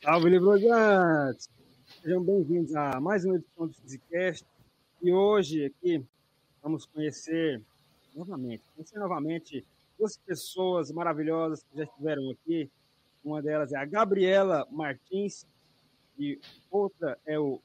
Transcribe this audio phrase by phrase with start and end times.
[0.00, 1.50] Salve, Livrojantes!
[2.00, 4.46] Sejam bem-vindos a mais uma edição do Physicast.
[5.02, 6.04] E hoje aqui
[6.62, 7.60] vamos conhecer
[8.14, 9.66] novamente, conhecer novamente
[9.98, 12.70] duas pessoas maravilhosas que já estiveram aqui.
[13.24, 15.44] Uma delas é a Gabriela Martins
[16.16, 16.38] e
[16.70, 17.60] outra é o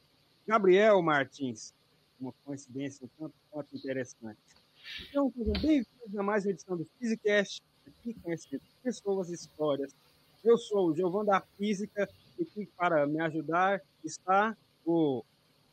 [0.47, 1.71] Gabriel Martins.
[2.19, 4.39] Uma coincidência um tanto quanto interessante.
[5.07, 9.95] Então, sejam bem-vindos a mais uma edição do Physicast, aqui conhecendo pessoas e histórias.
[10.43, 12.09] Eu sou o Giovanni da Física
[12.41, 14.55] aqui para me ajudar está
[14.85, 15.23] o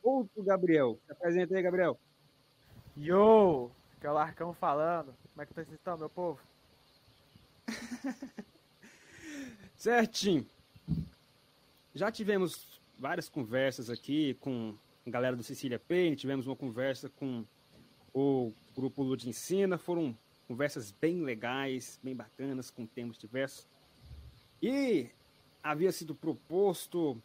[0.03, 0.99] outro Gabriel.
[1.05, 1.99] Se apresenta aí, Gabriel.
[2.97, 3.71] Yo!
[3.99, 5.13] Que é o Larcão falando.
[5.31, 6.39] Como é que vocês estão, meu povo?
[9.75, 10.45] Certinho.
[11.93, 14.75] Já tivemos várias conversas aqui com
[15.05, 17.43] a galera do Cecília Payne, tivemos uma conversa com
[18.13, 20.17] o grupo Lud Ensina, foram
[20.47, 23.67] conversas bem legais, bem bacanas, com temas diversos.
[24.61, 25.09] E
[25.63, 27.21] havia sido proposto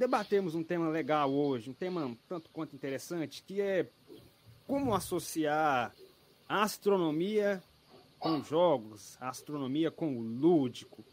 [0.00, 3.86] debatemos um tema legal hoje, um tema tanto quanto interessante, que é
[4.66, 5.94] como associar
[6.48, 7.62] a astronomia
[8.18, 11.04] com jogos, a astronomia com o lúdico.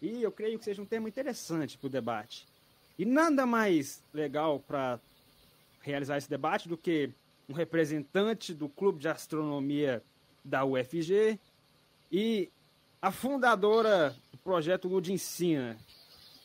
[0.00, 2.46] E eu creio que seja um tema interessante para o debate.
[2.98, 4.98] E nada mais legal para
[5.82, 7.10] realizar esse debate do que
[7.46, 10.02] um representante do Clube de Astronomia
[10.42, 11.38] da UFG
[12.10, 12.50] e
[13.00, 15.78] a fundadora do projeto Lud Ensina,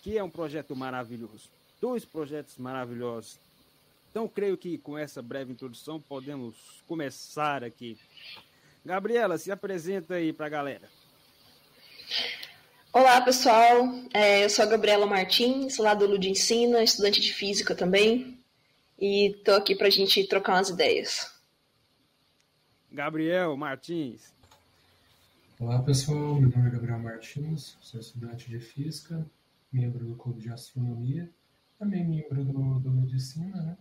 [0.01, 1.49] que é um projeto maravilhoso.
[1.81, 3.39] Dois projetos maravilhosos.
[4.09, 6.55] Então, creio que com essa breve introdução podemos
[6.87, 7.97] começar aqui.
[8.85, 10.89] Gabriela, se apresenta aí para a galera.
[12.91, 13.89] Olá, pessoal.
[14.13, 18.37] É, eu sou a Gabriela Martins, lá do Lud Ensina, estudante de física também.
[18.99, 21.33] E estou aqui para a gente trocar umas ideias.
[22.91, 24.31] Gabriel Martins.
[25.59, 26.41] Olá, pessoal.
[26.41, 29.25] Meu nome é Gabriel Martins, sou estudante de física,
[29.71, 31.31] membro do Clube de Astronomia,
[31.77, 33.77] também membro do, do Medicina, né?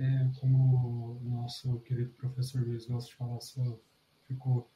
[0.00, 2.86] É, como o nosso querido professor Luiz
[3.16, 3.78] falar, só
[4.26, 4.68] ficou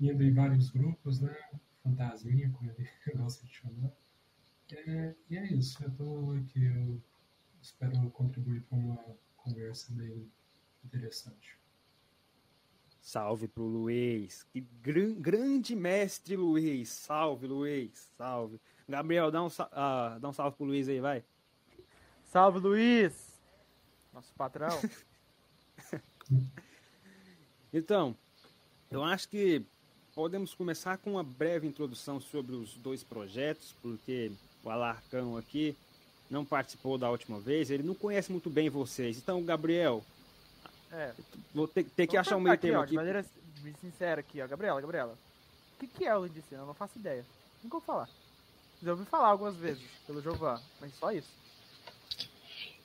[0.00, 1.36] indo em vários grupos, né?
[1.82, 3.92] Fantasminha, como ele gosta de chamar.
[4.72, 7.00] É, e é isso, eu estou aqui, eu
[7.60, 9.04] espero contribuir com uma
[9.36, 10.26] conversa bem
[10.82, 11.58] interessante.
[13.08, 14.42] Salve pro Luiz.
[14.52, 16.90] Que gran, grande mestre Luiz.
[16.90, 18.06] Salve, Luiz.
[18.18, 18.60] Salve.
[18.86, 21.24] Gabriel, dá um, uh, dá um salve pro Luiz aí, vai.
[22.30, 23.14] Salve, Luiz.
[24.12, 24.78] Nosso patrão.
[27.72, 28.14] então,
[28.90, 29.64] eu acho que
[30.14, 34.30] podemos começar com uma breve introdução sobre os dois projetos, porque
[34.62, 35.74] o Alarcão aqui
[36.28, 39.16] não participou da última vez, ele não conhece muito bem vocês.
[39.16, 40.04] Então, Gabriel,
[40.92, 41.12] é.
[41.54, 42.90] Vou ter, ter que achar um meio aqui, termo ó, aqui.
[42.90, 43.24] De maneira
[43.80, 44.46] sincera aqui, ó.
[44.46, 45.18] Gabriela, Gabriela.
[45.76, 46.62] O que, que é o Ludicina?
[46.62, 47.24] Eu não faço ideia.
[47.62, 48.08] Nunca vou falar.
[48.82, 51.28] Já ouvi falar algumas vezes pelo Jovan, mas só isso.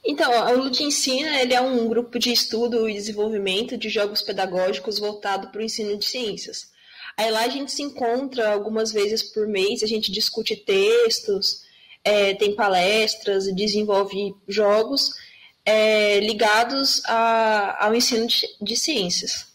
[0.05, 4.99] Então, o Lute Ensina ele é um grupo de estudo e desenvolvimento de jogos pedagógicos
[4.99, 6.71] voltado para o ensino de ciências.
[7.17, 11.63] Aí lá a gente se encontra algumas vezes por mês, a gente discute textos,
[12.03, 15.11] é, tem palestras, desenvolve jogos
[15.65, 18.27] é, ligados a, ao ensino
[18.61, 19.51] de, ciências.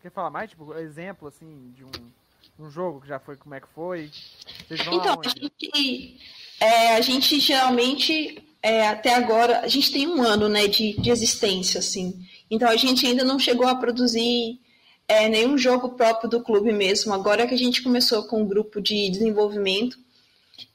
[0.00, 0.50] Quer falar mais?
[0.50, 1.90] Tipo, exemplo, assim, de um,
[2.66, 4.10] um jogo que já foi, como é que foi?
[4.70, 6.20] então, a gente,
[6.60, 11.10] é, a gente geralmente, é, até agora, a gente tem um ano, né, de, de
[11.10, 12.24] existência, assim.
[12.48, 14.60] Então, a gente ainda não chegou a produzir
[15.08, 17.14] é, nenhum jogo próprio do clube mesmo.
[17.14, 19.98] Agora que a gente começou com um grupo de desenvolvimento.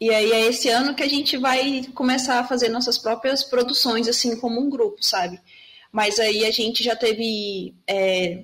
[0.01, 4.07] E aí é esse ano que a gente vai começar a fazer nossas próprias produções,
[4.07, 5.39] assim, como um grupo, sabe?
[5.91, 8.43] Mas aí a gente já teve é,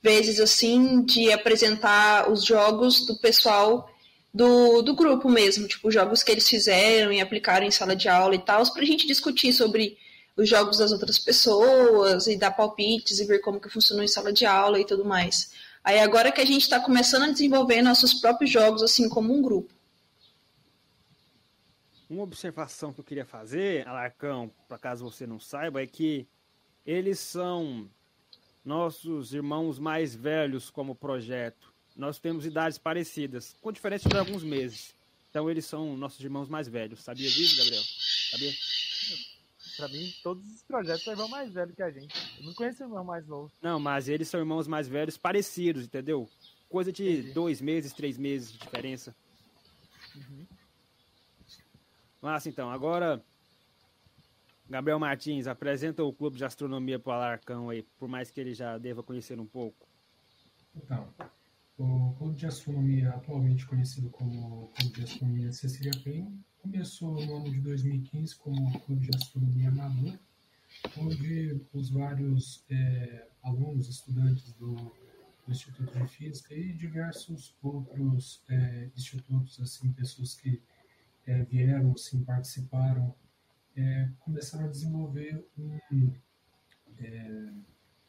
[0.00, 3.90] vezes, assim, de apresentar os jogos do pessoal
[4.32, 8.34] do, do grupo mesmo, tipo, jogos que eles fizeram e aplicaram em sala de aula
[8.34, 9.96] e tal, para a gente discutir sobre
[10.38, 14.32] os jogos das outras pessoas e dar palpites e ver como que funcionou em sala
[14.32, 15.50] de aula e tudo mais.
[15.82, 19.42] Aí agora que a gente está começando a desenvolver nossos próprios jogos assim como um
[19.42, 19.74] grupo.
[22.08, 26.26] Uma observação que eu queria fazer, Alarcão, para caso você não saiba, é que
[26.86, 27.90] eles são
[28.64, 31.74] nossos irmãos mais velhos como projeto.
[31.96, 34.94] Nós temos idades parecidas, com diferença de alguns meses.
[35.30, 37.02] Então eles são nossos irmãos mais velhos.
[37.02, 37.82] Sabia disso, Gabriel?
[38.30, 38.52] Sabia?
[39.78, 42.12] Pra mim, todos os projetos são irmão mais velho que a gente.
[42.40, 43.52] Eu não conheço irmão mais novo.
[43.62, 46.28] Não, mas eles são irmãos mais velhos parecidos, entendeu?
[46.68, 47.32] Coisa de Entendi.
[47.32, 49.14] dois meses, três meses de diferença.
[50.16, 50.46] Uhum.
[52.20, 53.22] Mas então, agora.
[54.68, 58.52] Gabriel Martins, apresenta o Clube de Astronomia para o Alarcão aí, por mais que ele
[58.52, 59.88] já deva conhecer um pouco.
[60.76, 61.08] Então,
[61.78, 66.36] O Clube de Astronomia, atualmente conhecido como Clube de Astronomia Cecília Penn,
[66.70, 70.18] começou no ano de 2015 como Clube de Astronomia Amador,
[70.98, 74.92] onde os vários é, alunos, estudantes do, do,
[75.48, 80.60] Instituto de Física e diversos outros é, institutos, assim, pessoas que
[81.26, 83.14] é, vieram, assim, participaram,
[83.74, 86.12] é, começaram a desenvolver um,
[87.00, 87.52] é,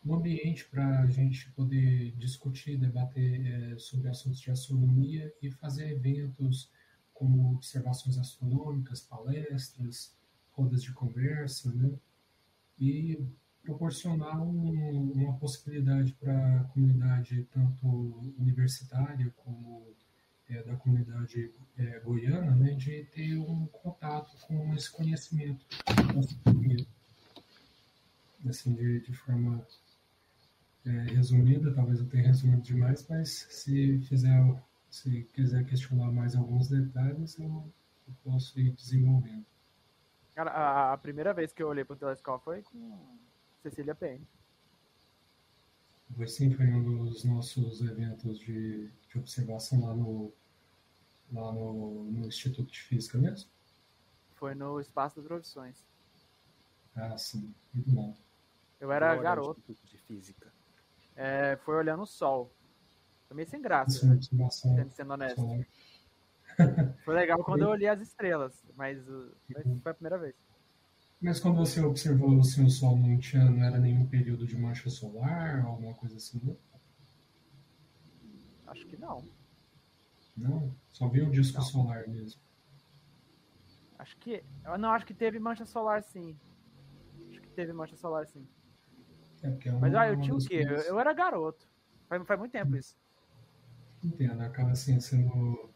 [0.06, 5.92] um ambiente para a gente poder discutir, debater é, sobre assuntos de astronomia e fazer
[5.92, 6.70] eventos
[7.20, 10.16] como observações astronômicas, palestras,
[10.54, 11.92] rodas de conversa, né?
[12.80, 13.22] E
[13.62, 17.86] proporcionar um, uma possibilidade para a comunidade tanto
[18.40, 19.86] universitária como
[20.50, 25.64] é, da comunidade é, goiana, né, de ter um contato com esse conhecimento
[28.48, 29.64] assim de, de forma
[30.86, 34.40] é, resumida, talvez eu tenha resumido demais, mas se fizer
[34.90, 37.72] se quiser questionar mais alguns detalhes, eu,
[38.08, 39.46] eu posso ir desenvolvendo.
[40.36, 43.18] Cara, a, a, primeira vez que eu olhei pro telescópio foi com
[43.62, 44.22] Cecília Penn.
[46.16, 50.34] Foi sim, foi um dos nossos eventos de, de observação lá no,
[51.32, 53.50] lá no, no Instituto de Física mesmo?
[54.36, 55.86] Foi no Espaço das Profissões.
[56.96, 58.16] Ah, sim, muito bom.
[58.80, 59.62] Eu era garoto.
[59.68, 60.52] De física.
[61.16, 62.52] É, foi olhando o sol.
[63.30, 64.20] Foi meio sem graça, né?
[64.50, 65.42] sendo, sendo honesto.
[67.06, 69.32] Foi legal quando eu olhei as estrelas, mas uh,
[69.84, 70.36] foi a primeira vez.
[71.22, 74.90] Mas quando você observou assim, o Sol não, tinha, não era nenhum período de mancha
[74.90, 76.58] solar, alguma coisa assim, não?
[78.66, 79.24] Acho que não.
[80.36, 80.76] Não?
[80.92, 81.66] Só viu o disco não.
[81.66, 82.42] solar mesmo.
[84.00, 84.44] Acho que.
[84.80, 86.36] Não, acho que teve mancha solar sim.
[87.30, 88.48] Acho que teve mancha solar sim.
[89.44, 90.66] É, é uma, Mas ah, eu tinha o quê?
[90.68, 91.68] Eu, eu, era garoto.
[92.08, 92.98] Faz, faz muito tempo isso.
[94.04, 95.70] Entendo, acaba assim sendo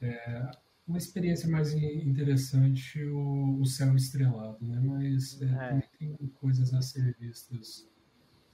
[0.00, 0.50] é,
[0.86, 4.80] uma experiência mais interessante o, o céu estrelado, né?
[4.80, 5.80] Mas é, é.
[5.98, 7.86] tem coisas a ser vistas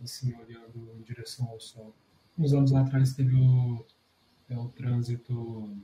[0.02, 1.94] assim, olhando em direção ao sol.
[2.36, 3.86] Uns anos atrás teve o,
[4.48, 5.76] é, o trânsito,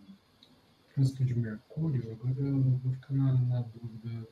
[0.92, 4.26] trânsito de Mercúrio, agora eu vou ficar na, na dúvida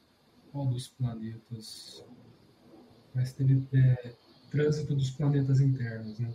[0.51, 2.05] qual dos planetas.
[3.15, 4.15] Mas teve é,
[4.51, 6.35] trânsito dos planetas internos, né?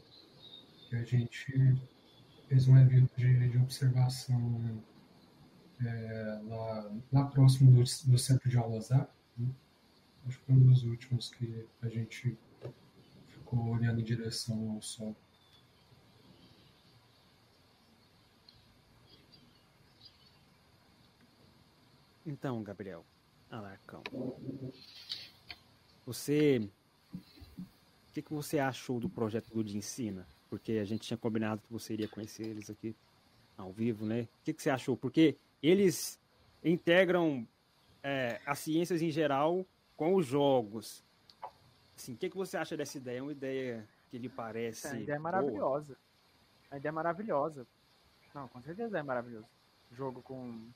[0.89, 1.81] Que a gente
[2.53, 4.79] fez um evento de, de observação
[5.83, 9.09] é, lá, lá próximo do, do centro de aulas A.
[9.35, 9.49] Né?
[10.27, 12.37] Acho que foi um dos últimos que a gente
[13.27, 15.15] ficou olhando em direção ao Sol.
[22.23, 23.03] Então, Gabriel
[23.49, 24.03] Alarcão,
[26.05, 26.69] você
[27.49, 30.27] o que, que você achou do projeto Lud Ensina?
[30.53, 32.95] Porque a gente tinha combinado que você iria conhecer eles aqui
[33.57, 34.21] ao vivo, né?
[34.21, 34.95] O que, que você achou?
[34.95, 36.19] Porque eles
[36.63, 37.47] integram
[38.03, 39.65] é, as ciências em geral
[39.97, 41.03] com os jogos.
[41.97, 43.17] Assim, o que, que você acha dessa ideia?
[43.17, 44.89] É uma ideia que lhe parece.
[44.89, 45.95] A ideia é maravilhosa.
[45.95, 46.69] Boa.
[46.69, 47.65] A ideia é maravilhosa.
[48.35, 49.47] Não, com certeza é maravilhoso.
[49.91, 50.69] Jogo com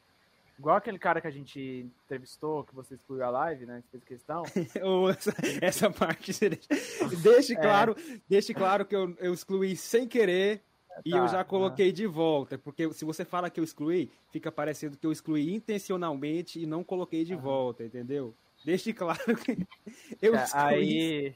[0.58, 3.84] Igual aquele cara que a gente entrevistou, que você excluiu a live, né?
[3.92, 4.44] Fez questão.
[5.12, 6.32] essa, essa parte
[7.22, 7.56] deixe é.
[7.56, 8.20] claro, é.
[8.28, 12.58] deixe claro que eu, eu excluí sem querer tá, e eu já coloquei de volta.
[12.58, 16.84] Porque se você fala que eu excluí, fica parecendo que eu excluí intencionalmente e não
[16.84, 18.34] coloquei de volta, entendeu?
[18.66, 19.58] Deixe claro que
[20.20, 20.74] eu é, excluí.
[20.74, 21.36] Aí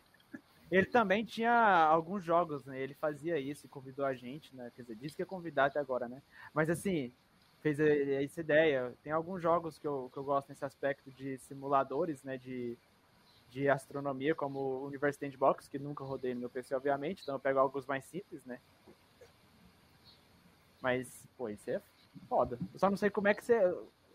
[0.72, 1.54] ele também tinha
[1.86, 2.82] alguns jogos, né?
[2.82, 4.72] Ele fazia isso e convidou a gente, né?
[4.76, 6.24] Quer dizer, disse que ia convidar até agora, né?
[6.54, 7.12] Mas assim,
[7.62, 8.94] fez essa ideia.
[9.04, 12.78] Tem alguns jogos que eu, que eu gosto nesse aspecto de simuladores, né, de,
[13.50, 17.40] de astronomia, como o Universe Sandbox, que nunca rodei no meu PC, obviamente, então eu
[17.40, 18.60] pego alguns mais simples, né.
[20.82, 21.80] Mas, pô, isso é
[22.28, 22.58] foda.
[22.74, 23.60] Eu só não sei como é que você...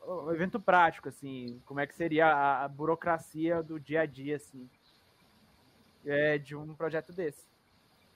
[0.03, 4.37] O evento prático, assim, como é que seria a, a burocracia do dia a dia,
[4.37, 4.69] assim,
[6.05, 7.45] é, de um projeto desse,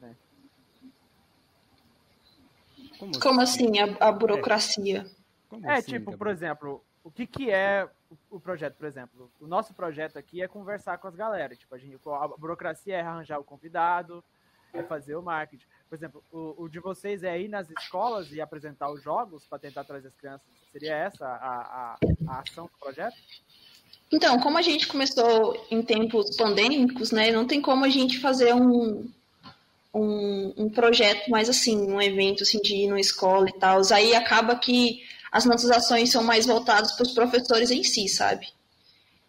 [0.00, 0.14] né.
[2.96, 5.04] Como, Como assim, a, a burocracia?
[5.50, 6.18] Como é, assim, tipo, Gabriel?
[6.18, 7.88] por exemplo, o que, que é
[8.30, 9.30] o projeto, por exemplo?
[9.40, 11.56] O nosso projeto aqui é conversar com as galera.
[11.56, 14.22] Tipo, a, gente, a burocracia é arranjar o convidado,
[14.72, 15.66] é fazer o marketing.
[15.88, 19.58] Por exemplo, o, o de vocês é ir nas escolas e apresentar os jogos para
[19.58, 20.46] tentar trazer as crianças.
[20.70, 23.16] Seria essa a, a, a ação do projeto?
[24.12, 28.54] Então, como a gente começou em tempos pandêmicos, né, não tem como a gente fazer
[28.54, 29.10] um,
[29.92, 33.80] um, um projeto mais assim, um evento assim de ir numa escola e tal.
[33.92, 38.48] Aí acaba que as nossas ações são mais voltadas para os professores em si, sabe?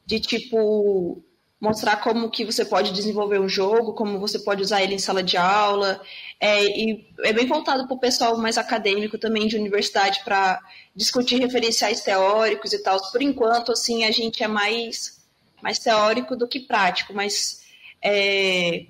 [0.05, 1.23] De tipo,
[1.59, 5.21] mostrar como que você pode desenvolver um jogo, como você pode usar ele em sala
[5.21, 6.01] de aula,
[6.39, 10.59] é, e é bem voltado para o pessoal mais acadêmico também de universidade para
[10.95, 12.99] discutir referenciais teóricos e tal.
[13.11, 15.21] Por enquanto, assim, a gente é mais,
[15.61, 17.61] mais teórico do que prático, mas
[18.01, 18.87] é,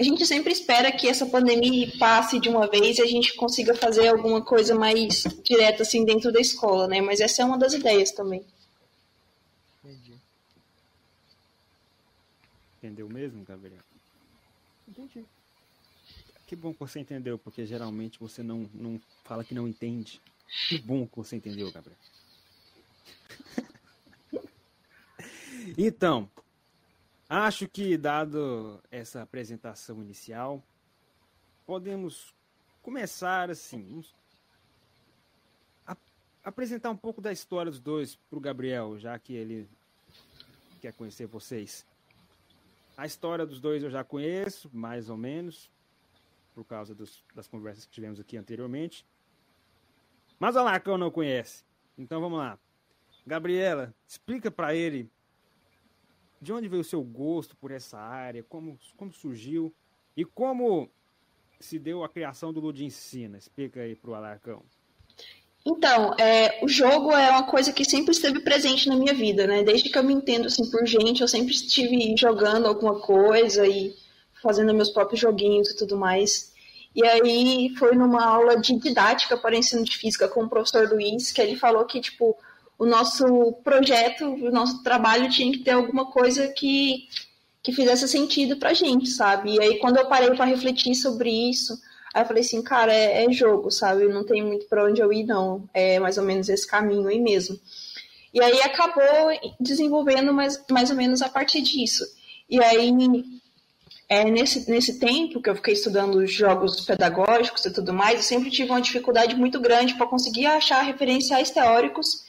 [0.00, 3.74] a gente sempre espera que essa pandemia passe de uma vez e a gente consiga
[3.74, 7.02] fazer alguma coisa mais direta assim dentro da escola, né?
[7.02, 8.42] Mas essa é uma das ideias também.
[12.78, 13.82] Entendeu mesmo, Gabriel?
[14.88, 15.22] Entendi.
[16.46, 20.18] Que bom que você entendeu, porque geralmente você não, não fala que não entende.
[20.66, 21.98] Que bom que você entendeu, Gabriel.
[25.76, 26.26] então,
[27.30, 30.60] acho que dado essa apresentação inicial,
[31.64, 32.34] podemos
[32.82, 34.04] começar assim,
[35.86, 35.96] a,
[36.42, 39.68] apresentar um pouco da história dos dois para o Gabriel, já que ele
[40.80, 41.86] quer conhecer vocês.
[42.96, 45.70] A história dos dois eu já conheço, mais ou menos,
[46.52, 49.06] por causa dos, das conversas que tivemos aqui anteriormente.
[50.36, 51.64] Mas o Alarcão não conhece.
[51.96, 52.58] Então vamos lá.
[53.24, 55.08] Gabriela, explica para ele
[56.40, 59.72] de onde veio o seu gosto por essa área, como, como surgiu
[60.16, 60.88] e como
[61.58, 63.36] se deu a criação do Lud Ensina.
[63.36, 64.62] Explica aí pro Alarcão.
[65.64, 69.62] Então, é, o jogo é uma coisa que sempre esteve presente na minha vida, né?
[69.62, 73.94] Desde que eu me entendo assim por gente, eu sempre estive jogando alguma coisa e
[74.42, 76.54] fazendo meus próprios joguinhos e tudo mais.
[76.94, 81.30] E aí foi numa aula de didática para ensino de física com o professor Luiz,
[81.30, 82.36] que ele falou que tipo
[82.80, 87.06] o nosso projeto, o nosso trabalho tinha que ter alguma coisa que
[87.62, 89.54] que fizesse sentido pra gente, sabe?
[89.54, 91.78] E aí quando eu parei para refletir sobre isso,
[92.12, 94.08] Aí eu falei assim, cara, é, é jogo, sabe?
[94.08, 95.68] Não tem muito para onde eu ir, não.
[95.72, 97.58] É mais ou menos esse caminho aí mesmo.
[98.34, 99.04] E aí acabou
[99.60, 102.04] desenvolvendo mais, mais ou menos a partir disso.
[102.48, 102.92] E aí,
[104.08, 108.50] é, nesse, nesse tempo que eu fiquei estudando jogos pedagógicos e tudo mais, eu sempre
[108.50, 112.24] tive uma dificuldade muito grande para conseguir achar referenciais teóricos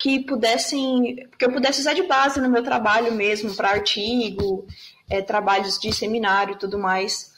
[0.00, 4.66] que pudessem, que eu pudesse usar de base no meu trabalho mesmo, para artigo,
[5.10, 7.30] é, trabalhos de seminário e tudo mais.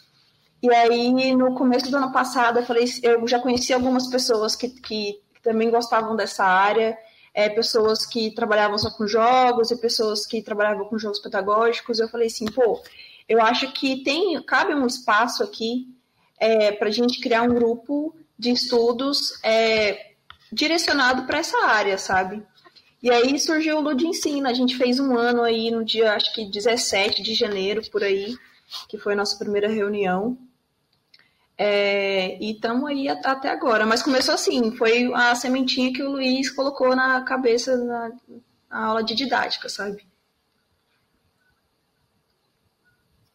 [0.63, 4.69] E aí, no começo do ano passado, eu falei, eu já conheci algumas pessoas que,
[4.69, 6.97] que também gostavam dessa área,
[7.35, 11.99] é, pessoas que trabalhavam só com jogos e pessoas que trabalhavam com jogos pedagógicos.
[11.99, 12.81] Eu falei assim, pô,
[13.29, 15.89] eu acho que tem cabe um espaço aqui
[16.39, 20.13] é, para a gente criar um grupo de estudos é,
[20.53, 22.41] direcionado para essa área, sabe?
[23.03, 24.51] E aí surgiu o Lud Ensina.
[24.51, 28.37] A gente fez um ano aí no dia, acho que 17 de janeiro, por aí,
[28.89, 30.39] que foi a nossa primeira reunião.
[31.59, 33.85] É, e estamos aí até agora.
[33.85, 38.13] Mas começou assim, foi a sementinha que o Luiz colocou na cabeça na,
[38.71, 40.07] na aula de didática, sabe?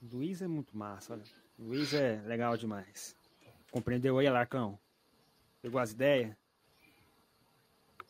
[0.01, 1.23] Luiz é muito massa, olha.
[1.59, 3.15] Luiz é legal demais.
[3.69, 4.79] Compreendeu aí, Larcão?
[5.61, 6.33] Pegou as ideias?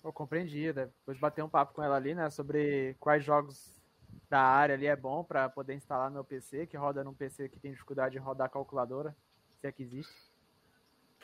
[0.07, 3.75] Eu compreendi, depois bater um papo com ela ali, né, sobre quais jogos
[4.29, 7.49] da área ali é bom para poder instalar no meu PC, que roda num PC
[7.49, 9.13] que tem dificuldade de rodar a calculadora
[9.57, 10.15] se é que existe.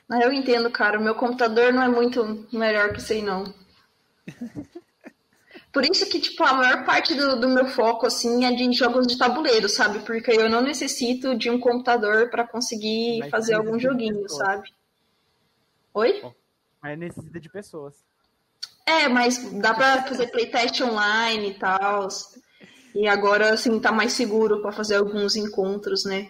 [0.10, 1.00] Ah, eu entendo, cara.
[1.00, 3.46] O meu computador não é muito melhor que sei, não.
[5.72, 9.08] Por isso que, tipo, a maior parte do, do, meu foco, assim, é de jogos
[9.08, 10.00] de tabuleiro, sabe?
[10.00, 14.74] Porque eu não necessito de um computador para conseguir Mas fazer algum joguinho, sabe?
[15.94, 16.22] Oi?
[16.82, 18.04] Mas necessita de pessoas.
[18.86, 22.08] É, mas dá pra fazer playtest online e tal.
[22.94, 26.30] E agora, assim, tá mais seguro para fazer alguns encontros, né?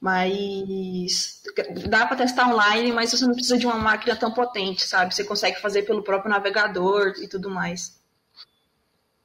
[0.00, 1.42] Mas
[1.88, 5.14] dá para testar online, mas você não precisa de uma máquina tão potente, sabe?
[5.14, 7.98] Você consegue fazer pelo próprio navegador e tudo mais.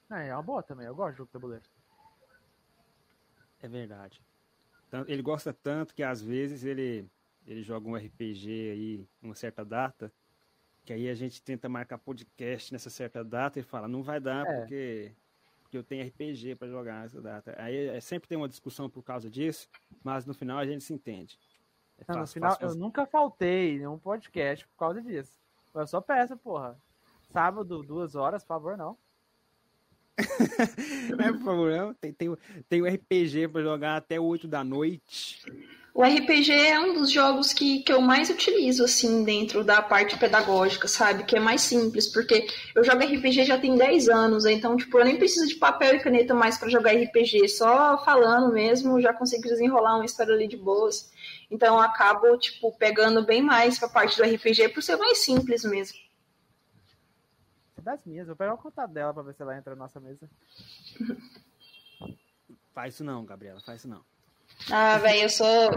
[0.10, 0.86] É, é uma boa também.
[0.86, 1.63] Eu gosto de jogo de tabuleiro.
[3.62, 4.22] É verdade.
[5.08, 7.06] Ele gosta tanto que às vezes ele,
[7.46, 10.12] ele joga um RPG aí, uma certa data,
[10.84, 14.46] que aí a gente tenta marcar podcast nessa certa data e fala, não vai dar
[14.46, 14.58] é.
[14.58, 15.12] porque
[15.62, 17.56] porque eu tenho RPG para jogar nessa data.
[17.58, 19.70] Aí é, sempre tem uma discussão por causa disso,
[20.04, 21.40] mas no final a gente se entende.
[21.98, 22.78] É fácil, no final, fácil, fácil.
[22.78, 25.32] eu nunca faltei em um podcast por causa disso.
[25.74, 26.78] Eu só peço, porra.
[27.32, 28.98] Sábado, duas horas, por favor, não.
[30.18, 31.94] é, por favor, não.
[31.94, 32.36] Tem, tem,
[32.68, 35.42] tem o RPG para jogar até 8 da noite.
[35.93, 40.17] O RPG é um dos jogos que, que eu mais utilizo, assim, dentro da parte
[40.17, 41.25] pedagógica, sabe?
[41.25, 45.03] Que é mais simples, porque eu jogo RPG já tem 10 anos, então, tipo, eu
[45.03, 49.43] nem preciso de papel e caneta mais para jogar RPG, só falando mesmo, já consigo
[49.43, 51.12] desenrolar uma história ali de boas.
[51.51, 55.65] Então, eu acabo, tipo, pegando bem mais pra parte do RPG por ser mais simples
[55.65, 56.00] mesmo.
[57.77, 60.00] É das minhas, vou pegar o contato dela pra ver se ela entra na nossa
[60.00, 60.29] mesa.
[62.74, 64.01] Faz isso não, Gabriela, faz isso não.
[64.70, 65.72] Ah, velho, eu sou.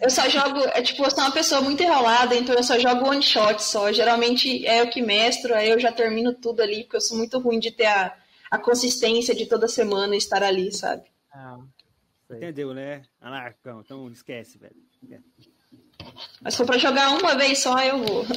[0.00, 0.60] Eu só jogo.
[0.72, 3.92] É, tipo, eu sou uma pessoa muito enrolada, então eu só jogo one shot só.
[3.92, 7.38] Geralmente é eu que mestro, aí eu já termino tudo ali, porque eu sou muito
[7.38, 8.16] ruim de ter a,
[8.50, 11.04] a consistência de toda semana estar ali, sabe?
[11.32, 11.58] Ah,
[12.30, 13.02] Entendeu, né?
[13.20, 14.76] Anarcão, então esquece, velho.
[16.40, 18.24] Mas se for pra jogar uma vez só, eu vou.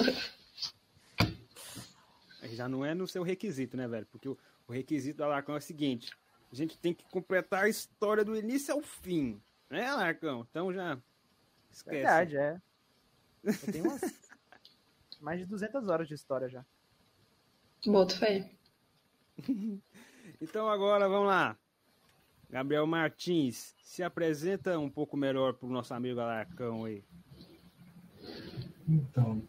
[2.54, 4.06] Já não é no seu requisito, né, velho?
[4.12, 6.12] Porque o, o requisito do Alarcão é o seguinte:
[6.52, 9.42] a gente tem que completar a história do início ao fim.
[9.74, 10.46] Né, Alarcão?
[10.48, 11.00] Então já.
[11.72, 11.96] Esquece.
[11.96, 12.62] Verdade, é.
[13.44, 14.02] Eu tenho umas...
[15.20, 16.64] mais de 200 horas de história já.
[17.84, 18.52] Boto fé.
[20.40, 21.58] então agora vamos lá.
[22.52, 27.04] Gabriel Martins, se apresenta um pouco melhor para o nosso amigo Alarcão aí.
[28.88, 29.42] Então,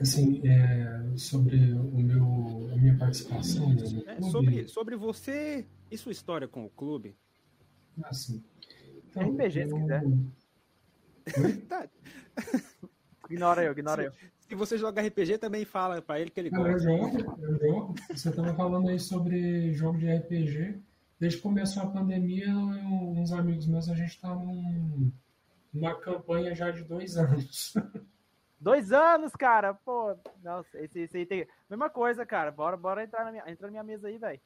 [0.00, 3.84] assim, é, sobre o meu, a minha participação né,
[4.18, 7.16] no é, sobre, sobre você e sua história com o clube.
[8.02, 8.51] Assim, então,
[9.20, 9.68] RPG, eu...
[9.68, 10.02] se quiser.
[11.68, 11.88] tá.
[13.28, 14.30] Ignora eu, ignora se, eu.
[14.48, 16.70] Se você joga RPG, também fala para ele que ele gosta.
[16.70, 17.94] eu jogo, eu jogo.
[18.10, 20.78] Você estava falando aí sobre jogo de RPG.
[21.18, 25.10] Desde que começou a pandemia, eu, uns amigos meus, a gente tá num,
[25.72, 27.74] numa campanha já de dois anos.
[28.60, 29.74] Dois anos, cara!
[29.74, 31.48] Pô, nossa, esse, esse aí tem.
[31.68, 32.52] Mesma coisa, cara.
[32.52, 34.40] Bora, bora entrar na minha, entrar na minha mesa aí, velho.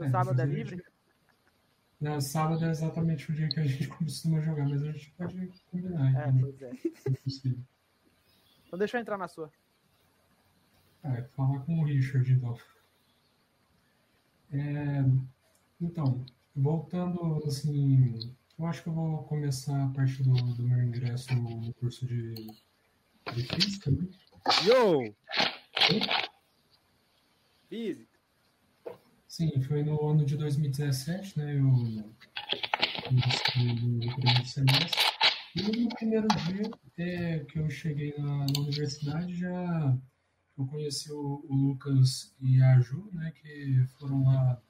[0.00, 0.82] É, sábado é livre?
[2.00, 5.52] Não, sábado é exatamente o dia que a gente costuma jogar, mas a gente pode
[5.70, 6.06] combinar.
[6.06, 6.70] É, então, pois é.
[7.06, 7.58] é possível.
[8.66, 9.52] Então deixa eu entrar na sua.
[11.04, 12.58] É, falar com o Richard, então.
[14.52, 15.04] É,
[15.80, 21.34] então, voltando, assim, eu acho que eu vou começar a partir do, do meu ingresso
[21.34, 22.34] no curso de,
[23.34, 24.08] de Física, né?
[24.64, 25.14] Yo!
[27.68, 28.09] Física.
[29.30, 31.54] Sim, foi no ano de 2017, né?
[31.54, 32.10] Eu no
[34.16, 35.00] primeiro semestre.
[35.54, 36.68] E no primeiro dia
[36.98, 39.96] é, que eu cheguei na, na, universidade, já
[40.58, 43.32] eu conheci o, o, Lucas e a Ju, né?
[43.40, 44.60] Que foram lá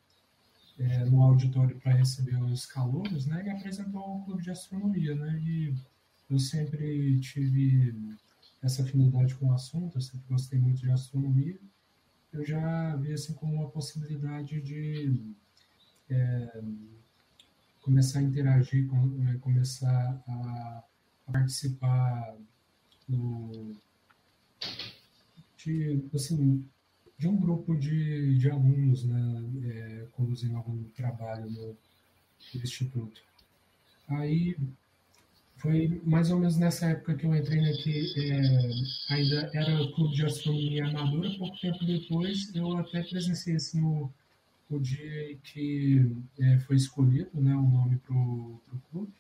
[0.78, 3.42] é, no auditório para receber os calouros, né?
[3.46, 5.40] E apresentou o clube de astronomia, né?
[5.42, 5.74] E
[6.28, 7.94] eu sempre tive
[8.62, 11.58] essa afinidade com o assunto, eu sempre gostei muito de astronomia
[12.32, 15.34] eu já vi assim como uma possibilidade de
[16.08, 16.62] é,
[17.80, 20.84] começar a interagir, com, é, começar a,
[21.26, 22.36] a participar
[23.08, 23.74] do,
[25.56, 26.64] de, assim,
[27.18, 31.76] de um grupo de, de alunos né, é, conduzindo algum trabalho no,
[32.54, 33.22] no Instituto.
[34.08, 34.56] Aí
[35.60, 40.24] foi mais ou menos nessa época que eu entrei aqui, é, ainda era clube de
[40.24, 41.30] astronomia amadora.
[41.38, 44.10] Pouco tempo depois, eu até presenciei assim, o,
[44.70, 49.12] o dia que é, foi escolhido né, o nome para o clube.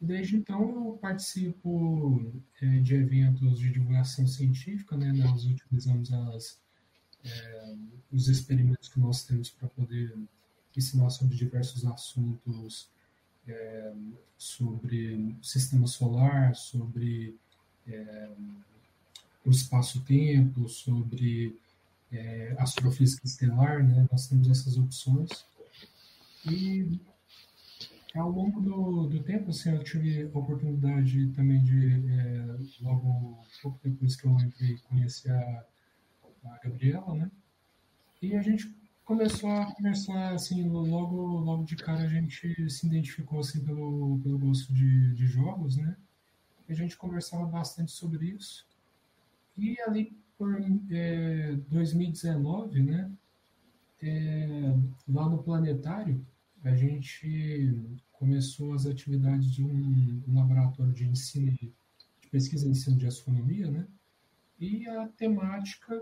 [0.00, 4.96] Desde então, eu participo é, de eventos de divulgação científica.
[4.96, 6.58] Né, nós utilizamos as,
[7.24, 7.74] é,
[8.10, 10.16] os experimentos que nós temos para poder
[10.76, 12.88] ensinar sobre diversos assuntos
[13.50, 13.92] é,
[14.36, 17.36] sobre sistema solar, sobre
[17.86, 18.30] é,
[19.44, 21.58] o espaço-tempo, sobre
[22.12, 24.06] é, astrofísica estelar, né?
[24.10, 25.44] nós temos essas opções.
[26.50, 26.98] E
[28.14, 33.78] ao longo do, do tempo, assim, eu tive a oportunidade também de, é, logo pouco
[33.84, 35.64] depois que eu entrei, conhecer a,
[36.46, 37.30] a Gabriela, né?
[38.22, 38.74] E a gente
[39.10, 44.38] começou a conversar, assim, logo, logo de cara a gente se identificou, assim, pelo, pelo
[44.38, 45.96] gosto de, de jogos, né?
[46.68, 48.64] A gente conversava bastante sobre isso.
[49.58, 50.56] E ali por
[50.92, 53.10] é, 2019, né?
[54.00, 54.76] É,
[55.08, 56.24] lá no planetário,
[56.62, 57.74] a gente
[58.12, 61.72] começou as atividades de um, laboratório de ensino, de
[62.30, 63.88] pesquisa ensino de astronomia, né?
[64.60, 66.00] E a temática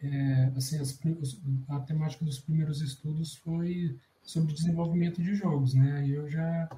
[0.00, 0.98] é, assim, as,
[1.68, 6.06] a temática dos primeiros estudos foi sobre desenvolvimento de jogos, né?
[6.06, 6.68] E eu já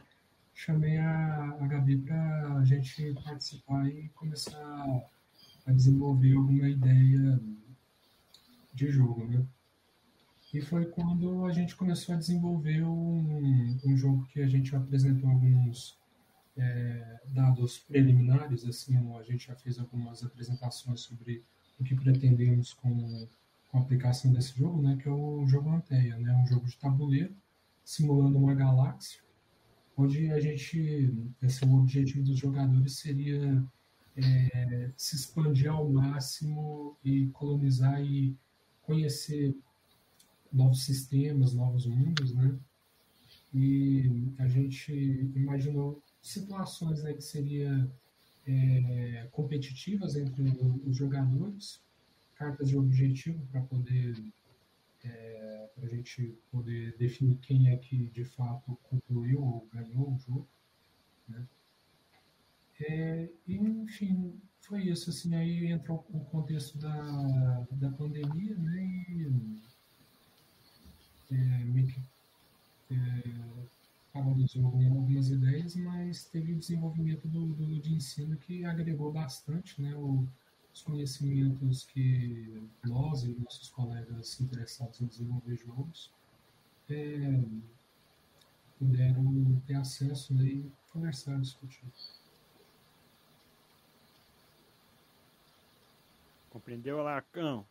[0.54, 5.02] chamei a, a Gabi para a gente participar e começar
[5.66, 7.40] a desenvolver alguma ideia
[8.74, 9.44] de jogo, né?
[10.52, 15.28] E foi quando a gente começou a desenvolver um, um jogo que a gente apresentou
[15.28, 15.98] alguns
[16.56, 21.44] é, dados preliminares, assim, a gente já fez algumas apresentações sobre
[21.78, 23.28] o que pretendemos com,
[23.68, 26.76] com a aplicação desse jogo, né, que é o jogo Anteia, né, um jogo de
[26.76, 27.34] tabuleiro
[27.84, 29.20] simulando uma galáxia,
[29.96, 31.12] onde a gente,
[31.42, 33.64] esse o objetivo dos jogadores seria
[34.16, 38.36] é, se expandir ao máximo e colonizar e
[38.82, 39.56] conhecer
[40.52, 42.58] novos sistemas, novos mundos, né?
[43.54, 44.92] e a gente
[45.34, 47.90] imaginou situações né, que seria
[48.48, 50.42] é, competitivas entre
[50.86, 51.80] os jogadores,
[52.34, 54.16] cartas de objetivo para poder
[55.04, 60.18] é, para a gente poder definir quem é que de fato concluiu ou ganhou o
[60.18, 60.48] jogo.
[61.28, 61.46] Né?
[62.80, 65.10] É, enfim, foi isso.
[65.10, 68.82] Assim, aí entra o contexto da, da pandemia, né?
[69.10, 69.58] E,
[71.30, 72.00] é, meio que
[72.90, 73.22] é,
[74.12, 79.94] paralisou algumas ideias, mas teve o desenvolvimento do, do, de ensino que agregou bastante né,
[79.94, 80.26] o,
[80.72, 86.10] os conhecimentos que nós e nossos colegas interessados em desenvolver jogos
[86.90, 87.40] é,
[88.78, 91.84] puderam ter acesso né, e conversar, discutir.
[96.50, 97.66] Compreendeu, Alarcão?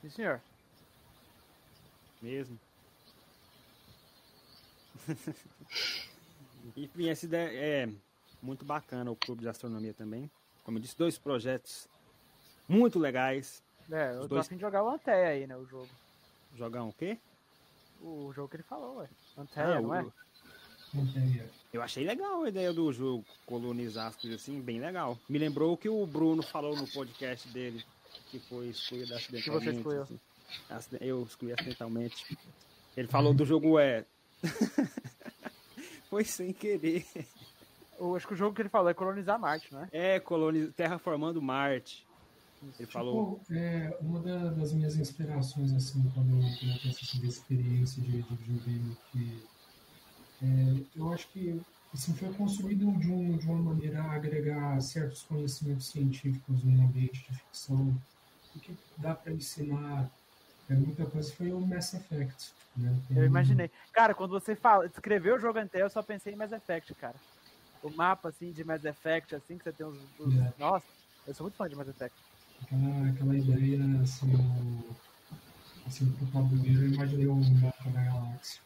[0.00, 0.40] Sim, senhor.
[2.20, 2.58] Mesmo.
[6.76, 7.88] Enfim, essa ideia é
[8.42, 10.30] muito bacana o Clube de Astronomia também.
[10.64, 11.88] Como eu disse, dois projetos
[12.68, 13.62] muito legais.
[13.90, 15.88] É, eu Os tô dois- afim de jogar o Anteia aí, né, o jogo.
[16.56, 17.18] Jogar um quê?
[18.00, 19.08] O jogo que ele falou, ué.
[19.36, 20.02] Anteia, Ah, não é?
[20.02, 20.12] o-
[20.96, 25.18] é, Eu achei legal a ideia do jogo, colonizar as coisas assim, bem legal.
[25.28, 27.84] Me lembrou o que o Bruno falou no podcast dele,
[28.30, 29.70] que foi excluído acidentalmente.
[29.76, 30.02] excluiu?
[30.02, 30.18] assim.
[31.00, 32.36] Eu excluí acidentalmente.
[32.96, 34.04] Ele falou do jogo é.
[36.08, 37.06] foi sem querer.
[37.98, 39.88] Eu acho que o jogo que ele falou é colonizar Marte, não é?
[39.92, 40.72] É, coloniz...
[40.74, 42.06] terraformando Marte.
[42.78, 43.38] Ele falou.
[43.40, 47.30] Tipo, é, uma da- das minhas inspirações, assim, quando eu quando eu penso sobre a
[47.30, 49.42] experiência de, de videogame, que
[50.42, 51.60] é, eu acho que
[51.92, 57.24] assim, foi construído de, um, de uma maneira a agregar certos conhecimentos científicos num ambiente
[57.30, 57.94] de ficção,
[58.54, 60.10] e que dá para ensinar
[60.74, 62.52] muita coisa, foi o Mass Effect.
[62.76, 62.94] Né?
[63.16, 63.70] Eu imaginei.
[63.92, 67.16] Cara, quando você fala, descreveu o jogo Anteia, eu só pensei em Mass Effect, cara.
[67.82, 69.96] O mapa, assim, de Mass Effect, assim, que você tem os...
[70.18, 70.52] os- É.
[70.58, 70.86] Nossa,
[71.26, 72.16] eu sou muito fã de Mass Effect.
[72.62, 74.96] Aquela, aquela ideia, assim, o,
[75.86, 78.60] assim, pro tabuleiro, eu imaginei o mapa da galáxia.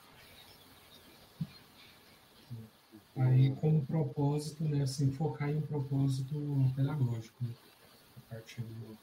[3.17, 6.35] Aí, com um propósito, né, assim, focar em um propósito
[6.75, 7.51] pedagógico, né,
[8.17, 8.97] a partir do,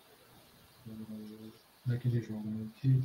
[0.86, 1.54] do-
[1.86, 3.02] daquele jogo, né, que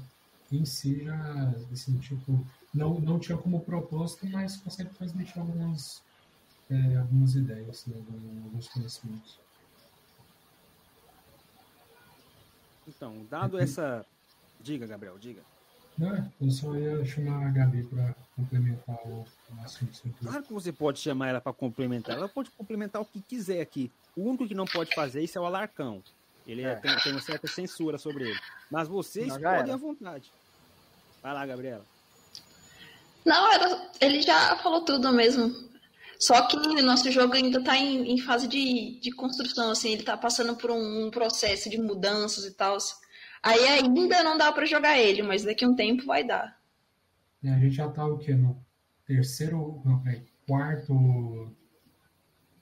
[0.52, 6.02] em si já, assim, tipo, não, não tinha como propósito, mas consegue transmitir algumas,
[6.70, 7.96] é, algumas ideias, né,
[8.44, 9.38] alguns conhecimentos.
[12.86, 14.06] Então, dado essa.
[14.60, 15.42] Diga, Gabriel, diga.
[15.98, 20.14] Não, é, eu só ia chamar a Gabi para complementar o, o assunto.
[20.20, 22.16] Claro que você pode chamar ela para complementar.
[22.16, 23.90] Ela pode complementar o que quiser aqui.
[24.14, 26.02] O único que não pode fazer isso é o Alarcão.
[26.46, 26.74] Ele é- É.
[26.76, 28.38] tem, tem uma certa censura sobre ele.
[28.70, 30.30] Mas vocês Não, podem à vontade.
[31.22, 31.84] Vai lá, Gabriela.
[33.24, 35.52] Não, era, ele já falou tudo mesmo.
[36.18, 40.00] Só que o nosso jogo ainda está em, em fase de, de construção, assim, ele
[40.00, 42.78] está passando por um, um processo de mudanças e tal.
[43.42, 46.58] Aí ainda não dá para jogar ele, mas daqui a um tempo vai dar.
[47.44, 48.34] É, a gente já tá o quê?
[48.34, 48.64] No
[49.04, 51.52] terceiro, não, peraí, quarto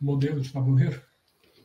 [0.01, 1.01] modelo de tabuleiro?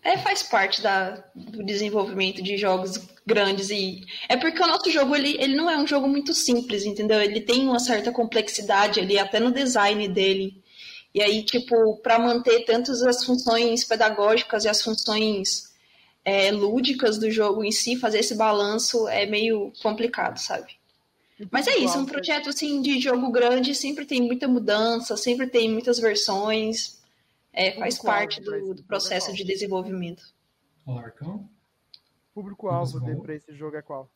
[0.09, 5.15] É, faz parte da, do desenvolvimento de jogos grandes e é porque o nosso jogo
[5.15, 7.21] ele, ele não é um jogo muito simples, entendeu?
[7.21, 10.63] Ele tem uma certa complexidade ali até no design dele.
[11.13, 15.71] E aí, tipo, para manter tantas as funções pedagógicas e as funções
[16.25, 20.73] é, lúdicas do jogo em si, fazer esse balanço é meio complicado, sabe?
[21.51, 25.69] Mas é isso, um projeto assim de jogo grande sempre tem muita mudança, sempre tem
[25.69, 26.98] muitas versões.
[27.51, 30.33] É, faz Público-alvo parte do, do é processo de desenvolvimento.
[30.85, 31.49] O Larcão?
[32.33, 34.09] Público-alvo para esse jogo é qual?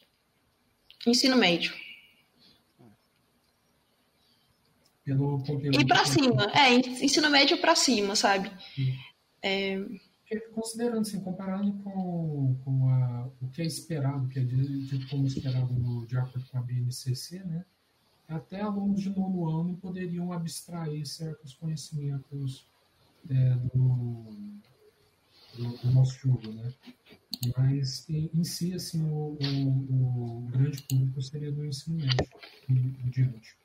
[1.06, 1.74] Ensino médio.
[5.04, 5.82] Pelo conteúdo.
[5.82, 8.50] E pra que- cima, é, ensino médio pra cima, sabe?
[9.42, 9.78] É,
[10.22, 15.06] Porque, Considerando, assim, comparando com, com a- o que é esperado, que é de, de
[15.10, 17.66] como esperado no- de acordo com a BNCC, né?
[18.28, 22.66] Até alunos de nono ano poderiam abstrair certos conhecimentos
[23.30, 24.26] é, do,
[25.56, 26.74] do, do nosso jogo, né?
[27.58, 32.30] Mas, em, em si, assim, o, o, o grande público seria do ensino médio
[32.70, 33.58] em, em diante.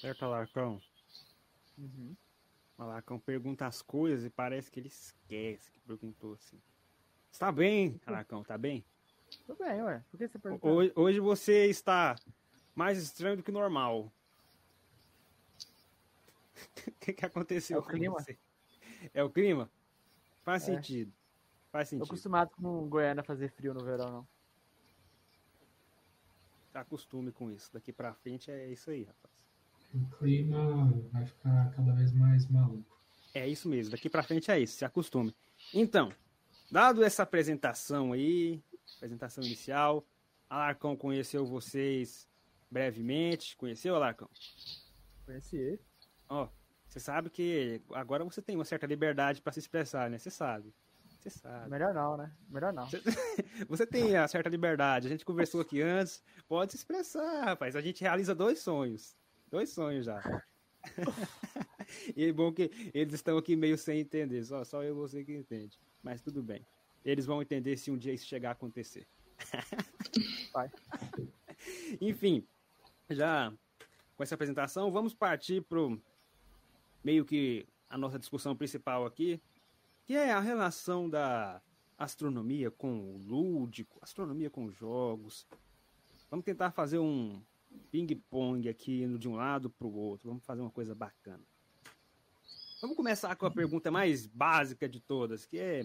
[0.00, 0.80] Certo, Alarcão?
[1.76, 2.14] Uhum.
[2.78, 6.60] O Alarcão pergunta as coisas e parece que ele esquece que perguntou assim.
[7.30, 8.84] Está bem, Alarcão, tá bem?
[9.46, 10.02] Tudo bem, ué.
[10.10, 10.72] Por que você perguntou?
[10.72, 12.16] Hoje, hoje você está
[12.74, 14.12] mais estranho do que normal.
[16.56, 18.14] O que, que aconteceu É o com clima.
[18.14, 18.38] você?
[19.12, 19.70] É o clima?
[20.42, 20.74] Faz É.
[20.74, 21.12] sentido.
[21.70, 22.06] Faz Tô sentido.
[22.06, 24.28] acostumado com Goiânia fazer frio no verão, não.
[26.72, 27.72] se acostume com isso.
[27.72, 29.34] Daqui para frente é isso aí, rapaz.
[29.94, 32.96] O clima vai ficar cada vez mais maluco.
[33.34, 35.34] É isso mesmo, daqui para frente é isso, se acostume.
[35.72, 36.10] Então,
[36.70, 38.62] dado essa apresentação aí,
[38.96, 40.06] apresentação inicial,
[40.48, 42.26] Alarcão conheceu vocês
[42.70, 43.56] brevemente.
[43.56, 44.28] Conheceu, Alarcão?
[45.24, 45.78] Conheci.
[46.28, 46.48] Ó,
[46.86, 50.18] você sabe que agora você tem uma certa liberdade para se expressar, né?
[50.18, 50.74] Você sabe.
[51.18, 51.70] Você sabe.
[51.70, 52.32] Melhor não, né?
[52.48, 52.88] Melhor não.
[53.68, 55.08] Você tem a certa liberdade.
[55.08, 56.22] A gente conversou aqui antes.
[56.46, 57.74] Pode se expressar, rapaz.
[57.74, 59.16] A gente realiza dois sonhos.
[59.50, 60.22] Dois sonhos já.
[62.16, 64.44] e é bom que eles estão aqui meio sem entender.
[64.44, 65.80] Só, só eu e você que entende.
[66.00, 66.64] Mas tudo bem.
[67.04, 69.06] Eles vão entender se um dia isso chegar a acontecer.
[70.52, 70.70] Vai.
[72.00, 72.46] Enfim,
[73.10, 73.52] já
[74.16, 75.80] com essa apresentação, vamos partir para
[77.06, 79.40] meio que a nossa discussão principal aqui,
[80.04, 81.62] que é a relação da
[81.96, 85.46] astronomia com o lúdico, astronomia com jogos.
[86.28, 87.40] Vamos tentar fazer um
[87.92, 90.28] ping-pong aqui indo de um lado para o outro.
[90.28, 91.44] Vamos fazer uma coisa bacana.
[92.80, 95.84] Vamos começar com a pergunta mais básica de todas, que é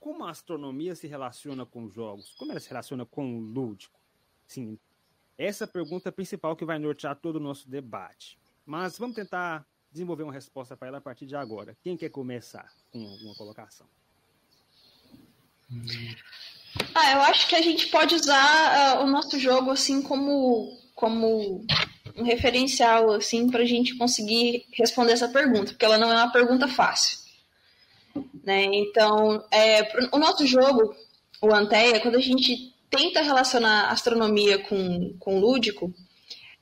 [0.00, 2.34] como a astronomia se relaciona com jogos?
[2.34, 4.00] Como ela se relaciona com o lúdico?
[4.48, 4.76] Sim,
[5.38, 8.36] essa é pergunta principal que vai nortear todo o nosso debate.
[8.66, 11.76] Mas vamos tentar desenvolver uma resposta para ela a partir de agora.
[11.82, 13.86] Quem quer começar com alguma colocação?
[16.94, 21.64] Ah, eu acho que a gente pode usar uh, o nosso jogo assim como, como
[22.16, 26.32] um referencial assim para a gente conseguir responder essa pergunta, porque ela não é uma
[26.32, 27.18] pergunta fácil.
[28.44, 28.64] Né?
[28.64, 30.94] Então, é, o nosso jogo,
[31.40, 35.92] o Anteia, quando a gente tenta relacionar astronomia com, com lúdico,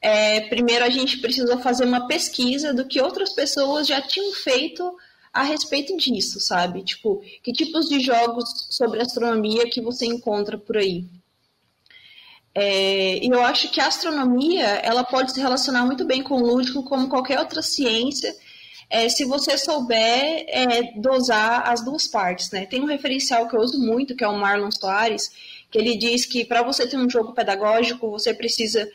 [0.00, 4.96] é, primeiro a gente precisa fazer uma pesquisa do que outras pessoas já tinham feito
[5.32, 6.82] a respeito disso, sabe?
[6.82, 11.04] Tipo, que tipos de jogos sobre astronomia que você encontra por aí.
[12.54, 16.46] É, e eu acho que a astronomia ela pode se relacionar muito bem com o
[16.46, 18.34] lúdico, como qualquer outra ciência,
[18.88, 22.66] é, se você souber é, dosar as duas partes, né?
[22.66, 25.30] Tem um referencial que eu uso muito, que é o Marlon Soares,
[25.70, 28.90] que ele diz que para você ter um jogo pedagógico, você precisa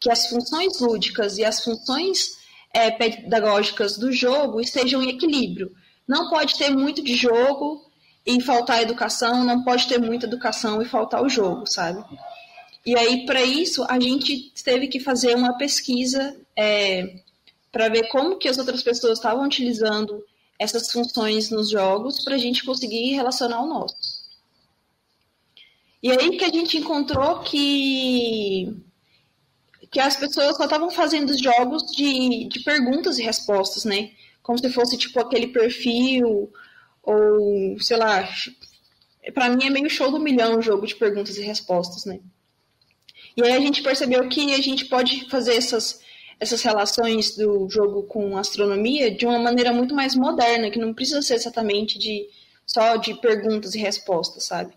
[0.00, 2.38] que as funções lúdicas e as funções
[2.72, 5.70] é, pedagógicas do jogo estejam em equilíbrio.
[6.08, 7.84] Não pode ter muito de jogo
[8.26, 12.02] e faltar educação, não pode ter muita educação e faltar o jogo, sabe?
[12.84, 17.20] E aí, para isso, a gente teve que fazer uma pesquisa é,
[17.70, 20.24] para ver como que as outras pessoas estavam utilizando
[20.58, 24.20] essas funções nos jogos para a gente conseguir relacionar o nosso.
[26.02, 28.74] E aí que a gente encontrou que
[29.90, 34.10] que as pessoas só estavam fazendo jogos de, de perguntas e respostas, né?
[34.42, 36.50] Como se fosse tipo aquele perfil
[37.02, 38.28] ou sei lá,
[39.34, 42.20] para mim é meio show do milhão o jogo de perguntas e respostas, né?
[43.36, 46.00] E aí a gente percebeu que a gente pode fazer essas
[46.38, 51.20] essas relações do jogo com astronomia de uma maneira muito mais moderna, que não precisa
[51.20, 52.26] ser exatamente de
[52.64, 54.72] só de perguntas e respostas, sabe?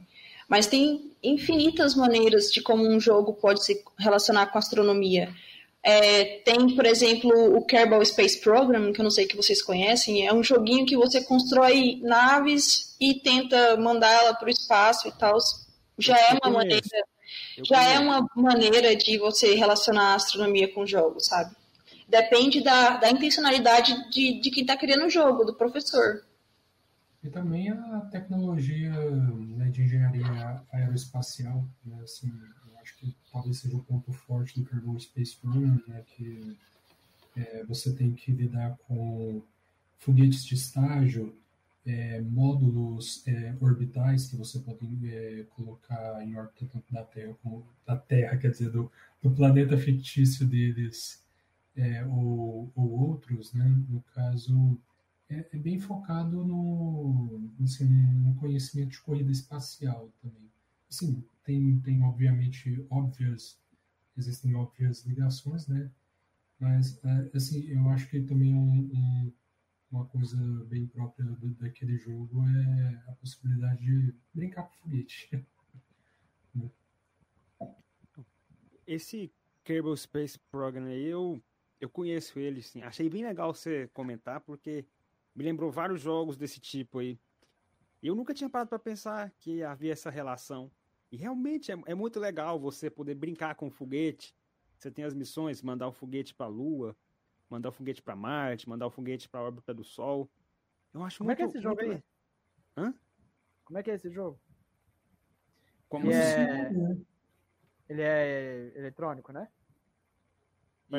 [0.47, 5.34] Mas tem infinitas maneiras de como um jogo pode se relacionar com astronomia.
[5.82, 10.25] É, tem, por exemplo, o Kerbal Space Program, que eu não sei que vocês conhecem,
[10.25, 15.38] é um joguinho que você constrói naves e tenta mandá-la para o espaço e tal.
[15.97, 16.82] Já é uma maneira
[17.58, 21.56] eu já é uma maneira de você relacionar a astronomia com o jogo, sabe?
[22.08, 26.23] Depende da, da intencionalidade de, de quem está criando o jogo, do professor.
[27.24, 32.30] E também a tecnologia né, de engenharia aeroespacial, né, assim,
[32.68, 36.58] eu acho que talvez seja o ponto forte do Kerbal Space Program, né, que
[37.38, 39.42] é, você tem que lidar com
[40.00, 41.34] foguetes de estágio,
[41.86, 47.66] é, módulos é, orbitais que você pode é, colocar em órbita tanto da Terra como
[47.86, 51.22] da Terra, quer dizer, do, do planeta fictício deles
[51.76, 53.66] é, ou, ou, outros, né?
[53.90, 54.78] No caso,
[55.34, 60.52] é, é bem focado no, assim, no conhecimento de corrida espacial também.
[60.89, 63.60] Assim, tem, tem obviamente óbvias,
[64.17, 65.89] existem óbvias ligações, né?
[66.60, 69.34] Mas, é, assim, eu acho que também um, um
[69.93, 71.24] uma coisa bem própria
[71.60, 75.30] daquele jogo é a possibilidade de brincar com foguete.
[76.56, 76.69] Né?
[78.86, 81.41] Esse Kerbal Space Program aí, eu,
[81.82, 82.84] eu conheço ele, sim.
[82.84, 84.86] Achei bem legal você comentar, porque
[85.36, 87.19] me lembrou vários jogos desse tipo aí.
[88.02, 90.72] Eu nunca tinha parado para pensar que havia essa relação.
[91.12, 94.36] E realmente é, é muito legal você poder brincar com o foguete.
[94.78, 96.96] Você tem as missões, mandar o foguete para a Lua,
[97.50, 100.30] mandar o foguete para Marte, mandar o foguete para a órbita do Sol.
[100.93, 101.91] Eu acho Como muito, é que é esse jogo muito...
[101.93, 102.04] aí?
[102.76, 102.93] Hã?
[103.63, 104.39] Como é que é esse jogo?
[105.88, 106.41] Como ele, assim?
[106.41, 106.98] é...
[107.88, 109.48] Ele é eletrônico, né?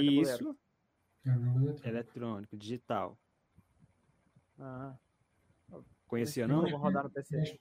[0.01, 0.57] Isso.
[1.83, 3.19] É eletrônico, digital.
[4.59, 4.97] Ah.
[6.07, 6.69] Conhecia não?
[6.69, 7.59] Vou rodar no PC.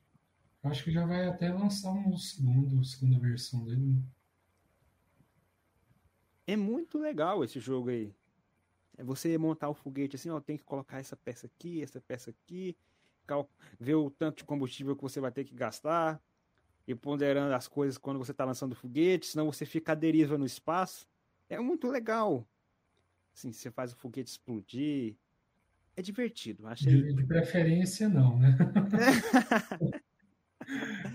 [0.63, 4.01] Acho que já vai até lançar um segundo, segunda versão dele.
[6.45, 8.13] É muito legal esse jogo aí.
[8.97, 12.29] É você montar o foguete assim, ó, tem que colocar essa peça aqui, essa peça
[12.29, 12.77] aqui,
[13.79, 16.21] ver o tanto de combustível que você vai ter que gastar,
[16.88, 20.38] e ponderando as coisas quando você está lançando o foguete, senão você fica à deriva
[20.38, 21.08] no espaço.
[21.49, 22.45] É muito legal.
[23.34, 25.15] Assim, você faz o foguete explodir.
[25.95, 26.67] É divertido.
[26.67, 26.91] Achei...
[26.91, 28.58] De, de preferência, não, né?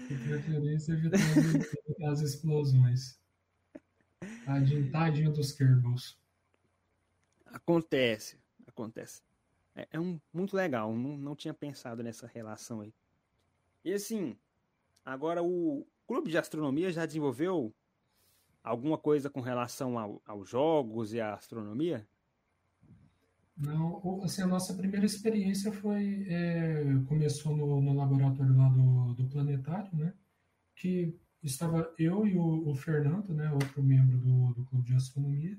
[0.09, 3.19] de preferência, evitando as explosões.
[4.45, 6.19] Tadinho, tadinho dos Kerbals.
[7.47, 9.23] Acontece, acontece.
[9.75, 12.95] É, é, um, muito legal, não, não tinha pensado nessa relação aí.
[13.85, 14.37] E assim,
[15.05, 17.75] agora o Clube de Astronomia já desenvolveu
[18.63, 22.07] alguma coisa com relação ao, aos jogos e à astronomia?
[23.59, 29.25] Não, assim, a nossa primeira experiência foi, é, começou no, no, laboratório lá do, do
[29.27, 30.15] planetário, né,
[30.77, 35.59] que estava eu e o, o Fernando, né, outro membro do, do Clube de Astronomia,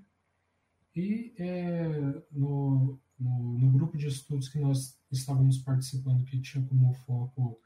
[0.95, 6.93] e é, no, no, no, grupo de estudos que nós estávamos participando, que tinha como
[6.93, 7.59] foco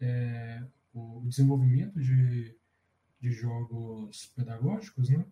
[0.00, 2.56] é, o desenvolvimento de,
[3.20, 5.26] de jogos pedagógicos, né,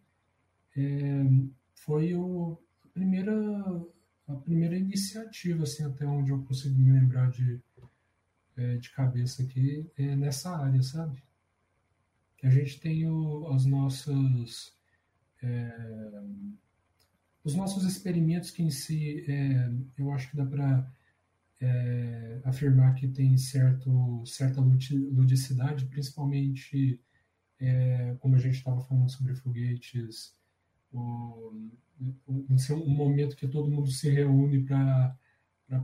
[0.76, 1.24] é,
[1.74, 3.32] foi o, a primeira
[4.32, 7.60] a primeira iniciativa, assim, até onde eu consigo me lembrar de,
[8.56, 11.22] é, de cabeça aqui, é nessa área, sabe?
[12.42, 14.76] A gente tem o, as nossas.
[15.42, 16.22] É,
[17.44, 20.92] os nossos experimentos que em si, é, eu acho que dá para
[21.60, 27.00] é, afirmar que tem certo, certa ludicidade, principalmente
[27.58, 30.36] é, como a gente estava falando sobre foguetes,
[30.92, 31.52] o,
[32.28, 35.16] um, um momento que todo mundo se reúne para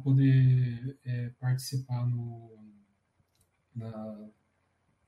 [0.02, 2.58] poder é, participar no,
[3.74, 4.28] na,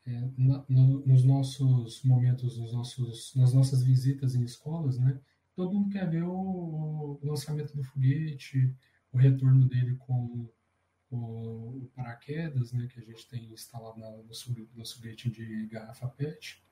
[0.07, 5.21] é, na, no, nos nossos momentos, nos nossos, nas nossas visitas em escolas, né?
[5.55, 8.75] Todo mundo quer ver o, o lançamento do foguete,
[9.13, 10.49] o retorno dele com
[11.11, 12.87] o, o, paraquedas, né?
[12.87, 14.25] Que a gente tem instalado na, no,
[14.75, 16.63] no foguete de garrafa PET.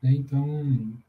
[0.00, 0.12] Né?
[0.12, 1.02] Então,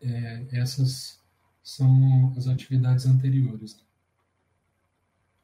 [0.00, 1.20] é, essas
[1.62, 3.84] são as atividades anteriores.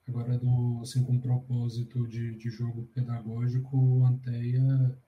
[0.06, 4.98] Agora, do, assim, com propósito de, de jogo pedagógico, o Anteia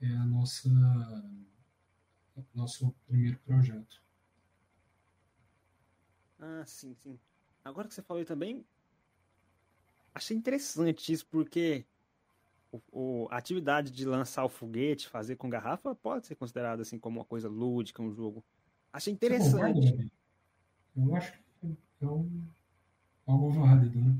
[0.00, 0.68] é a nossa
[2.54, 4.02] nosso primeiro projeto.
[6.38, 7.18] Ah, sim, sim.
[7.64, 8.64] Agora que você falou também,
[10.14, 11.84] achei interessante isso, porque
[12.72, 16.98] o, o, a atividade de lançar o foguete, fazer com garrafa, pode ser considerada assim
[16.98, 18.44] como uma coisa lúdica, um jogo.
[18.92, 20.10] Achei interessante.
[20.96, 22.48] Eu acho que é um,
[23.26, 24.16] algo válido, né?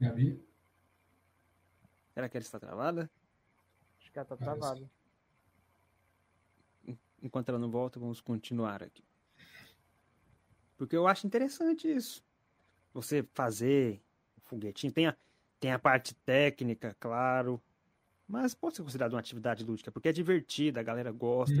[0.00, 0.44] Gabi?
[2.14, 3.10] Será que ela está travada?
[4.00, 4.90] Acho que ela está travada.
[7.20, 9.04] Enquanto ela não volta, vamos continuar aqui.
[10.76, 12.24] Porque eu acho interessante isso.
[12.92, 14.00] Você fazer
[14.36, 14.92] o foguetinho.
[14.92, 15.16] Tem a,
[15.58, 17.60] tem a parte técnica, claro.
[18.28, 21.54] Mas pode ser considerado uma atividade lúdica, porque é divertida, a galera gosta.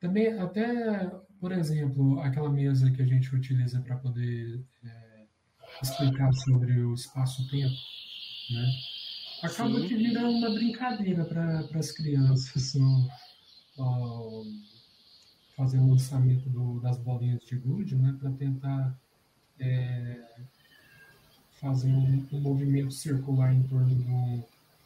[0.00, 1.06] Também, até,
[1.40, 5.24] por exemplo, aquela mesa que a gente utiliza para poder é,
[5.82, 7.74] explicar sobre o espaço-tempo,
[8.50, 8.72] né?
[9.42, 9.88] Acaba Sim.
[9.88, 13.08] que vira uma brincadeira para as crianças no,
[13.78, 14.44] ó,
[15.56, 18.16] fazer o lançamento do, das bolinhas de gude, né?
[18.18, 18.98] Para tentar
[19.60, 20.24] é,
[21.60, 24.42] fazer um, um movimento circular em torno de um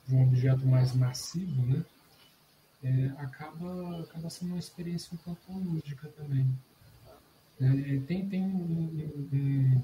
[0.08, 1.84] de um objeto mais massivo, né?
[2.82, 6.48] É, acaba, acaba sendo uma experiência um pouco lúdica também.
[7.60, 9.82] É, tem, tem, um, um,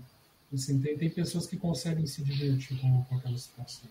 [0.53, 3.91] assim, tem, tem pessoas que conseguem se divertir com, com aquela situação.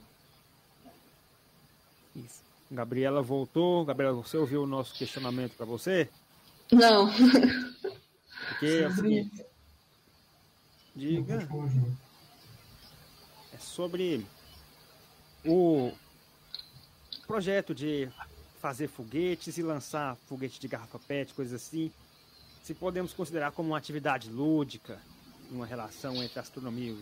[2.16, 2.42] Isso.
[2.72, 3.86] Gabriela voltou.
[3.86, 6.10] Gabriela, você ouviu o nosso questionamento para você?
[6.72, 7.12] Não.
[8.50, 9.30] Porque, assim,
[10.96, 11.48] diga.
[13.54, 14.26] É sobre
[15.46, 15.92] o,
[17.28, 18.10] projeto de
[18.62, 21.92] fazer foguetes e lançar foguete de garrafa PET, coisas assim,
[22.64, 25.00] se podemos considerar como uma atividade lúdica,
[25.52, 26.96] uma relação entre a astronomia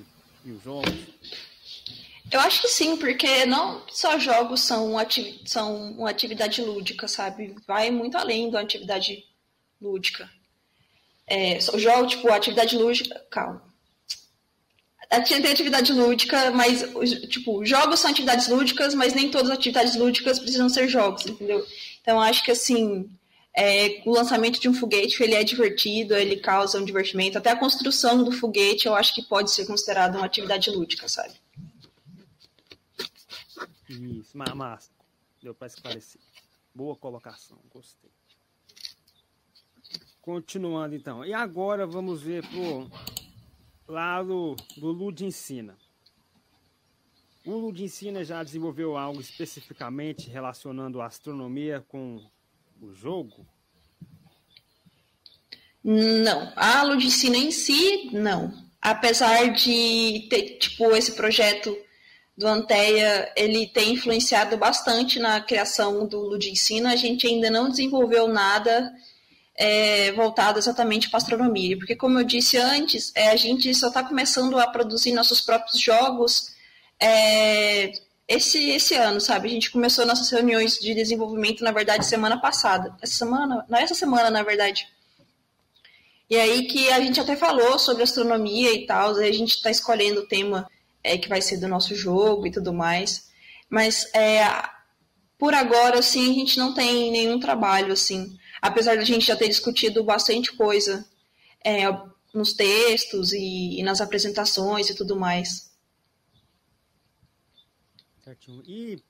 [0.43, 0.91] e os jogos?
[2.31, 4.95] Eu acho que sim, porque não só jogos são,
[5.45, 7.55] são uma atividade lúdica, sabe?
[7.67, 9.25] Vai muito além da atividade
[9.81, 10.29] lúdica.
[11.27, 13.19] É, jogo, tipo, atividade lúdica.
[13.29, 13.70] Calma.
[15.19, 16.81] Tinha tem atividade lúdica, mas,
[17.27, 21.65] tipo, jogos são atividades lúdicas, mas nem todas as atividades lúdicas precisam ser jogos, entendeu?
[22.01, 23.09] Então, acho que, assim,
[23.53, 27.37] é, o lançamento de um foguete, ele é divertido, ele causa um divertimento.
[27.37, 31.33] Até a construção do foguete, eu acho que pode ser considerada uma atividade lúdica, sabe?
[33.89, 34.89] Isso, massa.
[35.43, 36.21] Deu para esclarecer.
[36.73, 38.09] Boa colocação, gostei.
[40.21, 41.25] Continuando, então.
[41.25, 42.89] E agora vamos ver pro
[43.91, 45.77] lado do Lud Ensina.
[47.45, 52.23] O Lud Ensina já desenvolveu algo especificamente relacionando a astronomia com
[52.81, 53.45] o jogo?
[55.83, 56.53] Não.
[56.55, 58.53] A Ludicina em si, não.
[58.81, 61.75] Apesar de ter, tipo, esse projeto
[62.37, 68.27] do Anteia, ele tem influenciado bastante na criação do Ludicina, a gente ainda não desenvolveu
[68.27, 68.91] nada
[69.61, 71.77] é, voltado exatamente para astronomia.
[71.77, 75.79] Porque, como eu disse antes, é, a gente só está começando a produzir nossos próprios
[75.79, 76.55] jogos
[76.99, 77.91] é,
[78.27, 79.49] esse, esse ano, sabe?
[79.49, 82.95] A gente começou nossas reuniões de desenvolvimento, na verdade, semana passada.
[83.03, 83.63] Essa semana?
[83.69, 84.87] Não, essa semana, na verdade.
[86.27, 90.21] E aí que a gente até falou sobre astronomia e tal, a gente está escolhendo
[90.21, 90.67] o tema
[91.03, 93.29] é, que vai ser do nosso jogo e tudo mais.
[93.69, 94.43] Mas é,
[95.37, 98.35] por agora, assim, a gente não tem nenhum trabalho, assim.
[98.61, 101.05] Apesar de a gente já ter discutido bastante coisa
[101.65, 101.83] é,
[102.33, 105.71] nos textos e, e nas apresentações e tudo mais.
[108.23, 108.63] Certinho.
[108.67, 109.01] E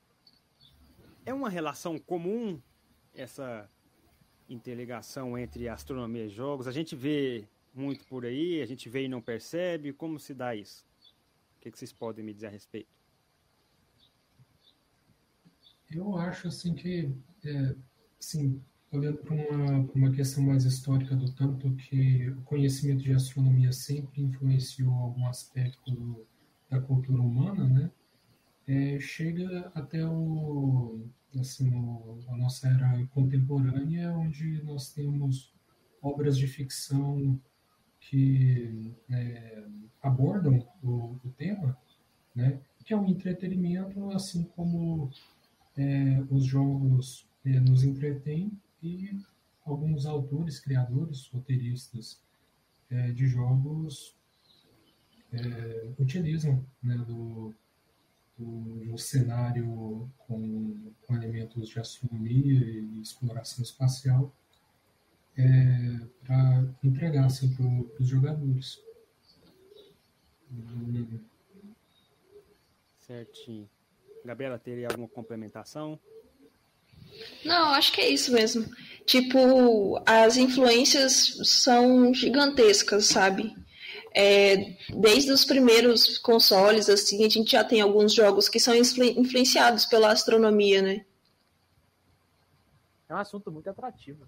[1.25, 2.61] é uma relação comum
[3.13, 3.69] essa
[4.49, 6.67] interligação entre astronomia e jogos?
[6.67, 9.93] A gente vê muito por aí, a gente vê e não percebe.
[9.93, 10.85] Como se dá isso?
[11.57, 12.89] O que, que vocês podem me dizer a respeito?
[15.89, 17.11] Eu acho assim que,
[17.43, 17.75] é,
[18.19, 23.71] assim, olhando para uma, uma questão mais histórica do tanto que o conhecimento de astronomia
[23.71, 26.25] sempre influenciou algum aspecto do,
[26.69, 27.91] da cultura humana, né?
[28.67, 31.05] é, chega até o,
[31.39, 35.53] assim, o, a nossa era contemporânea, onde nós temos
[36.01, 37.39] obras de ficção
[37.99, 39.63] que é,
[40.01, 41.77] abordam o, o, tema,
[42.35, 42.59] né?
[42.83, 45.09] que é um entretenimento, assim como
[45.77, 48.51] é, os jogos é, nos entretêm
[48.81, 49.19] e
[49.65, 52.21] alguns autores, criadores, roteiristas
[52.89, 54.15] é, de jogos
[55.31, 57.53] é, utilizam né, do,
[58.39, 64.33] um cenário com, com, elementos de astronomia e exploração espacial
[65.37, 65.43] é,
[66.25, 67.65] para entregar assim, para
[68.01, 68.81] os jogadores.
[72.99, 73.69] Certinho.
[74.25, 75.99] Gabriela, teria alguma complementação?
[77.43, 78.65] Não, acho que é isso mesmo.
[79.05, 83.55] Tipo, as influências são gigantescas, sabe?
[84.13, 89.85] É, desde os primeiros consoles, assim, a gente já tem alguns jogos que são influenciados
[89.85, 91.05] pela astronomia, né?
[93.07, 94.27] É um assunto muito atrativo.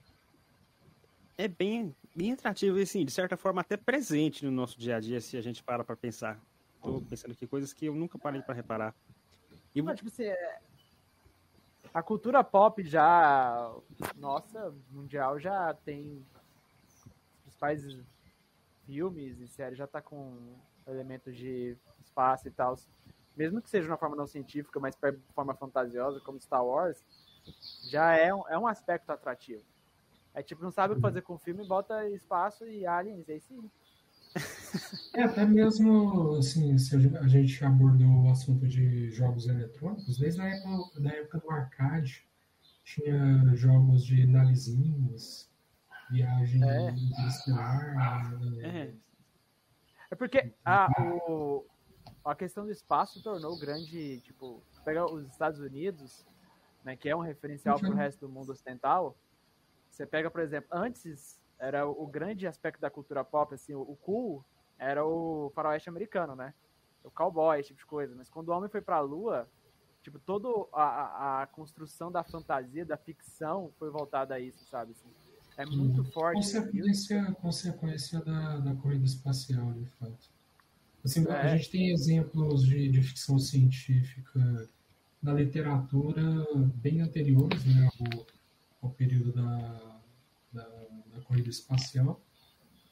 [1.37, 4.99] É bem, bem atrativo e, assim, de certa forma, até presente no nosso dia a
[4.99, 6.39] dia, se a gente para para pensar.
[6.75, 8.93] Estou pensando aqui coisas que eu nunca parei para reparar.
[9.73, 9.81] E...
[9.81, 10.59] Mas, tipo assim, é...
[11.93, 13.71] a cultura pop já,
[14.15, 16.25] nossa, mundial já tem
[17.45, 18.03] os países
[18.85, 20.55] filmes e séries já tá com
[20.87, 22.75] elementos de espaço e tal.
[23.37, 27.03] Mesmo que seja de uma forma não científica, mas de forma fantasiosa, como Star Wars,
[27.89, 29.63] já é um, é um aspecto atrativo.
[30.33, 33.39] É tipo, não sabe o que fazer com o filme, bota espaço e aliens, aí
[33.39, 33.69] sim.
[35.15, 40.45] É, até mesmo, assim, se a gente abordou o assunto de jogos eletrônicos, desde a
[40.45, 42.27] época, da época do arcade,
[42.83, 45.51] tinha jogos de navezinhas,
[46.09, 46.89] viagem é.
[46.89, 48.39] interestelar.
[48.63, 48.93] É.
[50.09, 51.63] é porque a, o,
[52.25, 56.25] a questão do espaço tornou grande, tipo, pega os Estados Unidos,
[56.83, 59.15] né, que é um referencial para o resto do mundo ocidental.
[59.91, 63.81] Você pega, por exemplo, antes era o, o grande aspecto da cultura pop, assim, o,
[63.81, 64.43] o cool
[64.83, 66.53] era o faroeste americano, né?
[67.03, 68.15] O cowboy, esse tipo de coisa.
[68.15, 69.47] Mas quando o homem foi para a Lua,
[70.01, 74.91] tipo, toda a, a, construção da fantasia, da ficção foi voltada a isso, sabe?
[74.91, 75.09] Assim,
[75.57, 76.37] é muito forte.
[76.37, 80.29] Consequência, consequência da, da corrida espacial, de fato.
[81.03, 81.31] Assim, é.
[81.33, 84.69] A gente tem exemplos de, de ficção científica
[85.21, 86.21] na literatura
[86.75, 88.25] bem anteriores né, ao,
[88.81, 89.99] ao período da,
[90.51, 90.63] da,
[91.15, 92.21] da, corrida espacial,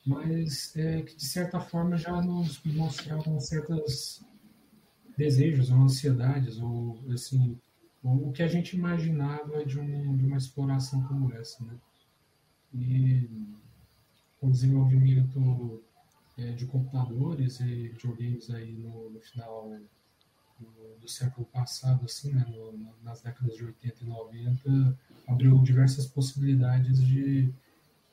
[0.05, 4.21] mas é, que de certa forma já nos mostravam certos
[5.17, 7.57] desejos ou ansiedades, ou assim,
[8.03, 11.63] o que a gente imaginava de, um, de uma exploração como essa.
[11.63, 11.77] Né?
[12.73, 13.27] e
[14.41, 15.83] o desenvolvimento
[16.37, 19.69] é, de computadores e videogames aí no, no final
[20.59, 26.07] do, do, século passado, assim, né, no, nas décadas de 80 e 90, abriu diversas
[26.07, 27.53] possibilidades de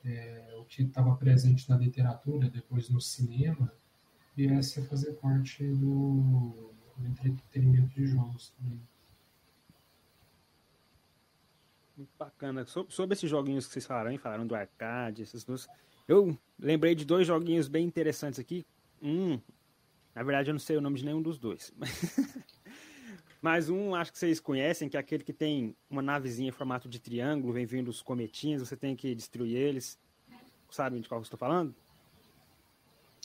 [0.05, 3.73] é, o que estava presente na literatura, depois no cinema,
[4.37, 8.81] viesse a fazer parte do, do entretenimento de jogos também.
[11.97, 12.65] Muito bacana.
[12.65, 14.19] Sobre, esses joguinhos que vocês falaram, hein?
[14.19, 15.67] falaram do arcade, esses dois.
[16.07, 18.65] Eu lembrei de dois joguinhos bem interessantes aqui.
[19.03, 19.41] Um,
[20.15, 21.73] na verdade eu não sei o nome de nenhum dos dois.
[21.77, 21.91] Mas
[23.69, 26.99] um acho que vocês conhecem, que é aquele que tem uma navezinha em formato de
[26.99, 29.99] triângulo, vem vindo os cometinhos, você tem que destruir eles.
[30.71, 31.75] Sabem de qual eu estou falando?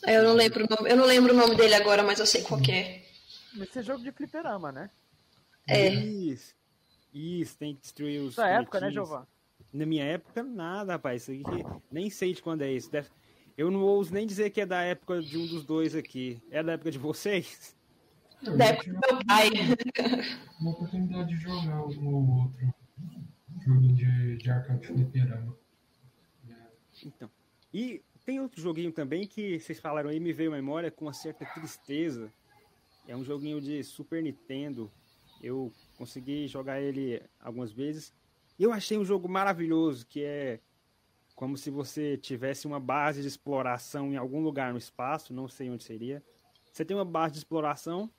[0.05, 3.03] Eu não lembro, eu não lembro o nome dele agora, mas eu sei qual é.
[3.61, 4.89] Esse é jogo de fliperama, né?
[5.67, 5.89] É.
[5.89, 6.55] Isso.
[7.13, 8.35] Isso, tem que destruir os.
[8.35, 9.27] Na época, né, Giovanni?
[9.71, 11.27] Na minha época, nada, rapaz.
[11.27, 12.91] Isso aqui, nem sei de quando é isso.
[12.91, 13.09] Deve...
[13.57, 16.41] Eu não ouso nem dizer que é da época de um dos dois aqui.
[16.49, 17.75] É da época de vocês?
[18.57, 19.49] Da época do meu pai.
[20.59, 22.73] Uma oportunidade de jogar um ou outro
[23.65, 25.57] jogo de, de arcade fliperama.
[27.05, 27.29] Então.
[27.73, 31.13] E tem outro joguinho também que vocês falaram aí, me veio à memória com uma
[31.13, 32.31] certa tristeza.
[33.07, 34.91] É um joguinho de Super Nintendo.
[35.41, 38.13] Eu consegui jogar ele algumas vezes.
[38.59, 40.59] Eu achei um jogo maravilhoso, que é
[41.35, 45.69] como se você tivesse uma base de exploração em algum lugar no espaço, não sei
[45.69, 46.23] onde seria.
[46.71, 48.09] Você tem uma base de exploração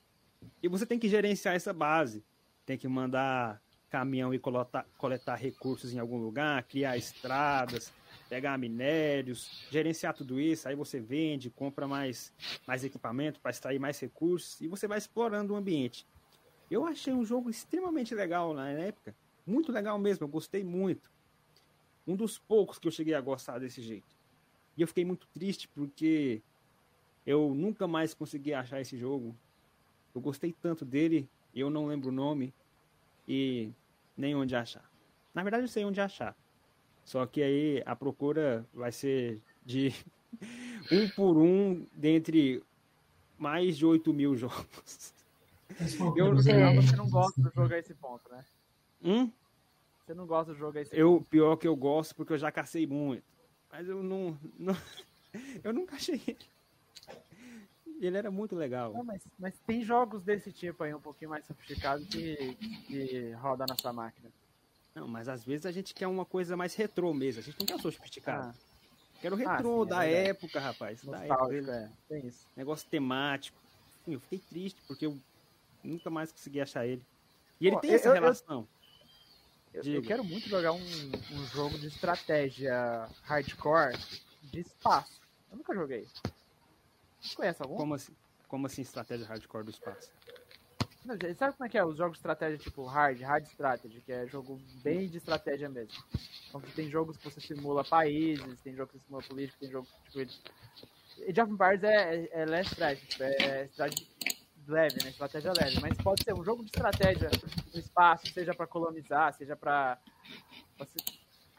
[0.63, 2.25] e você tem que gerenciar essa base.
[2.65, 7.93] Tem que mandar caminhão e coletar, coletar recursos em algum lugar, criar estradas,
[8.29, 10.69] pegar minérios, gerenciar tudo isso.
[10.69, 12.33] Aí você vende, compra mais,
[12.67, 16.07] mais equipamento para extrair mais recursos e você vai explorando o ambiente.
[16.71, 19.15] Eu achei um jogo extremamente legal na época.
[19.47, 21.11] Muito legal mesmo, eu gostei muito.
[22.07, 24.17] Um dos poucos que eu cheguei a gostar desse jeito.
[24.77, 26.43] E eu fiquei muito triste porque
[27.27, 29.37] eu nunca mais consegui achar esse jogo.
[30.15, 32.55] Eu gostei tanto dele, eu não lembro o nome
[33.27, 33.71] e
[34.17, 34.89] nem onde achar.
[35.35, 36.37] Na verdade, eu sei onde achar.
[37.05, 39.93] Só que aí a procura vai ser de
[40.91, 42.63] um por um dentre
[43.37, 45.13] mais de 8 mil jogos.
[46.17, 48.45] Eu, no final, você não gosta do jogo a esse ponto, né?
[49.03, 49.33] Hum?
[50.05, 51.29] Você não gosta do jogo a esse eu, ponto.
[51.29, 53.25] Pior que eu gosto, porque eu já cacei muito.
[53.73, 54.39] Mas eu não.
[54.59, 54.77] não
[55.65, 56.54] eu nunca achei ele.
[58.01, 58.93] Ele era muito legal.
[58.93, 62.55] Não, mas, mas tem jogos desse tipo aí, um pouquinho mais sofisticados, que,
[62.87, 64.31] que roda na sua máquina.
[64.95, 67.41] Não, mas às vezes a gente quer uma coisa mais retrô mesmo.
[67.41, 68.49] A gente não quer sofisticado.
[68.49, 68.55] Ah.
[69.21, 71.03] Quero retrô ah, sim, é da é época, rapaz.
[71.03, 71.55] Da época.
[71.55, 71.91] É.
[72.09, 72.47] Tem isso.
[72.57, 73.59] Negócio temático.
[74.07, 75.19] Eu fiquei triste porque eu
[75.83, 77.03] nunca mais consegui achar ele.
[77.61, 78.69] E ele Pô, tem essa eu, relação.
[79.73, 80.79] Eu, eu, quero muito jogar um,
[81.33, 83.99] um, jogo de estratégia hardcore
[84.43, 85.21] de espaço.
[85.51, 86.07] Eu nunca joguei.
[87.25, 87.77] Você conhece algum?
[87.77, 88.17] Como assim,
[88.49, 90.11] como assim estratégia hardcore do espaço?
[91.05, 91.85] Não, sabe como é que é?
[91.85, 96.03] Os jogos de estratégia tipo hard, hard strategy, que é jogo bem de estratégia mesmo.
[96.49, 99.91] Então tem jogos que você simula países, tem jogos que você simula política, tem jogos
[100.11, 100.33] tipo.
[101.29, 104.09] Age of Empires é, é, é less strategy, é, é strategy
[104.67, 105.11] leve, né?
[105.11, 105.81] Estratégia leve.
[105.81, 107.31] Mas pode ser um jogo de estratégia
[107.73, 109.99] no espaço, seja para colonizar, seja para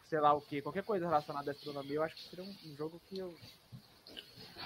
[0.05, 2.75] sei lá o que, qualquer coisa relacionada à astronomia, eu acho que seria um, um
[2.75, 3.35] jogo que eu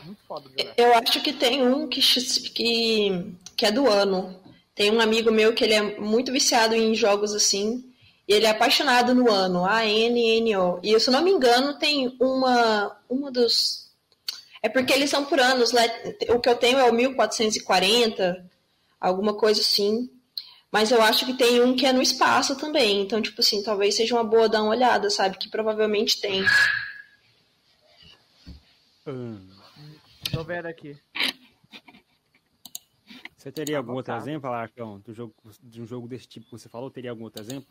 [0.05, 0.69] muito foda de.
[0.77, 4.39] Eu acho que tem um que, que, que é do ano.
[4.75, 7.85] Tem um amigo meu que ele é muito viciado em jogos assim.
[8.27, 10.79] E ele é apaixonado no ano, A-N-N-O.
[10.83, 13.89] E se eu não me engano, tem uma, uma dos
[14.61, 15.87] é porque eles são por anos, né?
[16.29, 18.45] O que eu tenho é o 1440,
[18.99, 20.09] alguma coisa assim.
[20.71, 23.01] Mas eu acho que tem um que é no espaço também.
[23.01, 25.37] Então, tipo assim, talvez seja uma boa dar uma olhada, sabe?
[25.37, 26.45] Que provavelmente tem.
[29.07, 29.48] Hum.
[30.31, 30.99] Tô vendo aqui.
[33.35, 36.67] Você teria algum outro exemplo, Alarcão, do jogo, de um jogo desse tipo que você
[36.67, 36.91] falou?
[36.91, 37.67] Teria algum outro exemplo?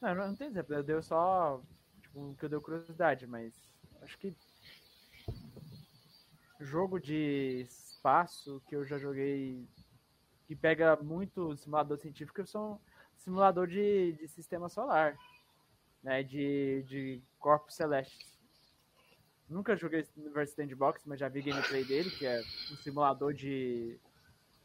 [0.00, 0.74] Não, não tem exemplo.
[0.74, 1.60] Eu dei só
[2.02, 3.54] tipo, um que eu dei curiosidade, mas
[4.02, 4.34] acho que
[6.60, 9.66] jogo de espaço que eu já joguei
[10.46, 12.78] que pega muito simulador científico são
[13.16, 15.16] simulador de, de sistema solar,
[16.02, 18.31] né, de, de corpos celestes.
[19.52, 22.40] Nunca joguei Universe Sandbox, mas já vi gameplay dele, que é
[22.72, 23.98] um simulador de,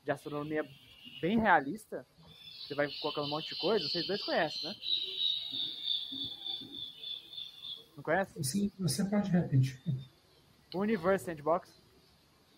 [0.01, 0.65] de astronomia
[1.21, 2.05] bem realista.
[2.65, 4.75] Você vai colocando um monte de coisa, vocês dois conhecem, né?
[7.97, 8.41] Não conhece?
[8.41, 9.77] Sim, você pode repetir.
[10.73, 11.69] Universe Sandbox?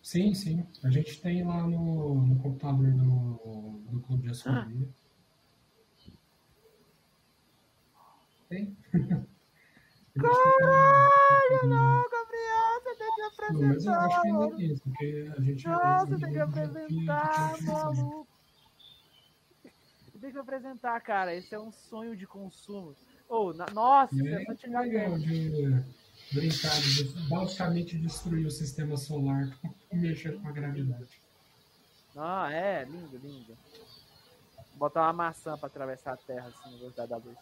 [0.00, 0.64] Sim, sim.
[0.84, 4.88] A gente tem lá no, no computador do, do Clube de Astronomia.
[7.96, 8.18] Ah.
[8.48, 8.76] Tem.
[10.18, 15.68] Caralho, não, Gabriel, você tem Não, mas eu acho que ainda tem, porque a gente.
[15.68, 18.28] Nossa, tem que apresentar, maluco.
[20.20, 21.34] Tem que apresentar, cara.
[21.34, 22.94] Esse é um sonho de consumo.
[23.28, 23.66] Oh, na...
[23.72, 25.82] Nossa, é, é legal de
[26.32, 29.48] brincar, de basicamente destruir o sistema solar
[29.92, 31.20] e mexer com a gravidade.
[32.16, 33.56] Ah, é, lindo, lindo.
[34.74, 37.38] Botar uma maçã para atravessar a Terra assim, no velocidade da luz.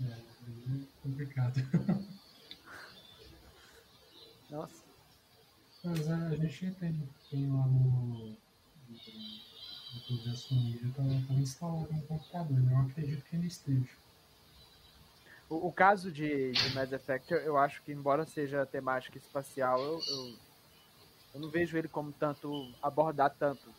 [0.00, 1.60] É, é complicado.
[4.50, 4.82] Nossa.
[5.82, 8.36] Mas a gente tem, tem lá no,
[8.88, 12.72] no, de astronomia, tá, tá instalado no computador, né?
[12.72, 13.90] eu acredito que ele esteja.
[15.48, 20.00] O, o caso de, de Mass Effect, eu acho que, embora seja temática espacial, eu,
[20.00, 20.36] eu,
[21.34, 23.70] eu não vejo ele como tanto abordar tanto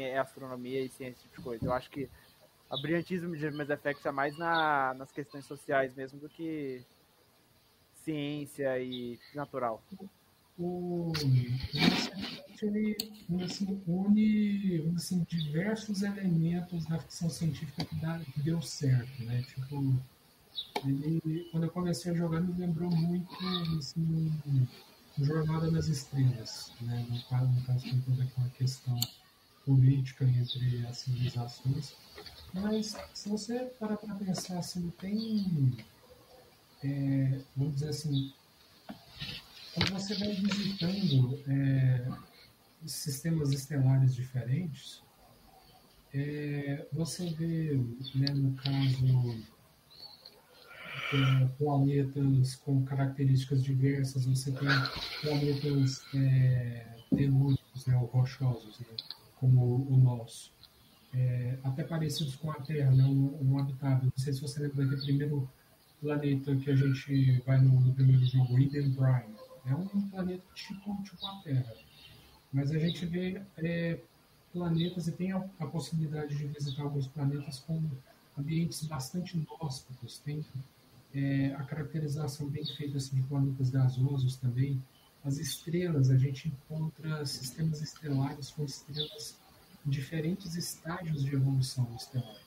[0.00, 1.66] é astronomia e ciência de coisa.
[1.66, 2.08] Eu acho que
[2.72, 6.82] a brilhantismo de Mass Effect é mais na, nas questões sociais mesmo do que
[8.02, 9.82] ciência e natural.
[10.58, 11.12] O
[12.62, 12.96] ele
[13.44, 19.42] assim, une assim, diversos elementos da ficção científica que, dá, que deu certo, né?
[19.42, 20.00] Tipo,
[20.86, 23.34] ele, quando eu comecei a jogar, me lembrou muito
[23.76, 24.32] assim,
[25.18, 27.04] Jornada nas Estrelas, né?
[27.10, 28.98] No caso, no caso tem toda aquela questão
[29.64, 31.94] política entre as civilizações.
[32.54, 35.74] Mas se você parar para pensar assim, tem
[36.84, 38.32] é, vamos dizer assim,
[39.74, 42.08] quando você vai visitando é,
[42.84, 45.00] sistemas estelares diferentes,
[46.12, 47.80] é, você vê,
[48.14, 49.38] né, no caso,
[51.14, 54.68] é, planetas com características diversas, você tem
[55.20, 58.86] planetas é, telúricos, né, ou rochosos, né,
[59.36, 60.52] como o nosso.
[61.14, 64.04] É, até parecidos com a Terra, né, um, um habitável.
[64.04, 65.48] Não sei se você lembra daquele primeiro
[66.00, 69.36] planeta que a gente vai no, no primeiro jogo, Eden Prime.
[69.66, 71.74] É um planeta tipo, tipo a Terra.
[72.52, 74.00] Mas a gente vê é,
[74.52, 77.82] planetas e tem a, a, possibilidade de visitar alguns planetas com
[78.36, 80.18] ambientes bastante inóspitos.
[80.18, 80.44] Tem
[81.14, 84.82] é, a caracterização bem feita assim, de planetas gasosos também.
[85.24, 89.38] As estrelas, a gente encontra sistemas estelares com estrelas
[89.84, 92.40] diferentes estágios de evolução estelar.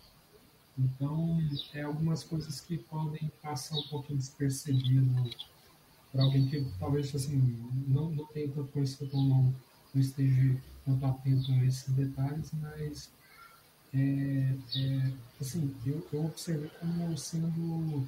[0.77, 1.39] Então,
[1.73, 5.29] é algumas coisas que podem passar um pouquinho despercebido
[6.11, 7.38] para alguém que talvez assim,
[7.88, 9.55] não, não tenha tanto conhecimento ou não,
[9.93, 13.09] não esteja tanto atento a esses detalhes, mas
[13.93, 18.05] é, é, assim, eu, eu observei como sendo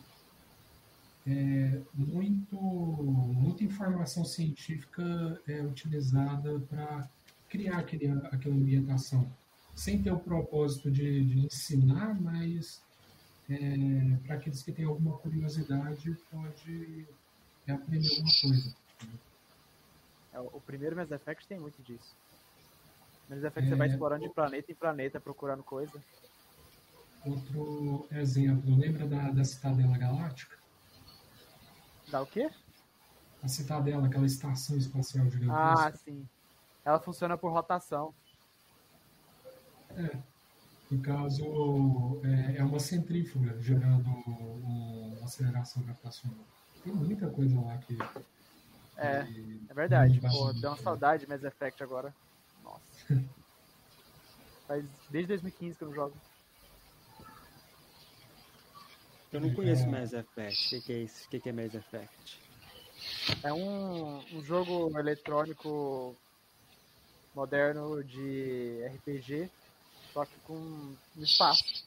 [1.26, 7.10] é, muito, muita informação científica é utilizada para
[7.50, 9.32] criar aquele, aquela ambientação
[9.76, 12.82] sem ter o propósito de, de ensinar, mas
[13.50, 17.08] é, para aqueles que têm alguma curiosidade, pode
[17.68, 18.76] é, aprender alguma coisa.
[20.34, 22.16] É, o primeiro Mass Effect tem muito disso.
[23.30, 26.04] Mass Effect é, você vai explorando de planeta em planeta, procurando coisa.
[27.26, 30.58] Outro exemplo, lembra da, da Citadela Galáctica?
[32.10, 32.50] Da o quê?
[33.44, 35.88] A Citadela, aquela estação espacial gigantesca.
[35.88, 36.28] Ah, sim.
[36.88, 38.14] Ela funciona por rotação.
[39.92, 40.18] É.
[40.90, 46.46] No caso, é, é uma centrífuga gerando uma aceleração gravitacional.
[46.82, 47.98] Tem muita coisa lá que.
[48.96, 50.22] É, que, é verdade.
[50.22, 52.16] Pô, deu uma saudade de Mass Effect agora.
[52.64, 52.82] Nossa.
[54.66, 56.16] Faz desde 2015 que eu não jogo.
[59.34, 59.88] Eu não conheço é...
[59.88, 60.68] Mass Effect.
[60.68, 61.26] O que, que, é isso?
[61.26, 62.40] O que, que é Mass Effect?
[63.44, 66.16] É um, um jogo eletrônico
[67.38, 69.48] moderno de RPG
[70.12, 71.86] só que com espaço.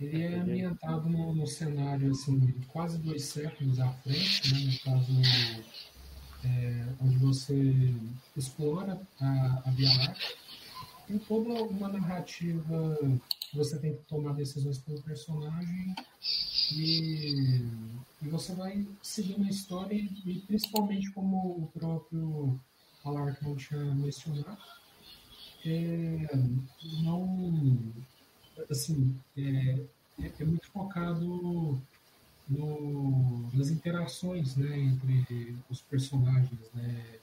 [0.00, 4.72] Ele é ambientado no, cenário assim, quase dois séculos à frente, né?
[4.72, 5.12] no caso
[6.42, 7.94] é, onde você
[8.34, 10.36] explora a, a Via Láctea.
[11.06, 12.98] Tem toda uma narrativa
[13.40, 15.94] que você tem que tomar decisões pelo personagem
[16.72, 17.64] e,
[18.22, 22.60] e você vai seguindo a história e, principalmente como o próprio
[23.04, 24.58] Alarcon tinha mencionado,
[25.64, 26.28] é,
[27.02, 27.92] não
[28.70, 29.84] assim é,
[30.22, 31.80] é, é, muito focado
[32.48, 37.18] no, nas interações né, entre os personagens né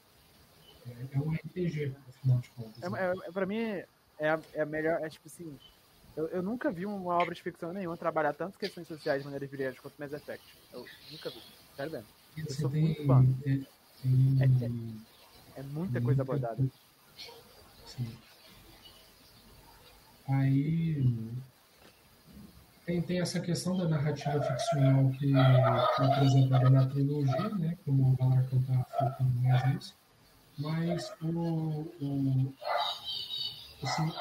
[0.88, 3.14] é, é um RPG afinal de contas é, né?
[3.28, 3.86] é, para mim é
[4.20, 5.58] a, é a melhor é tipo assim
[6.18, 9.46] eu, eu nunca vi uma obra de ficção nenhuma trabalhar tantas questões sociais de maneira
[9.46, 10.44] brilhante quanto Mass Effect.
[10.74, 11.40] Eu nunca vi
[11.76, 12.08] sério mesmo.
[12.36, 13.24] Eu sou tem, muito fã.
[13.46, 16.58] é, é, é, muita coisa abordada.
[17.86, 18.12] sim.
[20.28, 21.32] Aí
[22.84, 27.78] tem, tem essa questão da narrativa ficcional que, é apresentada na trilogia, né?
[27.86, 29.96] Como o Galarcão está focando mais nisso.
[30.58, 32.54] Mas o, o
[33.84, 34.12] assim,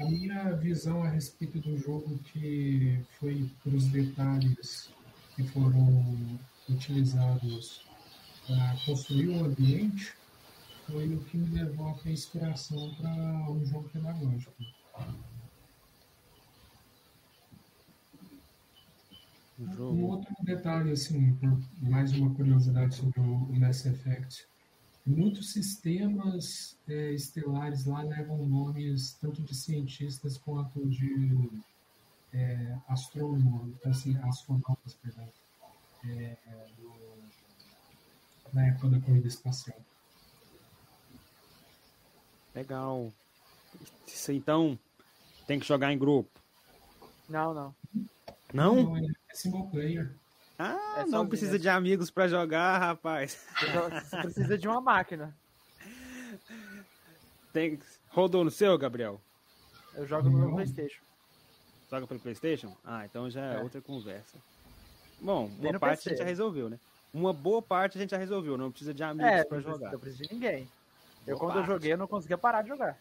[0.00, 4.90] a minha visão a respeito do jogo que foi para os detalhes
[5.36, 6.38] que foram
[6.68, 7.86] utilizados
[8.46, 10.14] para construir o ambiente
[10.90, 13.12] foi o que me levou a inspiração para
[13.50, 14.54] um jogo pedagógico.
[19.58, 24.46] Um outro detalhe, assim, por mais uma curiosidade sobre o Mass Effect.
[25.06, 31.50] Muitos sistemas é, estelares lá levam nomes tanto de cientistas quanto de
[32.32, 35.28] é, astrônomos, assim, astronautas, perdão,
[36.04, 36.36] é,
[36.76, 36.92] do,
[38.52, 39.78] na época da corrida espacial.
[42.54, 43.12] Legal.
[44.06, 44.78] Isso então
[45.46, 46.30] tem que jogar em grupo.
[47.28, 47.74] Não, não.
[48.52, 48.74] Não?
[48.74, 50.14] Não, é single player.
[50.62, 53.46] Ah, É não precisa de amigos pra jogar, rapaz.
[54.02, 55.34] Você precisa de uma máquina.
[57.52, 57.78] Tem...
[58.08, 59.20] Rodou no seu, Gabriel?
[59.94, 60.54] Eu jogo no meu.
[60.54, 61.00] Playstation.
[61.90, 62.76] Joga pelo Playstation?
[62.84, 63.62] Ah, então já é, É.
[63.62, 64.36] outra conversa.
[65.20, 66.08] Bom, Nem uma parte PC.
[66.08, 66.78] a gente já resolveu, né?
[67.12, 69.92] Uma boa parte a gente já resolveu, não precisa de amigos É, precisa- jogar.
[69.92, 70.68] não precisa de ninguém.
[71.26, 71.66] Eu, Boa quando eu parte.
[71.72, 72.96] joguei, eu não conseguia parar de jogar.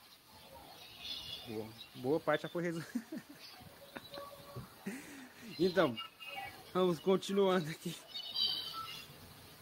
[1.48, 3.04] Boa, boa parte já foi resolvida.
[5.60, 5.96] então,
[6.80, 7.96] vamos continuando aqui.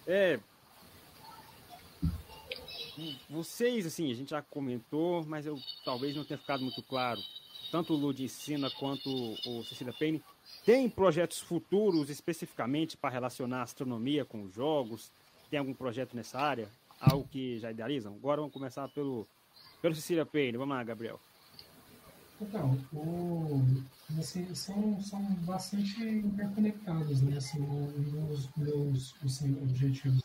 [0.06, 0.40] É.
[3.30, 7.20] Vocês, assim, a gente já comentou, mas eu talvez não tenha ficado muito claro.
[7.72, 10.24] Tanto o Lud Ensina quanto o Cecília Payne
[10.66, 15.12] tem projetos futuros especificamente para relacionar astronomia com os jogos?
[15.50, 16.70] Tem algum projeto nessa área?
[17.00, 18.14] Algo que já idealizam?
[18.16, 19.28] Agora vamos começar pelo,
[19.82, 20.58] pelo Cecília Payne.
[20.58, 21.20] Vamos lá, Gabriel.
[22.40, 23.62] Então, o,
[24.20, 27.38] assim, são, são bastante interconectados, né?
[27.38, 30.22] Assim, dos meus assim, objetivos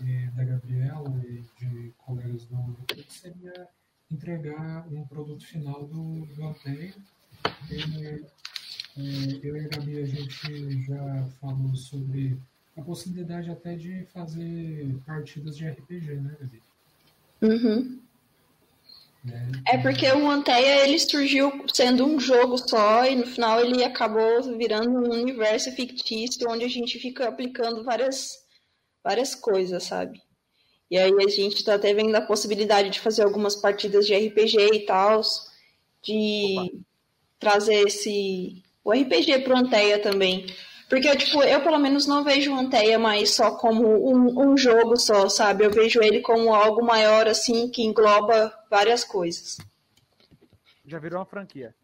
[0.00, 2.56] de, da Gabriela e de colegas do,
[2.86, 3.68] clube seria
[4.10, 6.94] entregar um produto final do, do Anteia.
[7.70, 8.20] Eh,
[8.96, 12.38] eh, eu e a Gabi, a gente já falou sobre
[12.76, 16.62] a possibilidade até de fazer partidas de RPG, né, Gabi?
[17.42, 18.00] Uhum.
[19.68, 24.42] É porque o Anteia ele surgiu sendo um jogo só e no final ele acabou
[24.56, 28.32] virando um universo fictício onde a gente fica aplicando várias,
[29.02, 30.20] várias coisas, sabe?
[30.90, 34.58] E aí a gente tá até vendo a possibilidade de fazer algumas partidas de RPG
[34.74, 35.22] e tal,
[36.02, 36.82] de
[37.38, 40.46] trazer esse o RPG pro Anteia também.
[40.92, 44.94] Porque, tipo, eu pelo menos não vejo o Anteia mais só como um, um jogo
[44.98, 45.64] só, sabe?
[45.64, 49.56] Eu vejo ele como algo maior, assim, que engloba várias coisas.
[50.84, 51.74] Já virou uma franquia.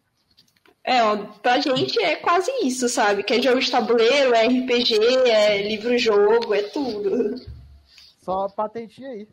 [0.83, 3.23] É, ó, pra gente é quase isso, sabe?
[3.23, 7.35] Que é jogo de tabuleiro, é RPG, é livro-jogo, é tudo.
[8.21, 9.27] Só patentinha aí.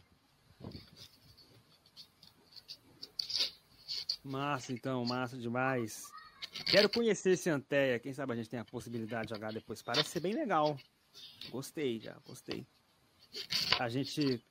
[4.24, 6.15] Massa, então, massa demais.
[6.64, 7.98] Quero conhecer esse Anteia.
[7.98, 9.82] Quem sabe a gente tem a possibilidade de jogar depois.
[9.82, 10.76] Parece ser bem legal.
[11.50, 12.66] Gostei já, gostei.
[13.78, 14.42] A gente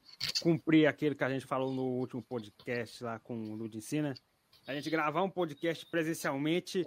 [0.42, 4.14] cumprir aquilo que a gente falou no último podcast lá com o Ludicina.
[4.68, 6.86] A gente gravar um podcast presencialmente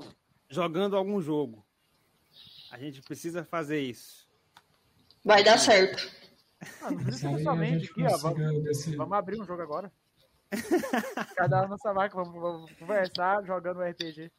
[0.49, 1.65] jogando algum jogo.
[2.71, 4.29] A gente precisa fazer isso.
[5.25, 6.11] Vai dar certo.
[6.83, 8.17] Ah, não precisa Aí a pessoalmente gente aqui, ó.
[8.19, 9.93] Vamos, desse- vamos abrir um jogo agora.
[11.37, 14.33] Cada um na nossa máquina, vamos, vamos conversar jogando um RPG.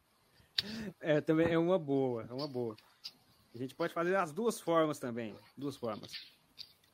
[1.00, 2.76] É, também é uma boa, é uma boa.
[3.54, 6.12] A gente pode fazer as duas formas também, duas formas.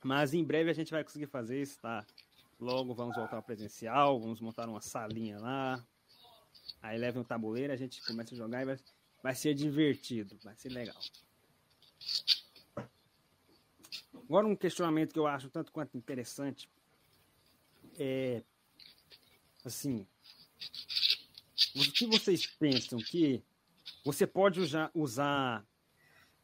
[0.02, 2.06] Mas em breve a gente vai conseguir fazer isso, tá?
[2.58, 5.84] Logo vamos voltar ao presencial, vamos montar uma salinha lá.
[6.82, 8.78] Aí leva um tabuleiro, a gente começa a jogar e vai,
[9.22, 10.96] vai ser divertido, vai ser legal.
[14.14, 16.68] Agora um questionamento que eu acho tanto quanto interessante
[17.98, 18.42] é
[19.64, 20.06] assim,
[21.74, 23.42] o que vocês pensam que
[24.06, 24.60] você pode
[24.94, 25.64] usar,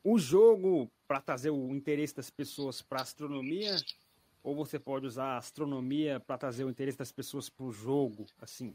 [0.03, 3.77] o jogo para trazer o interesse das pessoas para a astronomia?
[4.43, 8.27] Ou você pode usar a astronomia para trazer o interesse das pessoas para o jogo,
[8.41, 8.75] assim?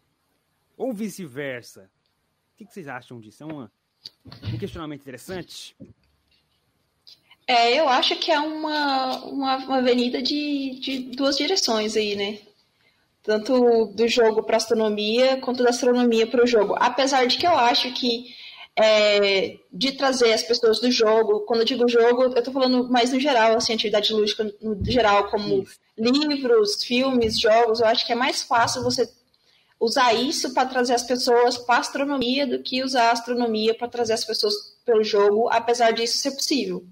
[0.78, 1.92] Ou vice-versa?
[2.54, 3.44] O que, que vocês acham disso?
[3.44, 3.70] É uma,
[4.54, 5.76] um questionamento interessante?
[7.46, 12.40] É, eu acho que é uma, uma, uma avenida de, de duas direções aí, né?
[13.22, 16.74] Tanto do jogo para astronomia quanto da astronomia para o jogo.
[16.80, 18.34] Apesar de que eu acho que
[18.80, 23.12] é, de trazer as pessoas do jogo, quando eu digo jogo, eu tô falando mais
[23.12, 25.80] no geral, assim, atividade lúdica no geral, como Isso.
[25.98, 29.10] livros, filmes, jogos, eu acho que é mais fácil você
[29.80, 33.88] usar isso para trazer as pessoas para a astronomia do que usar a astronomia para
[33.88, 34.54] trazer as pessoas
[34.86, 36.84] pelo jogo, apesar disso ser possível.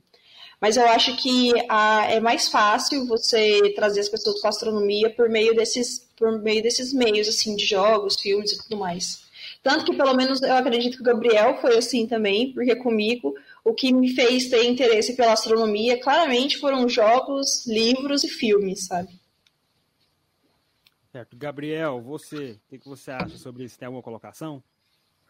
[0.59, 5.09] Mas eu acho que a, é mais fácil você trazer as pessoas para a astronomia
[5.09, 9.24] por meio desses, por meio desses meios assim de jogos, filmes e tudo mais.
[9.65, 13.73] Tanto que pelo menos eu acredito que o Gabriel foi assim também, porque comigo o
[13.73, 19.19] que me fez ter interesse pela astronomia claramente foram jogos, livros e filmes, sabe?
[21.11, 21.35] Certo.
[21.35, 23.79] Gabriel, você, o que, você acha sobre isso?
[23.79, 24.61] Tem alguma colocação?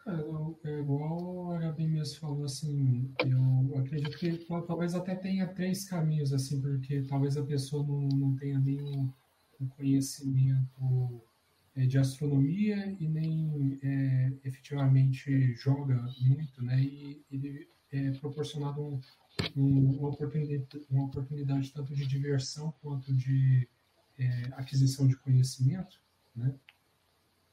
[0.06, 5.88] É, é igual a Gabi mesmo falou, assim, eu acredito que talvez até tenha três
[5.88, 9.10] caminhos, assim, porque talvez a pessoa não, não tenha nenhum
[9.58, 11.22] um conhecimento
[11.84, 16.80] de astronomia e nem é, efetivamente joga muito, né?
[16.80, 19.00] E ele é proporcionado um,
[19.54, 23.68] um, uma, oportunidade, uma oportunidade tanto de diversão quanto de
[24.18, 26.00] é, aquisição de conhecimento,
[26.34, 26.54] né?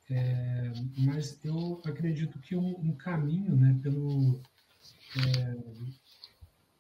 [0.09, 4.41] É, mas eu acredito que um, um caminho, né, pelo
[5.17, 5.57] é,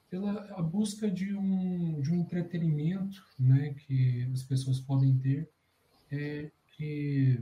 [0.09, 5.49] pela a busca de um, de um entretenimento, né, que as pessoas podem ter,
[6.11, 7.39] é que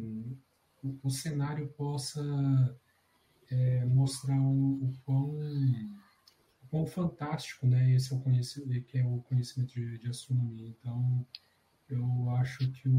[0.84, 2.22] o, o cenário possa
[3.50, 5.38] é, mostrar o, o quão
[6.64, 10.70] o quão fantástico, né, esse é o conhecimento, que é o conhecimento de, de astronomia.
[10.70, 11.26] Então,
[11.90, 12.90] eu acho que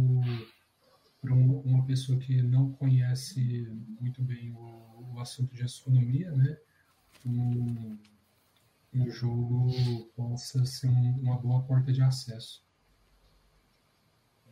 [1.23, 3.67] para uma pessoa que não conhece
[4.01, 6.59] muito bem o, o assunto de astronomia, né,
[7.25, 7.97] um,
[8.93, 9.71] um jogo
[10.17, 12.63] possa ser um, uma boa porta de acesso.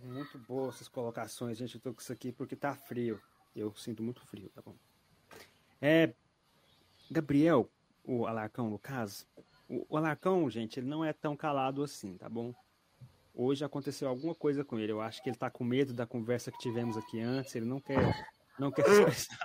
[0.03, 1.75] Muito boas essas colocações, gente.
[1.75, 3.21] Eu tô com isso aqui porque tá frio.
[3.55, 4.75] Eu sinto muito frio, tá bom?
[5.81, 6.13] É,
[7.11, 7.69] Gabriel,
[8.05, 9.27] o Alarcão, no caso,
[9.69, 12.55] o, Alarcão, gente, ele não é tão calado assim, tá bom?
[13.35, 14.93] hoje aconteceu alguma coisa com ele.
[14.93, 17.55] Eu acho que ele está com medo da conversa que tivemos aqui antes.
[17.55, 18.29] Ele não quer,
[18.59, 19.39] não quer se expressar.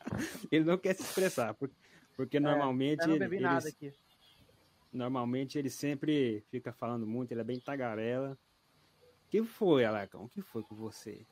[0.50, 1.74] ele não quer se expressar, porque,
[2.16, 3.02] porque é, normalmente.
[3.02, 3.94] Eu não bebi ele, nada ele, aqui.
[4.92, 8.38] Normalmente ele sempre fica falando muito, ele é bem tagarela.
[9.30, 10.24] O que foi, Alarcão?
[10.24, 11.24] O que foi com você?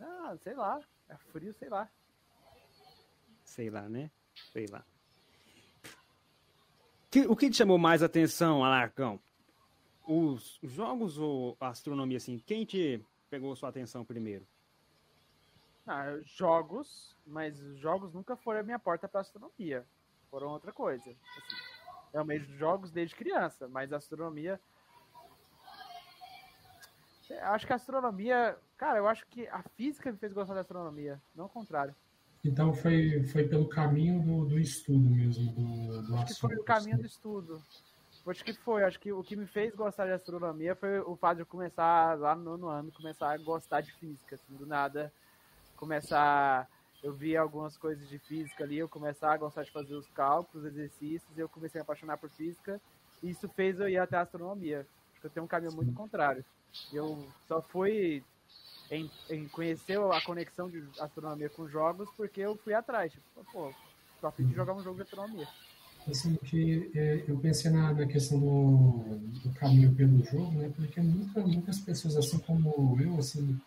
[0.00, 0.80] Ah, sei lá.
[1.08, 1.86] É frio, sei lá.
[3.44, 4.10] Sei lá, né?
[4.52, 4.82] Sei lá.
[7.28, 9.20] O que te chamou mais atenção, Alarcão?
[10.06, 14.46] os jogos ou a astronomia, assim, quem te pegou sua atenção primeiro?
[15.86, 19.86] Ah, jogos, mas jogos nunca foram a minha porta para astronomia.
[20.30, 21.02] Foram outra coisa.
[21.02, 21.16] Assim,
[22.12, 24.60] eu mesmo jogos desde criança, mas astronomia.
[27.40, 28.56] Acho que a astronomia.
[28.76, 31.94] Cara, eu acho que a física me fez gostar da astronomia, não o contrário.
[32.44, 36.64] Então foi, foi pelo caminho do, do estudo mesmo, do, do Acho que foi o
[36.64, 37.62] caminho do estudo.
[38.26, 41.36] Acho que foi, acho que o que me fez gostar de astronomia foi o fato
[41.36, 45.12] de eu começar lá no nono ano, começar a gostar de física, assim, do nada,
[45.76, 46.68] começar,
[47.02, 50.64] eu vi algumas coisas de física ali, eu começar a gostar de fazer os cálculos,
[50.66, 52.80] exercícios, eu comecei a apaixonar por física,
[53.20, 54.86] e isso fez eu ir até a astronomia.
[55.10, 56.44] Acho que eu tenho um caminho muito contrário.
[56.92, 58.22] Eu só fui
[58.90, 63.72] em, em conhecer a conexão de astronomia com jogos porque eu fui atrás, tipo, pô,
[64.22, 65.48] a fim de jogar um jogo de astronomia
[66.10, 70.72] assim, que é, eu pensei na, na questão do, do, caminho pelo jogo, né?
[70.74, 73.58] Porque nunca, muitas pessoas, assim como eu, assim,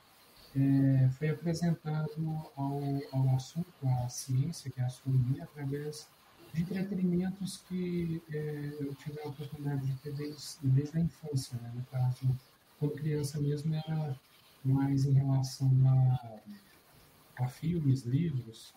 [0.56, 2.12] é, foi apresentado
[2.56, 2.82] ao,
[3.12, 3.68] ao assunto,
[4.04, 6.08] à ciência, que é a astronomia, através
[6.54, 11.72] de entretenimentos que é, eu tive a oportunidade de ter desde, desde a infância, né?
[11.74, 12.36] No caso,
[12.80, 14.20] quando criança mesmo, era
[14.64, 18.74] mais em relação a, a filmes, livros,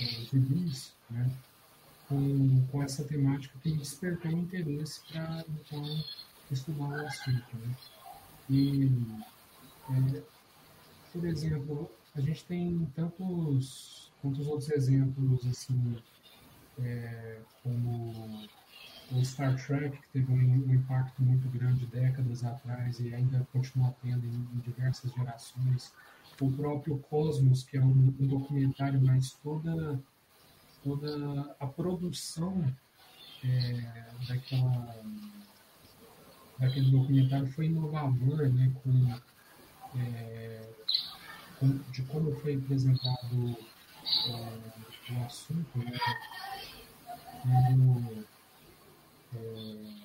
[0.00, 1.30] é, reviews, né?
[2.08, 6.04] com, com essa temática que despertou interesse para, então,
[6.50, 7.56] estudar o assunto.
[7.56, 7.76] Né?
[8.50, 8.90] E,
[9.90, 10.22] é,
[11.12, 15.96] por exemplo, a gente tem tantos, tantos outros exemplos, assim,
[16.80, 18.46] é, como
[19.12, 23.94] o Star Trek, que teve um, um, impacto muito grande décadas atrás e ainda continua
[24.02, 25.92] tendo em, em diversas gerações.
[26.40, 30.00] O próprio Cosmos, que é um, um documentário, mas toda
[30.82, 32.64] toda a produção
[33.44, 35.02] é, daquela,
[36.58, 40.68] daquele documentário foi inovador, né, com, é,
[41.58, 43.56] com de como foi apresentado
[44.26, 45.98] é, o assunto, né,
[49.34, 50.02] é,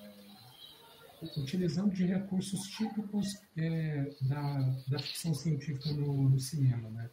[1.36, 4.58] utilizando de recursos típicos é, da,
[4.88, 7.10] da ficção científica no, no cinema, né?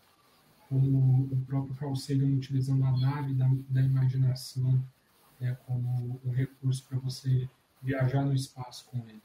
[0.70, 4.84] como o próprio Carl Sagan utilizando a nave da, da imaginação
[5.40, 7.48] né, como um recurso para você
[7.82, 9.22] viajar no espaço com ele.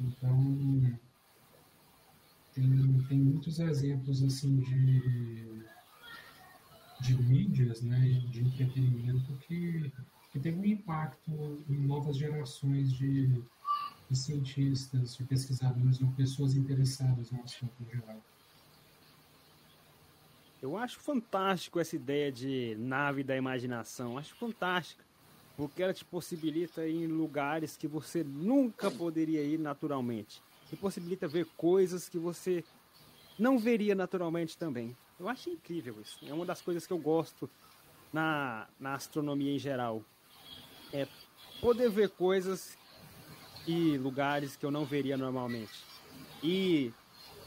[0.00, 0.98] Então,
[2.54, 5.62] tem, tem muitos exemplos assim de,
[7.02, 8.00] de mídias, né,
[8.30, 9.92] de entretenimento que,
[10.30, 13.26] que teve um impacto em novas gerações de,
[14.08, 18.20] de cientistas, de pesquisadores ou pessoas interessadas no assunto em geral.
[20.62, 24.18] Eu acho fantástico essa ideia de nave da imaginação.
[24.18, 25.02] Acho fantástica.
[25.56, 30.40] Porque ela te possibilita ir em lugares que você nunca poderia ir naturalmente.
[30.68, 32.62] Te possibilita ver coisas que você
[33.38, 34.96] não veria naturalmente também.
[35.18, 36.18] Eu acho incrível isso.
[36.26, 37.48] É uma das coisas que eu gosto
[38.12, 40.04] na, na astronomia em geral.
[40.92, 41.06] É
[41.60, 42.76] poder ver coisas
[43.66, 45.84] e lugares que eu não veria normalmente.
[46.42, 46.92] E,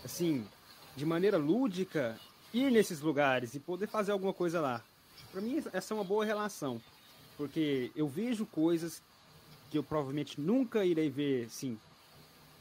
[0.04, 0.48] assim,
[0.96, 2.20] de maneira lúdica,
[2.54, 4.84] ir nesses lugares e poder fazer alguma coisa lá.
[5.32, 6.80] Para mim, essa é uma boa relação,
[7.36, 9.02] porque eu vejo coisas
[9.72, 11.80] que eu provavelmente nunca irei ver, sim,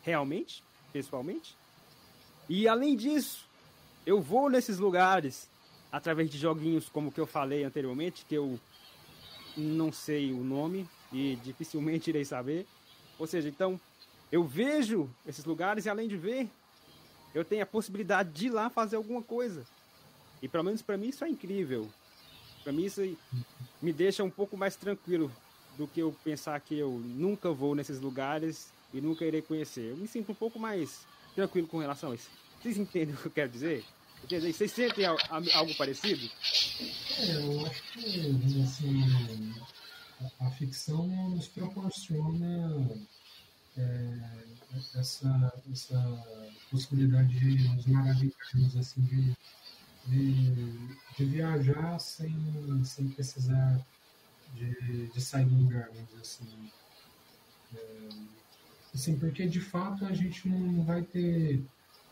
[0.02, 1.54] realmente, pessoalmente.
[2.48, 3.46] E além disso,
[4.06, 5.48] eu vou nesses lugares
[5.92, 8.58] através de joguinhos como que eu falei anteriormente, que eu
[9.56, 12.66] não sei o nome e dificilmente irei saber.
[13.18, 13.80] Ou seja, então
[14.30, 16.48] eu vejo esses lugares e além de ver,
[17.34, 19.64] eu tenho a possibilidade de ir lá fazer alguma coisa.
[20.40, 21.88] E pelo menos para mim isso é incrível.
[22.62, 23.00] Para mim isso
[23.80, 25.30] me deixa um pouco mais tranquilo
[25.76, 29.90] do que eu pensar que eu nunca vou nesses lugares e nunca irei conhecer.
[29.90, 32.30] Eu me sinto um pouco mais tranquilo com relação a isso.
[32.60, 33.84] Vocês entendem o que eu quero dizer?
[34.28, 36.30] Dizer, vocês sentem algo parecido?
[37.18, 39.54] É, eu acho que assim,
[40.40, 42.88] a, a ficção nos proporciona
[43.76, 44.18] é,
[44.94, 49.36] essa, essa possibilidade de nos maravilharmos assim, de
[50.06, 50.52] de,
[51.16, 52.34] de viajar sem,
[52.84, 53.80] sem precisar
[54.54, 55.88] de, de sair do lugar,
[56.20, 56.70] assim.
[57.74, 58.08] É,
[58.94, 61.62] assim, porque de fato a gente não vai ter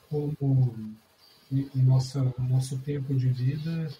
[0.08, 0.94] como
[1.74, 3.92] nossa, nosso tempo de vida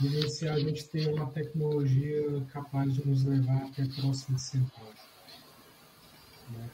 [0.00, 4.94] vivenciar a gente ter uma tecnologia capaz de nos levar até próximo de Centauro.
[6.50, 6.70] Né?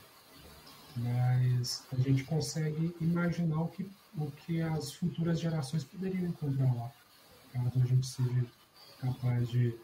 [0.97, 3.87] Mas a gente consegue imaginar o que
[4.18, 6.91] o que as futuras gerações poderiam encontrar lá,
[7.53, 8.47] caso a gente seja
[8.99, 9.74] capaz de,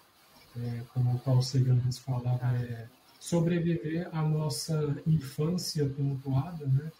[0.56, 2.88] é, como o Paulo Sagan falava, é,
[3.20, 6.90] sobreviver à nossa infância tumultuada, né?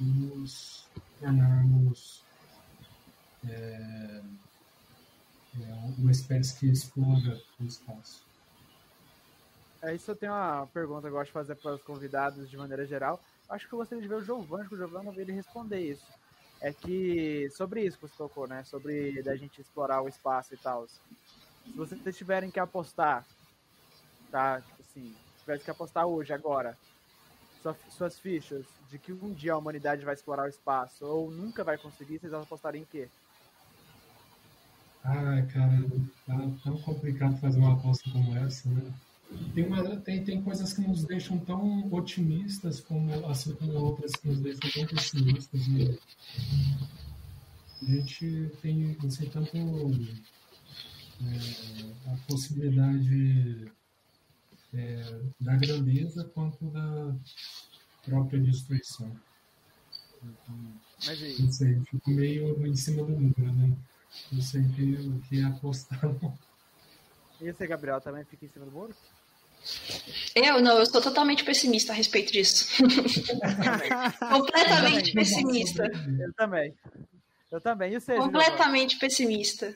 [0.00, 0.86] E nos
[1.20, 2.22] tornarmos
[3.48, 4.22] é,
[5.60, 8.26] é, uma espécie que explora o espaço.
[9.82, 12.56] É isso eu tenho uma pergunta que eu gosto de fazer para os convidados de
[12.56, 13.20] maneira geral.
[13.48, 16.06] Acho que eu gostaria de ver o Giovanni, que o Giovanni ele responder isso
[16.62, 18.62] é que sobre isso que você tocou, né?
[18.62, 20.86] Sobre da gente explorar o espaço e tal.
[20.86, 21.00] Se
[21.74, 23.26] vocês tiverem que apostar,
[24.30, 24.60] tá?
[24.60, 26.78] Tipo assim, tivesse que apostar hoje, agora,
[27.90, 31.76] suas fichas de que um dia a humanidade vai explorar o espaço ou nunca vai
[31.76, 33.08] conseguir, vocês apostariam em quê?
[35.04, 35.84] Ah, cara,
[36.26, 38.92] tá tão complicado fazer uma aposta como essa, né?
[39.54, 44.28] tem, uma, tem, tem coisas que nos deixam tão otimistas, como, assim como outras que
[44.28, 45.60] nos deixam tão pessimistas.
[45.66, 45.98] E
[47.82, 49.60] a gente tem assim, tanto é,
[52.12, 53.66] a possibilidade
[54.74, 57.14] é, da grandeza quanto da
[58.04, 59.10] própria destruição.
[60.22, 60.56] Então,
[61.04, 61.36] Mas aí?
[61.40, 63.76] Não sei, fico meio em cima do muro, né?
[64.30, 66.00] Não sei o que, o que apostar.
[67.40, 68.94] E você, Gabriel, também fica em cima do muro?
[70.34, 72.66] Eu não, eu sou totalmente pessimista a respeito disso.
[74.30, 75.84] Completamente pessimista.
[76.18, 76.74] Eu também.
[77.50, 77.92] Eu também.
[77.92, 79.74] E você, Completamente pessimista.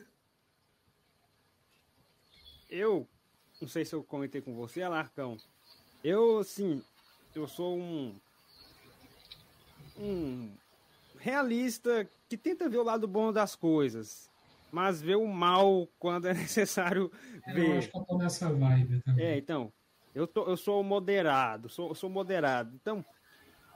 [2.69, 3.07] Eu,
[3.61, 5.37] não sei se eu comentei com você, Alarcão.
[6.03, 6.83] Eu, assim,
[7.35, 8.15] eu sou um.
[9.99, 10.51] Um
[11.19, 14.31] realista que tenta ver o lado bom das coisas
[14.71, 17.11] mas vê o mal quando é necessário
[17.47, 17.71] é, ver.
[17.71, 19.25] Eu acho que eu tô nessa vibe também.
[19.25, 19.73] É, então,
[20.15, 22.75] eu, tô, eu sou moderado, sou, sou moderado.
[22.75, 23.05] Então,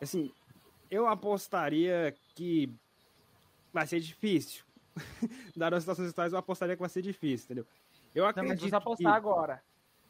[0.00, 0.30] assim,
[0.90, 2.70] eu apostaria que
[3.72, 4.64] vai ser difícil.
[5.56, 7.66] Dadas as situações atuais, eu apostaria que vai ser difícil, entendeu?
[8.14, 9.16] Eu acredito Não, mas você apostar que...
[9.16, 9.62] agora,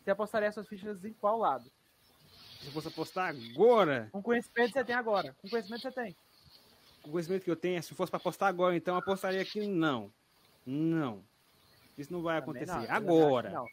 [0.02, 1.70] você apostaria suas fichas em qual lado?
[2.60, 4.08] Se eu fosse apostar agora...
[4.10, 5.34] Com o conhecimento que você tem agora.
[5.40, 6.16] Com conhecimento que você tem.
[7.04, 10.12] O conhecimento que eu tenho, se fosse para apostar agora, então apostaria que não.
[10.66, 11.24] Não.
[11.96, 12.66] Isso não vai acontecer.
[12.66, 13.64] Não, Agora.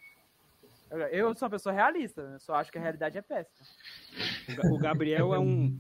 [1.12, 3.68] Eu sou uma pessoa realista, eu só acho que a realidade é péssima.
[4.72, 5.78] O Gabriel é um.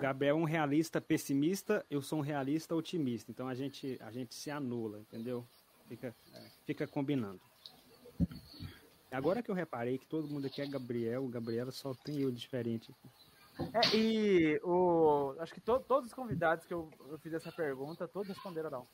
[0.00, 3.30] Gabriel é um realista pessimista, eu sou um realista otimista.
[3.30, 5.44] Então a gente, a gente se anula, entendeu?
[5.88, 7.40] Fica, é, fica combinando.
[9.10, 12.30] Agora que eu reparei que todo mundo aqui é Gabriel, o Gabriel só tem eu
[12.30, 12.94] diferente.
[13.58, 18.08] É, e o, acho que to, todos os convidados que eu, eu fiz essa pergunta,
[18.08, 18.86] todos responderam não.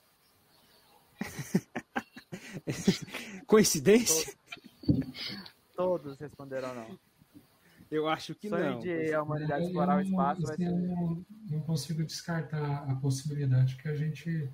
[3.46, 4.34] Coincidência?
[4.84, 6.98] Todos, todos responderam não.
[7.90, 8.78] Eu acho que Sonho não.
[8.80, 10.66] de a humanidade explorar o espaço vai ser.
[10.66, 14.50] eu não, não consigo descartar a possibilidade que a gente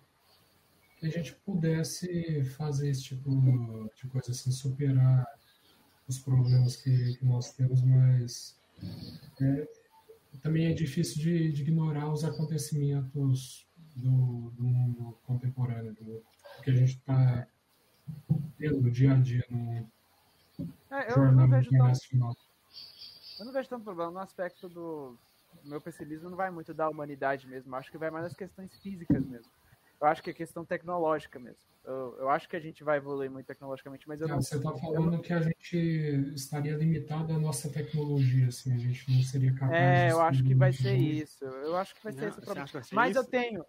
[0.99, 3.31] que a gente pudesse fazer esse tipo
[3.97, 5.27] de coisa assim, superar
[6.07, 8.57] os problemas que, que nós temos, mas
[9.41, 9.69] é,
[10.39, 13.67] também é difícil de, de ignorar os acontecimentos
[13.97, 16.23] do, do mundo contemporâneo, do,
[16.63, 17.47] que a gente está
[18.59, 19.89] tendo no dia a dia no
[20.91, 22.37] É, eu, jornal não vejo tão, internacional.
[23.39, 25.17] eu não vejo tanto problema no aspecto do.
[25.65, 27.75] Meu pessimismo não vai muito da humanidade mesmo.
[27.77, 29.51] Acho que vai mais nas questões físicas mesmo.
[30.01, 31.63] Eu acho que é questão tecnológica mesmo.
[31.85, 34.43] Eu, eu acho que a gente vai evoluir muito tecnologicamente, mas eu Não, não.
[34.43, 35.77] você está falando que a gente
[36.35, 40.45] estaria limitado à nossa tecnologia, assim, a gente não seria capaz É, de eu acho
[40.45, 41.45] que vai ser isso.
[41.45, 42.83] Eu acho que vai ser Não, esse o você problema.
[42.83, 43.31] ser Mas eu isso?
[43.31, 43.65] tenho.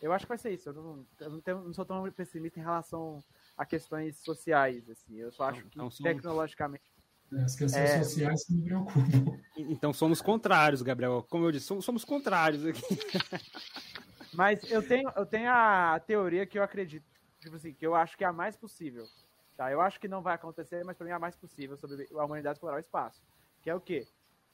[0.00, 0.68] Eu acho que vai ser isso.
[0.68, 3.22] Eu não, eu não, tenho- não sou tão pessimista em relação
[3.56, 4.88] a questões sociais.
[4.88, 5.16] Assim.
[5.16, 6.84] Eu só acho que então somos- tecnologicamente.
[7.32, 8.02] As questões É.
[8.04, 9.38] sociais que me preocupam.
[9.56, 11.26] Então somos contrários, Gabriel.
[11.28, 12.80] Como eu disse, somos, somos contrários aqui.
[14.38, 17.04] Mas eu tenho, eu tenho a teoria que eu acredito,
[17.40, 19.04] tipo assim, que eu acho que é a mais possível.
[19.56, 19.68] Tá?
[19.72, 22.24] Eu acho que não vai acontecer, mas para mim é a mais possível sobre a
[22.24, 23.20] humanidade explorar o espaço.
[23.60, 24.06] Que é o quê?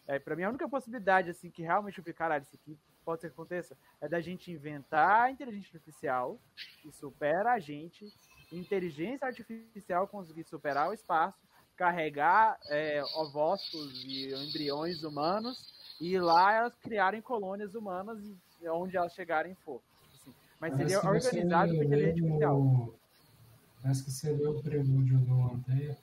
[0.07, 3.29] É, para mim a única possibilidade assim que realmente eu fico, isso aqui pode ser
[3.29, 6.41] que aconteça, é da gente inventar a inteligência artificial
[6.81, 8.11] que supera a gente,
[8.51, 11.39] inteligência artificial conseguir superar o espaço,
[11.77, 18.35] carregar é, ovócitos e embriões humanos e lá elas criarem colônias humanas e
[18.71, 19.81] onde elas chegarem for.
[20.15, 20.35] assim.
[20.61, 22.61] Mas seria Parece você organizado por inteligência leu artificial.
[22.61, 22.95] o-
[23.83, 25.99] Parece que você leu o prelúdio do Anteia.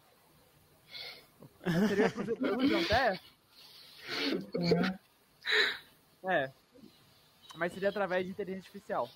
[1.65, 3.19] Mas seria pro pro João Terra?
[6.23, 6.51] É, É.
[7.55, 9.09] Mas seria através de inteligência artificial.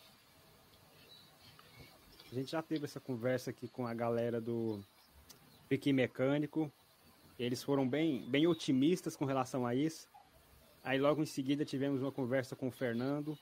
[2.32, 4.84] A gente já teve essa conversa aqui com a galera do
[5.70, 6.72] Piqui Mecânico.
[7.40, 10.08] Eles foram bem, bem otimistas com relação a isso.
[10.86, 13.36] Aí logo em seguida tivemos uma conversa com o Fernando,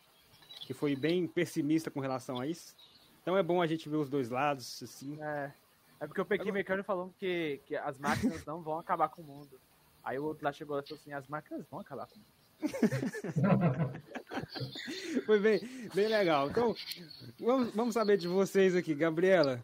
[0.62, 2.74] que foi bem pessimista com relação a isso.
[3.22, 5.22] Então é bom a gente ver os dois lados, assim.
[5.22, 5.52] É.
[6.00, 9.26] É porque eu peguei mecânico falando que, que as máquinas não vão acabar com o
[9.26, 9.60] mundo.
[10.04, 12.34] Aí o outro lá chegou e falou assim, as máquinas vão acabar com o mundo.
[15.26, 15.60] Foi bem,
[15.94, 16.50] bem legal.
[16.50, 16.74] Então,
[17.40, 18.96] vamos, vamos saber de vocês aqui.
[18.96, 19.64] Gabriela,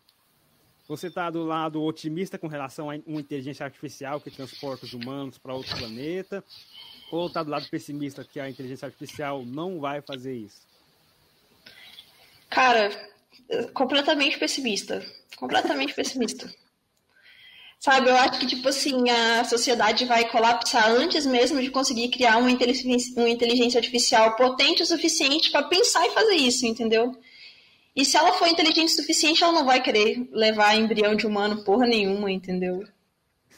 [0.87, 5.37] você está do lado otimista com relação a uma inteligência artificial que transporta os humanos
[5.37, 6.43] para outro planeta?
[7.11, 10.61] Ou está do lado pessimista que a inteligência artificial não vai fazer isso?
[12.49, 12.91] Cara,
[13.73, 15.03] completamente pessimista.
[15.35, 16.51] Completamente pessimista.
[17.79, 22.35] Sabe, eu acho que, tipo assim, a sociedade vai colapsar antes mesmo de conseguir criar
[22.35, 27.15] uma inteligência, uma inteligência artificial potente o suficiente para pensar e fazer isso, entendeu?
[27.95, 31.63] E se ela for inteligente o suficiente, ela não vai querer levar embrião de humano
[31.63, 32.83] porra nenhuma, entendeu?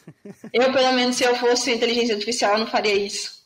[0.53, 3.40] Eu, pelo menos, se eu fosse inteligência artificial, eu não faria isso.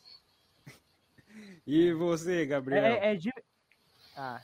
[1.65, 2.85] E você, Gabriel?
[2.85, 3.29] É, é de...
[4.15, 4.41] Ah,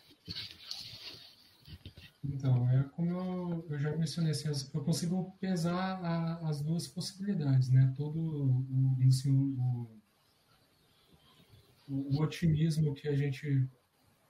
[2.23, 6.87] Então, é como eu, eu já mencionei, assim, as- eu consigo pesar a- as duas
[6.87, 7.93] possibilidades, né?
[7.97, 9.89] Todo o, assim, o,
[11.87, 13.67] o, o otimismo que a gente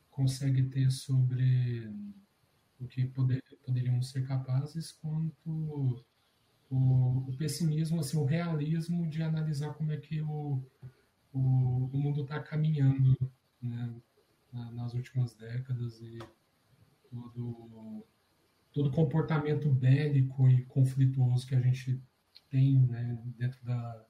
[0.09, 1.89] consegue ter sobre
[2.79, 6.03] o que poder, poderíamos ser capazes, quanto
[6.69, 10.63] o, o pessimismo, assim, o realismo de analisar como é que o,
[11.33, 13.15] o, o mundo está caminhando
[13.61, 13.93] né?
[14.51, 16.19] Na- nas últimas décadas e
[17.09, 18.05] todo
[18.73, 22.01] todo comportamento bélico e conflituoso que a gente
[22.49, 24.05] tem né, dentro da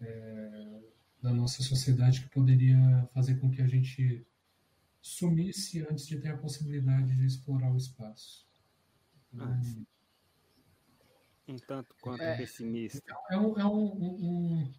[0.00, 0.82] é,
[1.22, 4.26] da nossa sociedade que poderia fazer com que a gente
[5.00, 8.46] sumisse antes de ter a possibilidade de explorar o espaço.
[9.32, 9.86] Então, Ah, sim.
[11.48, 12.36] Um tanto quanto É.
[12.36, 13.00] pessimista.
[13.30, 14.72] é um, é um, um,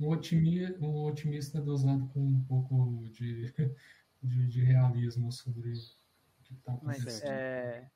[0.00, 3.52] um, otimi- um otimista dosado com um pouco de,
[4.22, 7.30] de, de realismo sobre o que está mas acontecendo.
[7.30, 7.90] é...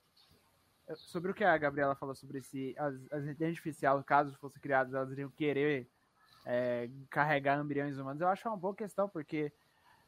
[0.97, 4.93] Sobre o que a Gabriela falou sobre se as, as inteligências artificiais, caso fossem criadas,
[4.93, 5.89] elas iriam querer
[6.45, 9.51] é, carregar embriões humanos, eu acho uma boa questão, porque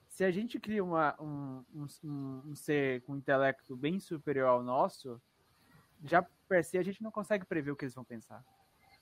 [0.06, 4.62] se a gente cria uma, um, um, um ser com um intelecto bem superior ao
[4.62, 5.20] nosso,
[6.04, 8.44] já per se a gente não consegue prever o que eles vão pensar.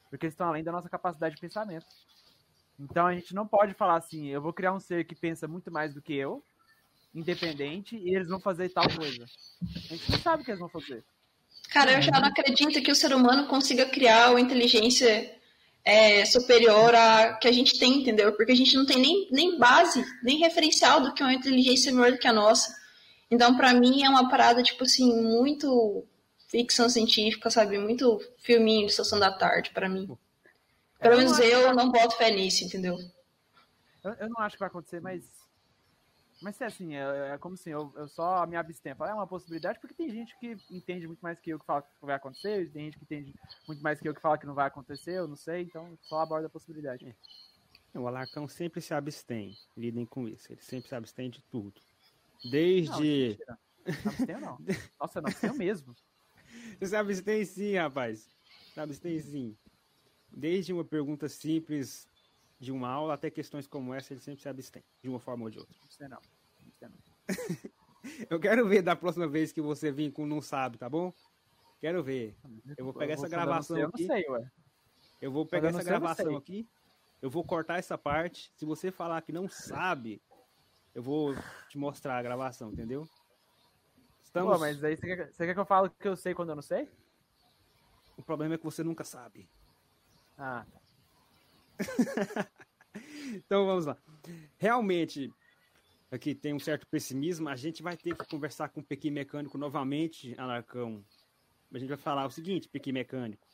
[0.08, 1.86] Porque eles estão além da nossa capacidade de pensamento.
[2.78, 5.70] Então a gente não pode falar assim, eu vou criar um ser que pensa muito
[5.70, 6.42] mais do que eu,
[7.14, 9.24] independente, e eles vão fazer tal coisa.
[9.90, 11.04] A gente não sabe o que eles vão fazer.
[11.70, 15.32] Cara, eu já não acredito que o ser humano consiga criar uma inteligência
[15.84, 18.32] é, superior a que a gente tem, entendeu?
[18.32, 21.92] Porque a gente não tem nem, nem base, nem referencial do que é uma inteligência
[21.92, 22.74] melhor do que a nossa.
[23.30, 26.04] Então, para mim, é uma parada, tipo assim, muito
[26.48, 27.78] ficção científica, sabe?
[27.78, 30.08] Muito filminho de sessão da tarde, para mim.
[31.04, 32.96] Pelo menos eu não boto fé nisso, entendeu?
[34.02, 35.22] Eu, eu, não acho que vai acontecer, mas.
[36.40, 38.96] Mas é assim, é, é como assim, eu, eu só me abstenho.
[39.00, 41.88] É uma possibilidade, porque tem gente que entende muito mais que eu que fala que
[42.06, 43.34] vai acontecer, tem gente que entende
[43.68, 46.20] muito mais que eu que fala que não vai acontecer, eu não sei, então só
[46.20, 47.06] aborda a possibilidade.
[47.94, 47.98] É.
[47.98, 51.80] O Alarcão sempre se abstém, lidem com isso, ele sempre se abstém de tudo.
[52.50, 53.38] Desde.
[53.46, 53.56] Não,
[53.86, 54.58] não abstenho, não.
[54.98, 55.94] Nossa, não abstenho mesmo.
[56.78, 58.26] Você se abstém sim, rapaz.
[58.72, 59.56] Se abstém sim.
[60.36, 62.08] Desde uma pergunta simples
[62.58, 65.50] de uma aula até questões como essa, ele sempre se abstém, de uma forma ou
[65.50, 65.74] de outra.
[66.00, 66.18] Não não.
[66.82, 66.98] não.
[68.28, 71.12] eu quero ver da próxima vez que você vir com não sabe, tá bom?
[71.80, 72.36] Quero ver.
[72.76, 74.04] Eu vou pegar eu vou essa gravação eu aqui.
[74.04, 74.50] Eu não sei, ué.
[75.20, 76.68] Eu vou pegar essa gravação aqui.
[77.20, 78.50] Eu vou cortar essa parte.
[78.56, 80.20] Se você falar que não sabe,
[80.94, 81.34] eu vou
[81.68, 83.08] te mostrar a gravação, entendeu?
[84.22, 84.52] Estamos...
[84.52, 86.54] Pô, mas aí você quer, você quer que eu fale que eu sei quando eu
[86.54, 86.90] não sei?
[88.16, 89.48] O problema é que você nunca sabe.
[90.36, 90.84] Ah, tá.
[93.34, 93.96] então vamos lá.
[94.58, 95.32] Realmente,
[96.10, 97.48] aqui tem um certo pessimismo.
[97.48, 101.04] A gente vai ter que conversar com o Pequi Mecânico novamente, Alarcão.
[101.72, 103.46] A gente vai falar o seguinte, Pequi Mecânico.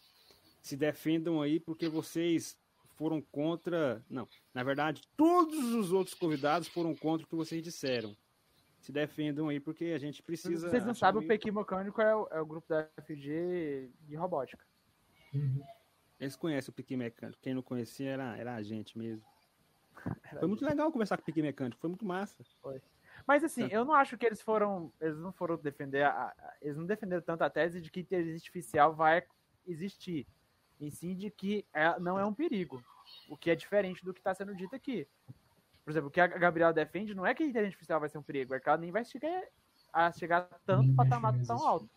[0.62, 2.59] Se defendam aí porque vocês
[2.97, 4.05] foram contra.
[4.11, 8.15] Não, na verdade, todos os outros convidados foram contra o que vocês disseram.
[8.78, 10.69] Se defendam aí porque a gente precisa.
[10.69, 14.65] Vocês não sabem, o Pequi Mecânico é o, é o, grupo da FG de robótica.
[15.32, 15.62] Uhum.
[16.20, 17.40] Eles conhecem o Piqui Mecânico.
[17.40, 19.24] Quem não conhecia era, era a gente mesmo.
[20.30, 22.44] Era foi muito legal conversar com o Piqui Mecânico, foi muito massa.
[22.62, 22.80] Foi.
[23.26, 24.92] Mas assim, eu não acho que eles foram.
[25.01, 26.05] Eles não foram defender.
[26.05, 29.24] A, a, eles não defenderam tanto a tese de que inteligência artificial vai
[29.66, 30.26] existir.
[30.80, 32.82] Em sim de que é, não é um perigo.
[33.28, 35.06] O que é diferente do que está sendo dito aqui.
[35.84, 38.18] Por exemplo, o que a Gabriela defende não é que a inteligência artificial vai ser
[38.18, 39.42] um perigo, é que ela nem vai chegar
[39.92, 41.88] a chegar tanto patamar tão alto.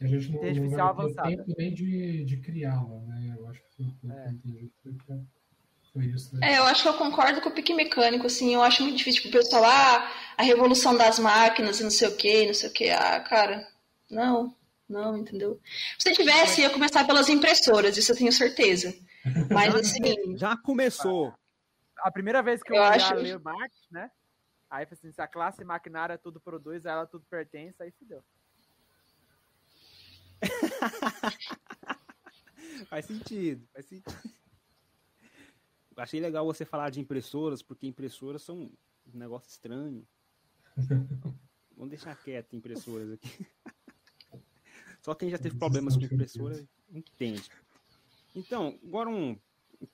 [0.00, 3.34] A gente não, não vai ter tempo nem de, de criá-la, né?
[3.38, 4.28] Eu acho que foi, foi, é.
[4.28, 4.94] entendi, foi,
[5.92, 6.36] foi isso.
[6.36, 6.52] Né?
[6.52, 9.22] É, eu acho que eu concordo com o pique mecânico, assim, eu acho muito difícil
[9.22, 12.72] pro pessoal, ah, a revolução das máquinas e não sei o que, não sei o
[12.72, 12.90] que.
[12.90, 13.66] Ah, cara,
[14.10, 14.54] não,
[14.86, 15.58] não, entendeu?
[15.98, 18.94] Se tivesse, ia começar pelas impressoras, isso eu tenho certeza.
[19.50, 20.36] Mas assim.
[20.36, 21.32] Já começou.
[21.98, 23.14] A primeira vez que eu, eu acho...
[23.14, 24.10] ler Marx, né?
[24.70, 28.22] Aí assim, se a classe maquinária tudo produz, ela tudo pertence, aí fudeu.
[32.88, 34.36] faz sentido, faz sentido.
[35.96, 38.70] Achei legal você falar de impressoras, porque impressoras são
[39.14, 40.06] um negócio estranho.
[41.74, 43.30] Vamos deixar quieto impressoras aqui.
[45.00, 47.48] Só quem já teve problemas com impressora entende.
[48.34, 49.38] Então, agora um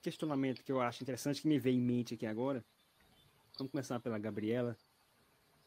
[0.01, 2.65] questionamento que eu acho interessante, que me veio em mente aqui agora.
[3.57, 4.75] Vamos começar pela Gabriela.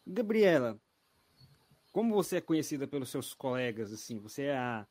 [0.07, 0.79] Gabriela,
[1.97, 4.87] como você é conhecida pelos seus colegas, assim, você é a,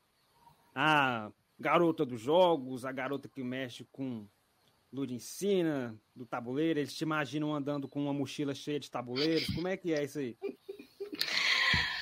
[0.74, 4.26] a garota dos jogos, a garota que mexe com
[5.08, 9.76] ensina, do tabuleiro, eles te imaginam andando com uma mochila cheia de tabuleiros, como é
[9.76, 10.36] que é isso aí?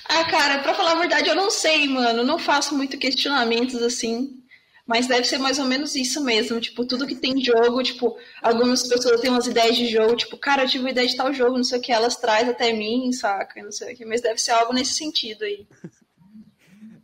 [0.09, 4.43] Ah, cara, pra falar a verdade, eu não sei, mano, não faço muito questionamentos assim,
[4.87, 6.61] mas deve ser mais ou menos isso mesmo.
[6.61, 10.65] Tipo, tudo que tem jogo, tipo, algumas pessoas têm umas ideias de jogo, tipo, cara,
[10.65, 13.11] eu tive uma ideia de tal jogo, não sei o que, elas trazem até mim,
[13.13, 13.63] saca?
[13.63, 15.67] Não sei o que, mas deve ser algo nesse sentido aí.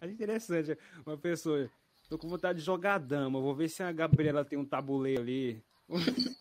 [0.03, 0.79] É interessante.
[1.05, 1.71] Uma pessoa,
[2.09, 5.63] tô com vontade de jogar dama, vou ver se a Gabriela tem um tabuleiro ali.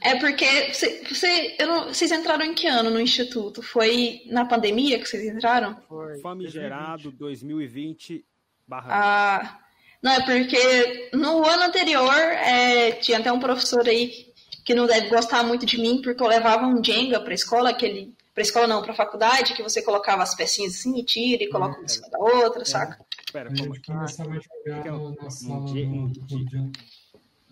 [0.00, 3.62] É porque você, você, não, vocês entraram em que ano no instituto?
[3.62, 5.80] Foi na pandemia que vocês entraram?
[5.88, 6.20] Foi.
[6.20, 8.24] Famigerado 2020
[8.66, 8.88] barra.
[8.92, 9.60] Ah,
[10.02, 14.28] não, é porque no ano anterior é, tinha até um professor aí
[14.64, 18.14] que não deve gostar muito de mim, porque eu levava um Jenga pra escola, aquele.
[18.34, 21.74] Pra escola não, pra faculdade, que você colocava as pecinhas assim e tira e coloca
[21.74, 22.64] é, uma em cima da outra, é.
[22.64, 23.04] saca?
[23.32, 26.70] Pera, a gente começava a jogar é na sala um, do,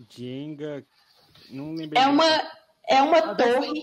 [0.08, 0.84] Jenga.
[1.50, 2.00] Não lembrei.
[2.00, 2.50] É uma,
[2.88, 3.82] é uma torre.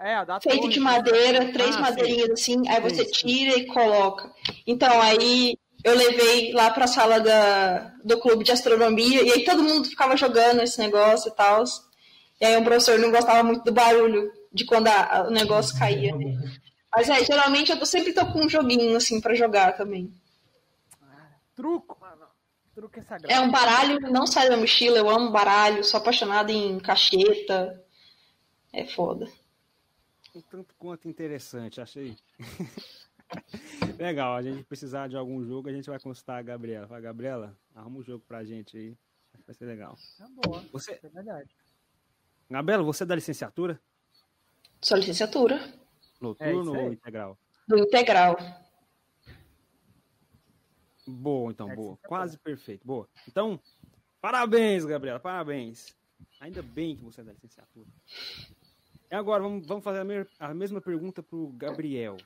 [0.00, 0.68] É, feita torre.
[0.72, 2.60] de madeira, três ah, madeirinhas sim.
[2.60, 4.32] assim, aí você tira e coloca.
[4.66, 9.44] Então, aí eu levei lá para a sala da, do clube de astronomia e aí
[9.44, 11.64] todo mundo ficava jogando esse negócio e tal.
[12.40, 16.14] E aí o professor não gostava muito do barulho de quando a, o negócio caía.
[16.94, 20.12] Mas é, geralmente eu tô, sempre tô com um joguinho assim para jogar também.
[21.54, 22.26] truco, mano.
[22.74, 23.32] Truco é sagrado.
[23.32, 27.84] É um baralho, não sai da mochila, eu amo baralho, sou apaixonada em cacheta.
[28.72, 29.28] É foda.
[30.34, 32.16] Um tanto quanto interessante, achei.
[33.98, 36.86] Legal, a gente precisar de algum jogo, a gente vai consultar a Gabriela.
[36.86, 38.96] Fala, Gabriela, arruma um jogo pra gente aí.
[39.44, 39.96] Vai ser legal.
[40.20, 40.60] É boa.
[40.72, 41.00] Você...
[41.02, 41.50] É verdade.
[42.50, 43.80] Gabriela, você é da licenciatura?
[44.80, 45.58] Só licenciatura.
[46.20, 47.38] Noturno É ou integral?
[47.66, 48.36] Do integral.
[51.06, 51.98] Boa, então, É boa.
[52.06, 52.86] Quase perfeito.
[52.86, 53.08] Boa.
[53.26, 53.58] Então,
[54.20, 55.96] parabéns, Gabriela, parabéns.
[56.40, 57.86] Ainda bem que você é da licenciatura.
[59.10, 62.16] E agora, vamos, vamos fazer a, me- a mesma pergunta pro Gabriel.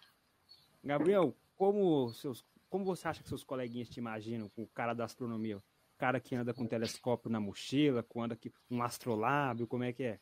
[0.85, 5.05] Gabriel, como, seus, como você acha que seus coleguinhas te imaginam com o cara da
[5.05, 5.59] astronomia?
[5.59, 5.63] O
[5.97, 9.93] cara que anda com um telescópio na mochila, com anda aqui, um astrolábio, como é
[9.93, 10.21] que é?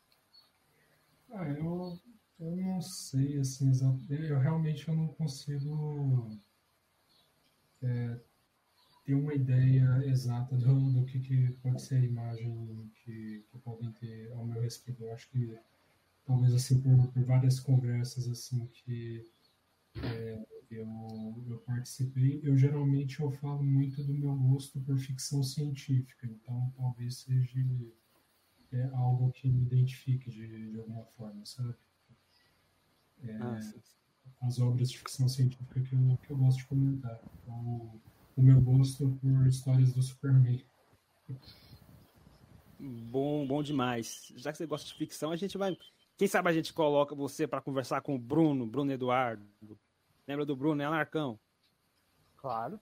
[1.31, 1.99] Ah, eu,
[2.39, 6.29] eu não sei, assim, exa- eu realmente eu não consigo
[7.81, 8.19] é,
[9.03, 13.91] ter uma ideia exata do, do que, que pode ser a imagem que, que podem
[13.93, 15.03] ter ao meu respeito.
[15.03, 15.57] Eu acho que
[16.23, 19.27] talvez assim por, por várias conversas assim que
[20.03, 26.27] é, eu, eu participei, eu geralmente eu falo muito do meu gosto por ficção científica,
[26.27, 27.59] então talvez seja
[28.71, 31.75] é algo que me identifique de, de alguma forma, sabe?
[33.23, 33.59] É, Ah,
[34.41, 37.19] as obras de ficção científica que eu, que eu gosto de comentar.
[37.47, 37.99] O,
[38.37, 40.63] o meu gosto por histórias do Superman.
[42.79, 44.31] Bom, bom demais.
[44.35, 45.77] Já que você gosta de ficção, a gente vai.
[46.17, 49.45] Quem sabe a gente coloca você para conversar com o Bruno, Bruno Eduardo.
[50.27, 51.39] Lembra do Bruno, é Alarcão?
[52.37, 52.79] Claro.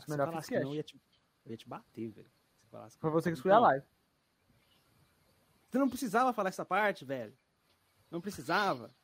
[0.00, 1.00] Se melhor falasse que não, eu ia te,
[1.44, 2.30] eu ia te bater, velho.
[2.62, 3.86] Se falasse Foi você que escolheu a live.
[5.68, 7.36] Você não precisava falar essa parte, velho.
[8.10, 8.94] Não precisava.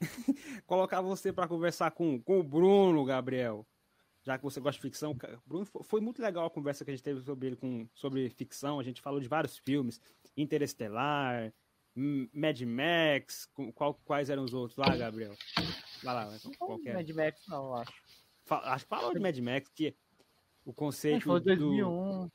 [0.66, 3.66] Colocar você para conversar com, com o Bruno, Gabriel.
[4.22, 5.16] Já que você gosta de ficção.
[5.44, 8.28] Bruno, fo- foi muito legal a conversa que a gente teve sobre ele com, sobre
[8.30, 8.78] ficção.
[8.78, 10.00] A gente falou de vários filmes.
[10.36, 11.52] Interestelar,
[11.94, 13.48] Mad Max.
[13.74, 15.34] qual- quais eram os outros lá, Gabriel?
[16.02, 16.94] Vai lá, vai, Não qual que é?
[16.94, 17.92] Mad Max, não, eu acho.
[18.44, 19.94] Fa- Acho que falou de Mad Max, que
[20.64, 22.30] o conceito falou de do 2001.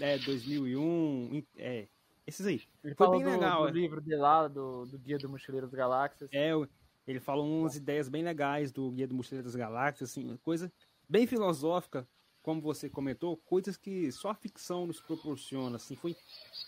[0.00, 1.88] é, 2001, in- é,
[2.26, 2.62] esses aí.
[2.82, 3.72] Ele Foi bem do, legal, do é.
[3.72, 6.30] livro de lá, do, do Guia do Mochileiro das Galáxias.
[6.32, 6.68] É, o-
[7.06, 10.72] ele falou umas ideias bem legais do Guia do Mochileiro das Galáxias, assim, coisa
[11.08, 12.08] bem filosófica,
[12.42, 16.16] como você comentou, coisas que só a ficção nos proporciona, assim, foi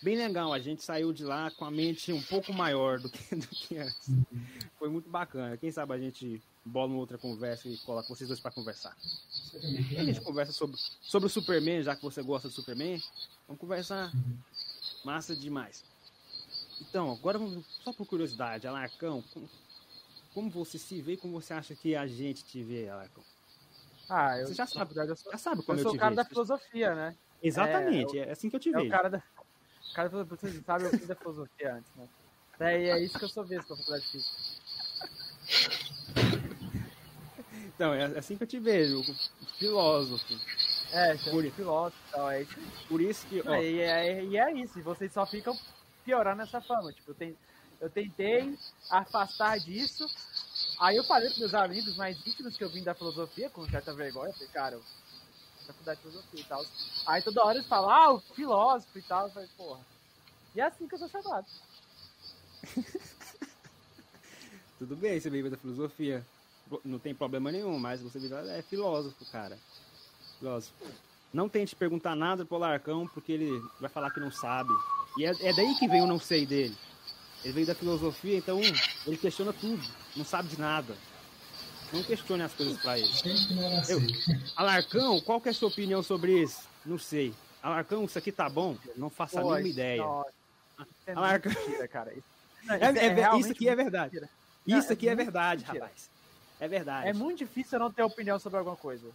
[0.01, 0.53] bem legal.
[0.53, 3.77] A gente saiu de lá com a mente um pouco maior do que, do que
[3.77, 4.09] antes.
[4.77, 5.57] Foi muito bacana.
[5.57, 8.95] Quem sabe a gente bola uma outra conversa e coloca vocês dois para conversar.
[9.91, 13.01] E a gente conversa sobre, sobre o Superman, já que você gosta do Superman.
[13.47, 14.11] Vamos conversar.
[15.03, 15.83] Massa demais.
[16.81, 17.39] Então, agora
[17.83, 19.49] só por curiosidade, Alarcão, como,
[20.33, 23.23] como você se vê e como você acha que a gente te vê, Alarcão?
[24.15, 25.99] Ah, eu, Você já sabe, eu sou, Já sabe eu como eu, sou te o
[25.99, 26.23] cara vejo.
[26.23, 27.15] da filosofia, né?
[27.41, 28.85] Exatamente, é, assim que eu te É vejo.
[28.87, 29.17] o cara da.
[29.17, 32.07] O cara da você sabe, eu fiz da filosofia antes, né?
[32.59, 34.31] Daí é isso que eu sou visto com a faculdade de física.
[37.75, 39.03] Então, é assim que eu te vejo,
[39.57, 40.33] filósofo.
[40.91, 42.59] É, é Por- filósofo e tal, é isso.
[42.87, 45.57] Por isso que, ó, E é, e é isso, vocês só ficam
[46.05, 46.91] piorando essa fama.
[46.93, 47.37] Tipo, eu, ten-
[47.81, 48.55] eu tentei
[48.91, 50.05] afastar disso,
[50.79, 53.93] aí eu falei pros meus amigos mais íntimos que eu vim da filosofia, com certa
[53.93, 54.79] vergonha, falei, cara,
[55.65, 56.65] faculdade de filosofia e tal.
[57.05, 59.81] Aí toda hora eles falam, ah, o filósofo e tal, eu falei, porra.
[60.55, 61.45] E é assim que eu sou chamado.
[64.79, 66.25] tudo bem, você veio da filosofia.
[66.83, 68.19] Não tem problema nenhum, mas você
[68.49, 69.57] é filósofo, cara.
[70.39, 70.73] Filósofo.
[71.33, 74.69] Não tente perguntar nada pro Alarcão, porque ele vai falar que não sabe.
[75.17, 76.75] E é, é daí que vem o não sei dele.
[77.43, 78.59] Ele veio da filosofia, então
[79.05, 79.83] ele questiona tudo.
[80.15, 80.95] Não sabe de nada.
[81.91, 83.07] Não questione as coisas pra ele.
[83.89, 84.41] Eu- assim.
[84.55, 86.63] Alarcão, qual que é a sua opinião sobre isso?
[86.85, 87.33] Não sei.
[87.61, 88.75] Alarcão, isso aqui tá bom?
[88.95, 90.03] Não faço a Pô, mínima isso- ideia.
[90.03, 90.31] nossa,
[91.07, 92.11] é muito mentira, cara.
[92.13, 92.23] Isso,
[92.63, 94.13] não, É- isso é- isso aqui é verdade.
[94.15, 94.29] mentira.
[94.65, 95.83] Isso Não, aqui é verdade, mentira.
[95.85, 96.09] rapaz.
[96.59, 97.07] É verdade.
[97.09, 99.05] É muito difícil eu não ter opinião sobre alguma coisa.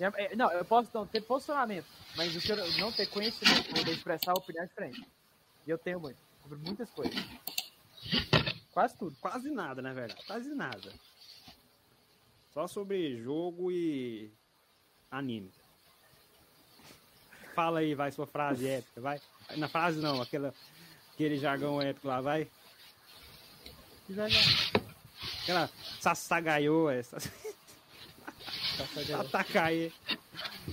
[0.00, 1.86] É- é- Não, eu posso não ter posicionamento,
[2.16, 5.06] mas eu não ter conhecimento, poder expressar opinião é diferente.
[5.66, 7.14] E eu tenho muito, sobre muitas coisas.
[8.76, 9.16] Quase tudo.
[9.22, 10.22] Quase nada, na verdade.
[10.26, 10.92] Quase nada.
[12.52, 14.30] Só sobre jogo e
[15.10, 15.50] anime.
[17.54, 19.18] Fala aí, vai, sua frase épica, vai.
[19.56, 20.52] Na frase não, aquela,
[21.14, 22.50] aquele jargão épico lá, vai.
[25.42, 27.18] Aquela sassagaiô, essa
[28.76, 29.30] sabendo.
[29.30, 29.90] Tatacaê.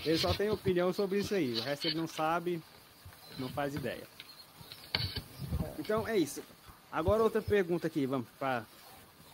[0.04, 1.58] Ele só tem opinião sobre isso aí.
[1.58, 2.62] O resto ele não sabe,
[3.40, 4.06] não faz ideia.
[5.80, 6.44] Então é isso.
[6.94, 8.64] Agora outra pergunta aqui, vamos para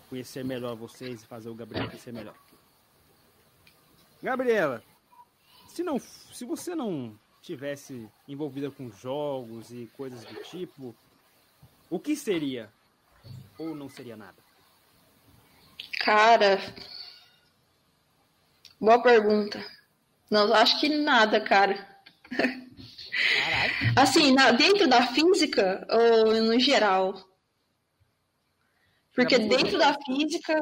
[0.09, 2.33] conhecer melhor vocês e fazer o Gabriel conhecer melhor.
[4.23, 4.81] Gabriela,
[5.67, 10.95] se não, se você não tivesse envolvida com jogos e coisas do tipo,
[11.89, 12.69] o que seria?
[13.57, 14.37] Ou não seria nada?
[15.99, 16.61] Cara.
[18.79, 19.61] Boa pergunta.
[20.31, 21.75] Não, acho que nada, cara.
[22.29, 23.73] Caralho.
[23.97, 27.28] Assim, na, dentro da física ou no geral?
[29.19, 30.55] Porque dentro da física,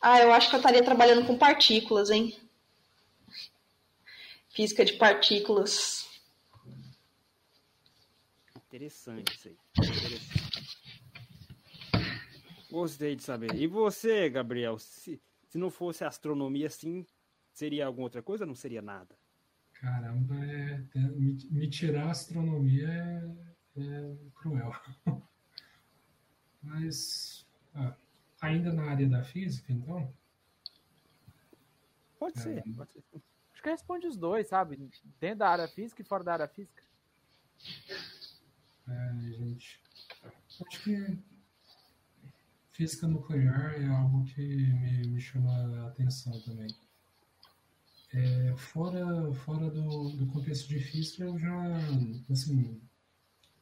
[0.00, 2.38] ah, eu acho que eu estaria trabalhando com partículas, hein?
[4.50, 6.08] Física de partículas.
[8.68, 9.56] Interessante isso aí.
[9.78, 10.44] Interessante.
[12.70, 13.52] Gostei de saber.
[13.56, 14.78] E você, Gabriel?
[14.78, 17.04] Se, se não fosse astronomia, sim,
[17.52, 19.18] seria alguma outra coisa ou não seria nada?
[19.72, 22.88] Caramba, é, é, me, me, tirar a astronomia
[23.76, 24.72] é, é cruel.
[26.62, 27.96] Mas ah,
[28.44, 30.12] ainda na área da física, então?
[32.18, 33.22] Pode ser, pode ser.
[33.52, 34.90] Acho que responde os dois, sabe?
[35.20, 36.82] Dentro da área física e fora da área física.
[38.88, 39.80] É, gente.
[40.66, 41.18] Acho que
[42.72, 46.74] física nuclear é algo que me, me chama a atenção também.
[48.12, 51.54] É, fora fora do, do contexto de física, eu já
[52.30, 52.80] assim,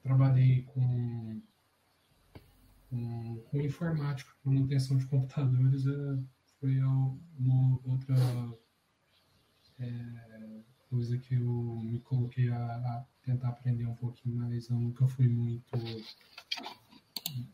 [0.02, 1.40] trabalhei com,
[2.92, 6.18] com, com informática, manutenção de computadores, é,
[6.60, 8.14] foi uma outra
[9.78, 10.60] é,
[10.90, 15.26] coisa que eu me coloquei a, a, tentar aprender um pouquinho, mas eu nunca fui
[15.26, 15.64] muito,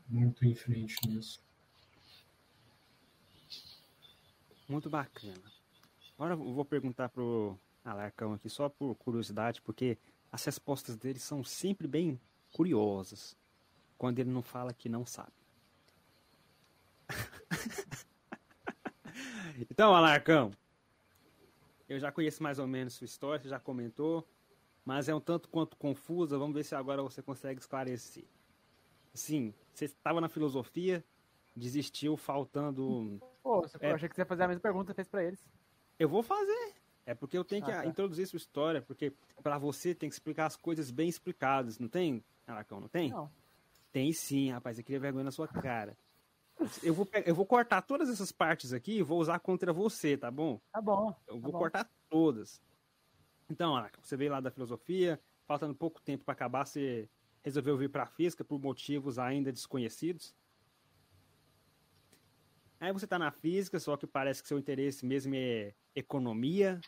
[0.09, 1.41] muito em frente nisso.
[4.69, 5.53] Muito bacana.
[6.15, 9.97] Agora eu vou perguntar pro Alarcão aqui só por curiosidade, porque
[10.33, 12.21] as respostas dele são sempre bem
[12.53, 13.38] curiosas.
[13.99, 15.33] Quando ele não fala que não sabe.
[19.71, 20.53] então, Alarcão,
[21.89, 24.27] eu já conheço mais ou menos sua história, você já comentou,
[24.85, 26.39] mas é um tanto quanto confusa.
[26.39, 28.25] Vamos ver se agora você consegue esclarecer.
[29.13, 31.05] Sim, você estava na filosofia,
[31.57, 33.21] desistiu faltando.
[33.43, 33.91] Pô, você, é...
[33.91, 35.45] eu achei que você ia fazer a mesma pergunta que fez para eles.
[35.99, 36.75] Eu vou fazer.
[37.05, 37.87] É porque eu tenho que ah, tá.
[37.87, 39.13] introduzir sua história, porque
[39.43, 42.81] para você tem que explicar as coisas bem explicadas, não tem, Aracão?
[42.81, 43.11] Não tem?
[43.11, 43.31] Não.
[43.93, 44.79] Tem sim, rapaz.
[44.79, 45.97] Eu queria vergonha na sua cara.
[46.83, 50.31] Eu vou, eu vou cortar todas essas partes aqui e vou usar contra você, tá
[50.31, 50.61] bom?
[50.73, 51.15] Tá bom.
[51.27, 51.59] Eu tá vou bom.
[51.59, 52.61] cortar todas.
[53.49, 57.09] Então, Aracão, você veio lá da filosofia, faltando pouco tempo para acabar, você
[57.43, 60.35] resolveu vir para a física por motivos ainda desconhecidos.
[62.81, 66.81] Aí você tá na física, só que parece que seu interesse mesmo é economia.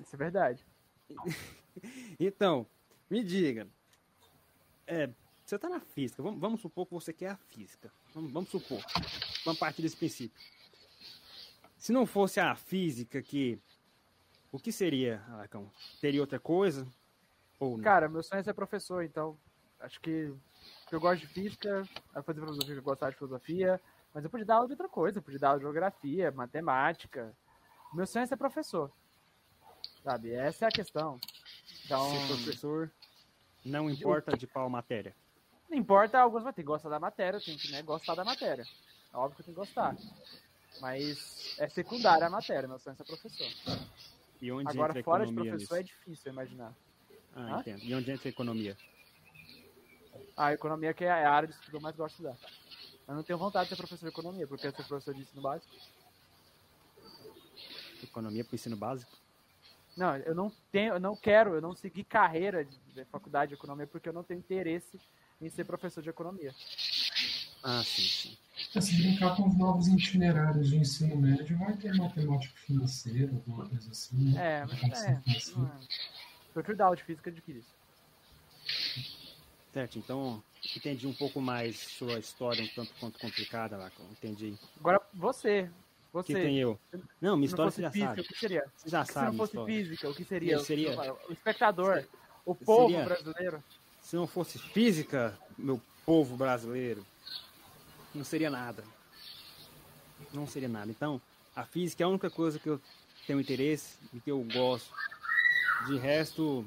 [0.00, 0.66] Isso é verdade.
[2.18, 2.66] então,
[3.10, 3.68] me diga.
[4.86, 5.10] É,
[5.52, 7.92] você tá na física, vamos, vamos, supor que você quer a física.
[8.14, 8.82] Vamos, vamos supor.
[9.44, 10.40] Vamos partir desse princípio.
[11.76, 13.58] Se não fosse a física que.
[14.50, 15.70] O que seria, Alacão?
[16.00, 16.86] Teria outra coisa?
[17.58, 17.84] Ou não?
[17.84, 19.36] Cara, meu sonho é ser professor, então.
[19.78, 20.32] Acho que
[20.90, 21.86] eu gosto de física,
[22.24, 23.80] fazer filosofia, eu gostar de filosofia,
[24.14, 27.36] mas eu podia dar aula de outra coisa, eu podia dar aula de geografia, matemática.
[27.92, 28.90] Meu sonho é ser professor.
[30.02, 30.32] Sabe?
[30.32, 31.18] Essa é a questão.
[31.84, 32.90] Então, ser professor
[33.64, 35.14] não importa de qual matéria.
[35.72, 38.62] Não importa, alguns vai ter que gostar da matéria, tem que né, gostar da matéria.
[39.10, 39.96] É óbvio que eu tenho que gostar.
[40.82, 43.46] Mas é secundária a matéria, meu sonho é ser professor.
[44.42, 45.74] E onde Agora, entra fora de professor nisso?
[45.74, 46.76] é difícil imaginar.
[47.34, 47.60] Ah, Hã?
[47.60, 47.84] entendo.
[47.84, 48.76] E onde entra a economia?
[50.36, 52.50] A economia que é a área de estudo que eu mais gosto de estudar.
[53.08, 55.40] Eu não tenho vontade de ser professor de economia, porque eu sou professor de ensino
[55.40, 55.74] básico.
[58.02, 59.16] Economia para ensino básico?
[59.96, 63.54] Não, eu não tenho, eu não quero, eu não segui carreira de, de faculdade de
[63.54, 65.00] economia porque eu não tenho interesse
[65.42, 66.54] em ser professor de economia.
[67.62, 68.36] Ah, sim, sim.
[68.74, 73.68] É, se brincar com os novos itinerários de ensino médio, vai ter matemática financeira, alguma
[73.68, 74.16] coisa assim.
[74.32, 74.60] né?
[74.60, 75.16] É, mas é.
[75.20, 75.58] financeira.
[75.58, 75.72] não é.
[76.54, 77.70] Prefiro dar aula de física que isso.
[79.72, 80.42] Certo, então
[80.76, 83.90] entendi um pouco mais sua história, um tanto quanto complicada lá.
[84.12, 84.56] Entendi.
[84.78, 85.70] Agora, você.
[86.12, 86.34] O Você.
[86.34, 86.78] que tem eu?
[87.18, 88.20] Não, minha se história não você já física, sabe.
[88.20, 88.64] o que seria?
[88.76, 89.26] Você já Se sabe.
[89.26, 89.74] não minha fosse história.
[89.74, 90.58] física, o que seria?
[90.58, 92.04] Seria- O espectador,
[92.44, 93.64] o povo Seria- brasileiro.
[94.02, 97.06] Se não fosse física, meu povo brasileiro,
[98.14, 98.84] não seria nada.
[100.32, 100.90] Não seria nada.
[100.90, 101.20] Então,
[101.54, 102.80] a física é a única coisa que eu
[103.26, 104.92] tenho interesse e que eu gosto.
[105.86, 106.64] De resto,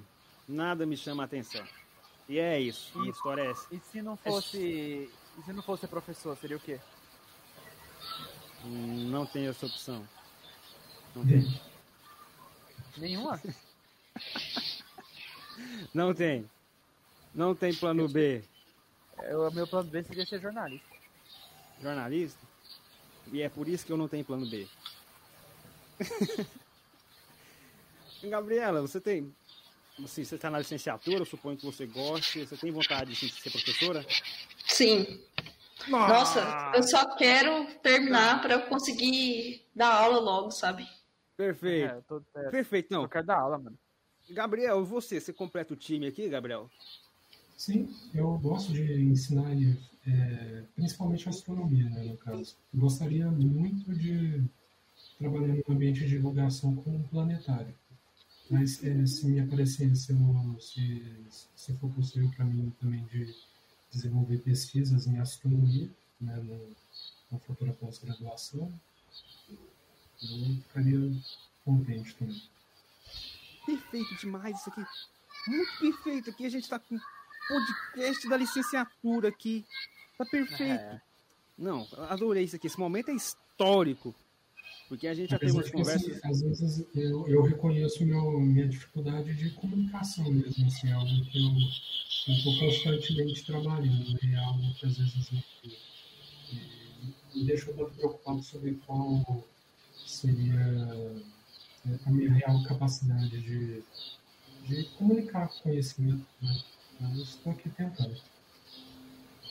[0.48, 1.66] nada me chama a atenção.
[2.28, 2.98] E é isso.
[2.98, 3.68] Minha história é essa.
[3.72, 4.58] E se não fosse.
[4.58, 6.80] E se não fosse professor, seria o quê?
[8.64, 10.08] Não tenho essa opção.
[11.16, 11.62] Não tem.
[12.98, 13.42] Nenhuma?
[15.94, 16.50] Não tem.
[17.36, 18.42] Não tem plano B.
[19.18, 20.88] É, O meu plano B seria ser jornalista.
[21.82, 22.40] Jornalista?
[23.32, 24.66] E é por isso que eu não tenho plano B.
[28.24, 29.36] Gabriela, você tem.
[30.04, 32.46] Assim, você está na licenciatura, eu suponho que você goste.
[32.46, 34.06] Você tem vontade de ser professora?
[34.66, 35.22] Sim.
[35.88, 40.88] Nossa, eu só quero terminar para eu conseguir dar aula logo, sabe?
[41.38, 41.92] Perfeito.
[41.94, 43.04] É, eu, tô, é, Perfeito, não.
[43.04, 43.78] eu quero dar aula, mano.
[44.30, 46.70] Gabriel, você, você completa o time aqui, Gabriel?
[47.58, 49.52] Sim, eu gosto de ensinar
[50.06, 52.56] é, principalmente astronomia, né, no caso.
[52.74, 54.44] Gostaria muito de
[55.18, 57.74] trabalhar no ambiente de divulgação com um planetário.
[58.50, 60.14] Mas é, se me aparecer, se,
[60.60, 61.26] se,
[61.56, 63.34] se for possível para mim também de
[63.92, 66.70] desenvolver pesquisas em astronomia, né,
[67.32, 68.72] na futura pós-graduação,
[70.22, 71.12] eu ficaria
[71.64, 72.42] contente também.
[73.66, 74.86] Perfeito demais isso aqui.
[75.48, 76.30] Muito perfeito.
[76.30, 77.00] Aqui a gente está com
[77.48, 79.66] podcast da licenciatura aqui.
[80.18, 80.82] Tá perfeito.
[80.82, 81.02] É.
[81.58, 82.68] Não, adorei isso aqui.
[82.68, 84.14] Esse momento é histórico.
[84.88, 86.18] Porque a gente já teve umas conversas.
[86.24, 91.26] Assim, às vezes eu, eu reconheço meu, minha dificuldade de comunicação mesmo, assim, é algo
[91.26, 91.40] que
[92.28, 94.20] eu estou constantemente trabalhando.
[94.22, 95.44] É algo que às vezes me,
[97.34, 99.44] me deixa um pouco preocupado sobre qual
[100.06, 101.24] seria
[101.88, 103.84] é, a minha real capacidade de,
[104.68, 106.26] de comunicar conhecimento.
[106.42, 106.64] Né?
[107.00, 108.16] Mas estou aqui tentando.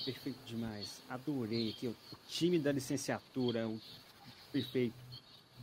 [0.04, 1.02] Perfeito demais.
[1.08, 1.96] Adorei aqui o,
[2.28, 3.68] time da licenciatura.
[3.68, 3.80] O,
[4.52, 4.94] perfeito.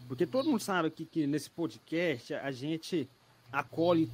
[0.07, 3.07] Porque todo mundo sabe aqui que nesse podcast a gente
[3.51, 4.11] acolhe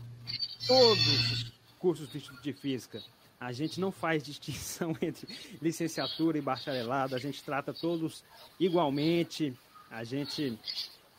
[0.68, 2.10] todos os cursos
[2.42, 3.02] de Física.
[3.40, 5.28] A gente não faz distinção entre
[5.62, 8.24] licenciatura e bacharelado, a gente trata todos
[8.60, 9.54] igualmente.
[9.90, 10.58] A gente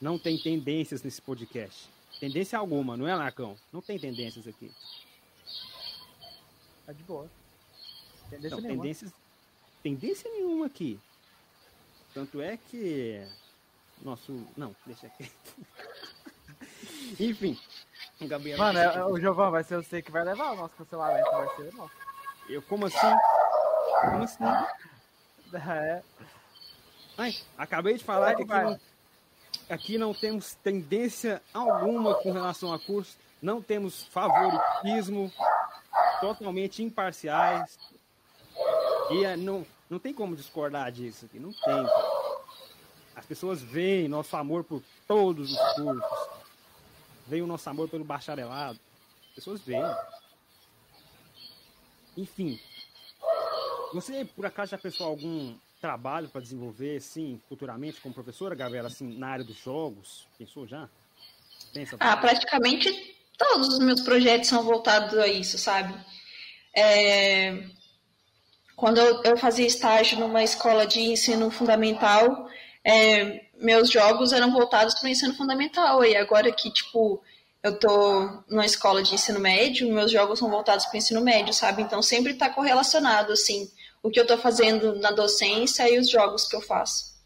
[0.00, 1.88] não tem tendências nesse podcast.
[2.20, 3.56] Tendência alguma, não é, Lacão?
[3.72, 4.70] Não tem tendências aqui.
[6.88, 7.28] Tá de boa.
[8.30, 8.82] Tendência não, nenhuma.
[8.82, 9.12] Tendências,
[9.82, 10.98] tendência nenhuma aqui.
[12.14, 13.28] Tanto é que
[14.00, 14.46] nosso.
[14.56, 15.30] Não, deixa aqui.
[17.20, 17.60] Enfim.
[18.18, 18.56] O Gabriel.
[18.56, 21.74] Mano, é, o Giovanni vai ser você que vai levar o nosso cancelamento, vai ser
[21.74, 21.92] nosso.
[22.48, 23.16] Eu, como assim?
[24.00, 24.44] Como assim?
[25.54, 26.02] É.
[27.16, 28.80] Ai, acabei de falar que aqui não,
[29.70, 35.32] aqui não temos tendência alguma com relação a curso, não temos favoritismo,
[36.20, 37.78] totalmente imparciais.
[39.10, 41.86] E é, não, não tem como discordar disso aqui, não tem.
[43.16, 46.28] As pessoas veem nosso amor por todos os cursos.
[47.26, 48.78] Veem o nosso amor pelo bacharelado.
[49.30, 49.82] As pessoas veem.
[52.16, 52.60] Enfim.
[53.92, 59.16] Você, por acaso, já pensou algum trabalho para desenvolver, assim, futuramente como professora, Gabriela, assim,
[59.16, 60.26] na área dos jogos?
[60.36, 60.88] Pensou já?
[61.72, 65.94] Pensa ah, praticamente todos os meus projetos são voltados a isso, sabe?
[66.76, 67.64] É...
[68.76, 72.48] Quando eu, fazia estágio numa escola de ensino fundamental,
[72.84, 76.04] é, meus jogos eram voltados para o ensino fundamental.
[76.04, 77.20] E agora que, tipo,
[77.60, 81.52] eu tô numa escola de ensino médio, meus jogos são voltados para o ensino médio,
[81.52, 81.82] sabe?
[81.82, 83.68] Então sempre está correlacionado, assim,
[84.00, 87.18] o que eu estou fazendo na docência e os jogos que eu faço.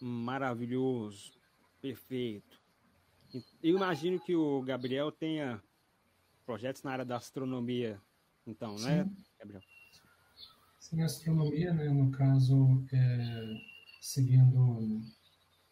[0.00, 1.32] Maravilhoso.
[1.80, 2.55] Perfeito.
[3.62, 5.62] Eu imagino que o Gabriel tenha
[6.44, 8.00] projetos na área da astronomia,
[8.46, 9.10] então, né, Sim.
[9.10, 9.62] né, Gabriel?
[10.78, 13.60] Sim, astronomia, né, no caso, é,
[14.00, 15.02] seguindo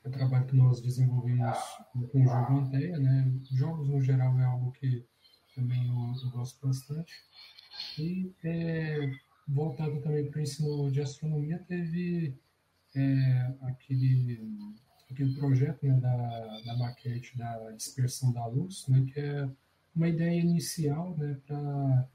[0.05, 1.59] o trabalho que nós desenvolvemos
[2.11, 5.07] com o jogo Anteia, né, jogos no geral é algo que
[5.55, 7.15] também eu, eu gosto bastante.
[7.99, 9.13] E é,
[9.47, 12.37] voltado também para o ensino de astronomia, teve
[12.95, 14.41] é, aquele
[15.15, 19.49] aquele projeto né, da, da maquete da dispersão da luz, né, que é
[19.95, 22.09] uma ideia inicial né, para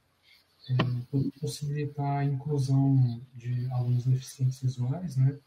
[0.70, 5.40] é, possibilitar a inclusão de alunos deficientes visuais né,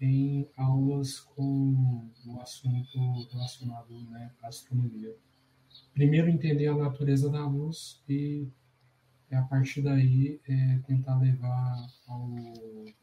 [0.00, 2.98] em aulas com o assunto
[3.30, 5.14] relacionado né, à astronomia.
[5.94, 8.48] Primeiro entender a natureza da luz e
[9.30, 12.28] a partir daí é, tentar levar ao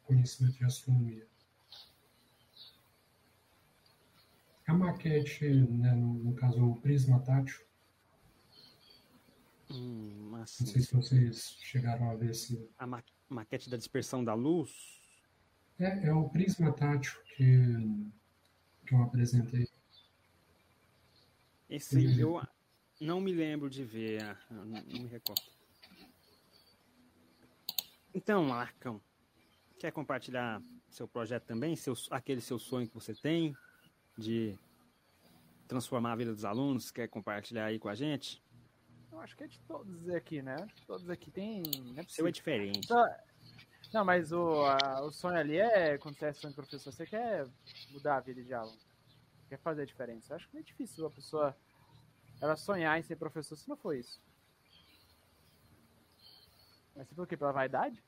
[0.03, 1.25] conhecimento de astronomia.
[4.67, 7.65] A maquete, né, no, no, caso o prisma tátil,
[9.71, 12.69] hum, assim, não sei se vocês chegaram a ver se...
[12.77, 15.01] A ma maquete da dispersão da luz?
[15.79, 17.47] É, é o prisma tátil que,
[18.85, 19.69] que eu apresentei.
[21.69, 22.41] Esse aí eu
[22.99, 25.43] não me lembro de ver, não, não me recordo.
[28.13, 29.01] Então, Marcão,
[29.79, 31.75] quer compartilhar seu projeto também?
[31.75, 33.55] Seu, aquele seu sonho que você tem?
[34.17, 34.57] De
[35.67, 36.91] transformar a vida dos alunos?
[36.91, 38.41] Quer compartilhar aí com a gente?
[39.11, 40.55] Eu acho que é de todos aqui, né?
[40.85, 41.63] Todos aqui tem.
[41.93, 42.87] Não é Seu é diferente.
[43.93, 47.05] Não, mas o, a, o sonho ali é, quando você é sonho de professor, você
[47.05, 47.47] quer
[47.91, 48.77] mudar a vida de aluno.
[49.47, 50.33] Quer fazer a diferença.
[50.33, 51.55] Eu acho que é difícil a pessoa
[52.41, 54.21] ela sonhar em ser professor se não for isso.
[56.95, 57.37] Mas por quê?
[57.37, 58.03] Pela vaidade?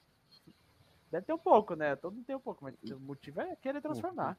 [1.09, 1.95] Deve ter um pouco, né?
[1.95, 4.37] Todo mundo tem um pouco, mas o motivo é querer transformar.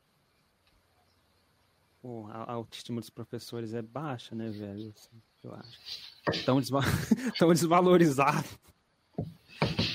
[2.01, 4.93] Pô, a autoestima dos professores é baixa, né, velho?
[4.97, 6.45] Assim, eu acho.
[6.45, 6.81] Tão, desva...
[7.39, 8.49] Tão desvalorizado.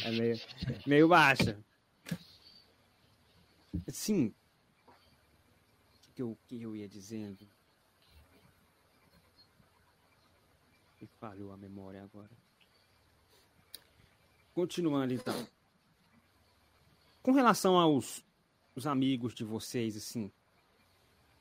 [0.04, 0.40] É meio,
[0.86, 1.58] meio baixa.
[3.88, 4.34] Sim.
[4.88, 7.48] O que eu, que eu ia dizendo?
[11.02, 12.32] Me falhou a memória agora.
[14.54, 15.48] Continuando então.
[17.24, 18.24] Com relação aos
[18.76, 20.32] os amigos de vocês, assim,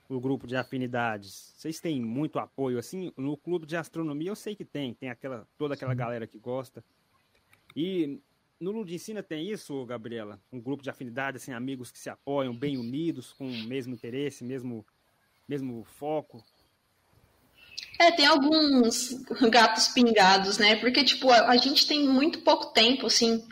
[0.09, 3.13] o grupo de afinidades, vocês têm muito apoio, assim?
[3.17, 6.85] No clube de astronomia eu sei que tem, tem aquela, toda aquela galera que gosta.
[7.75, 8.21] E
[8.61, 10.41] no Ludicina tem isso, Gabriela?
[10.53, 14.45] Um grupo de afinidade, assim, amigos que se apoiam, bem unidos, com o mesmo interesse,
[14.45, 14.87] mesmo,
[15.49, 16.45] mesmo foco?
[17.99, 20.77] É, tem alguns gatos pingados, né?
[20.77, 23.47] Porque, tipo, a, a gente tem muito pouco tempo, assim,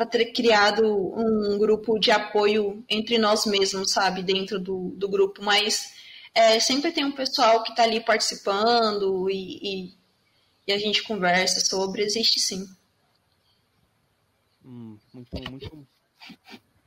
[0.00, 4.22] para ter criado um grupo de apoio entre nós mesmos, sabe?
[4.22, 5.44] Dentro do, do grupo.
[5.44, 5.92] Mas
[6.34, 9.94] é, sempre tem um pessoal que está ali participando e, e,
[10.66, 12.00] e a gente conversa sobre.
[12.00, 12.66] Existe sim.
[14.64, 15.86] Hum, muito, muito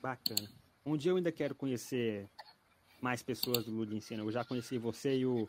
[0.02, 0.49] bacana.
[0.84, 2.27] Um dia eu ainda quero conhecer
[2.99, 4.23] mais pessoas do Lud Ensina.
[4.23, 5.48] Eu já conheci você e o,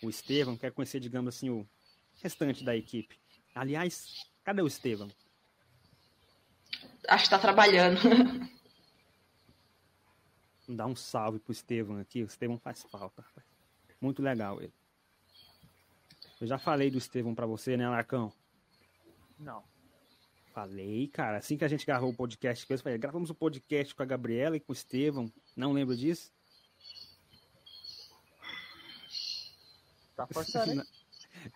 [0.00, 1.66] o Estevam, quero conhecer, digamos assim, o
[2.22, 3.18] restante da equipe.
[3.52, 4.06] Aliás,
[4.44, 5.08] cadê o Estevam?
[7.10, 8.00] Acho que está trabalhando.
[10.68, 12.22] Dá um salve pro Estevam aqui.
[12.22, 13.24] O Estevam faz falta.
[14.00, 14.72] Muito legal ele.
[16.40, 18.32] Eu já falei do Estevam para você, né, Larcão?
[19.36, 19.64] Não.
[20.54, 21.38] Falei, cara.
[21.38, 24.06] Assim que a gente gravou o podcast com falei, gravamos o um podcast com a
[24.06, 25.32] Gabriela e com o Estevam.
[25.56, 26.32] Não lembro disso?
[30.14, 30.82] Tá forçando, hein?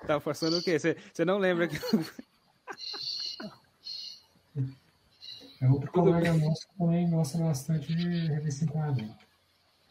[0.05, 0.81] Tá forçando o quê?
[0.81, 1.77] Você não lembra que.
[5.61, 9.17] É outro colega nosso que também gosta bastante de revista em quadrinhos.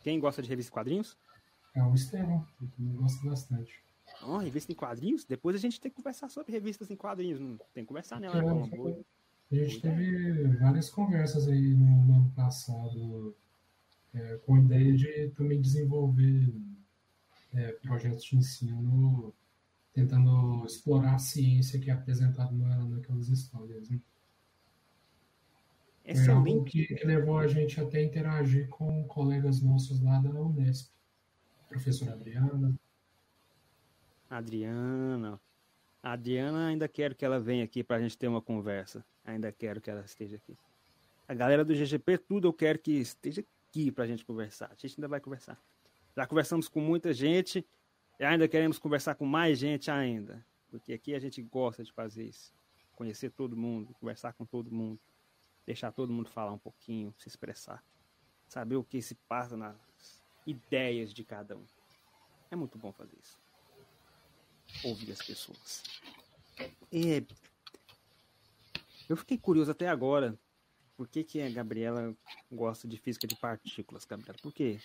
[0.02, 1.18] Quem gosta de revista em quadrinhos?
[1.76, 3.84] É o Estevão, que também gosta bastante.
[4.22, 5.26] Oh, revista em quadrinhos?
[5.26, 7.40] Depois a gente tem que conversar sobre revistas em quadrinhos.
[7.40, 8.28] Não tem que conversar, né?
[8.28, 9.60] É.
[9.60, 13.36] A gente teve várias conversas aí no, no ano passado
[14.14, 16.54] é, com a ideia de também desenvolver
[17.54, 19.34] é, projetos de ensino
[19.94, 23.90] tentando explorar a ciência que é apresentada na, naquelas histórias.
[23.90, 24.00] Né?
[26.06, 30.92] É algo que, que, levou a gente até interagir com colegas nossos lá da Unesp.
[31.70, 32.78] Professora Adriana.
[34.30, 35.40] Adriana.
[36.02, 39.06] A Adriana ainda quero que ela venha aqui para a gente ter uma conversa.
[39.24, 40.58] Ainda quero que ela esteja aqui.
[41.26, 44.70] A galera do GGP, tudo eu quero que esteja aqui para a gente conversar.
[44.72, 45.58] A gente ainda vai conversar.
[46.16, 47.66] Já conversamos com muita gente
[48.20, 50.46] e ainda queremos conversar com mais gente ainda.
[50.70, 52.54] Porque aqui a gente gosta de fazer isso.
[52.92, 55.00] Conhecer todo mundo, conversar com todo mundo
[55.66, 57.84] deixar todo mundo falar um pouquinho, se expressar,
[58.48, 59.76] saber o que se passa nas
[60.46, 61.66] ideias de cada um.
[62.52, 63.40] É muito bom fazer isso.
[64.84, 65.84] Ouvir as pessoas.
[66.92, 67.26] E
[69.10, 70.38] eu fiquei curioso até agora.
[70.96, 72.16] Por que, que a Gabriela
[72.52, 74.38] gosta de física de partículas, Gabriela?
[74.42, 74.80] Por quê?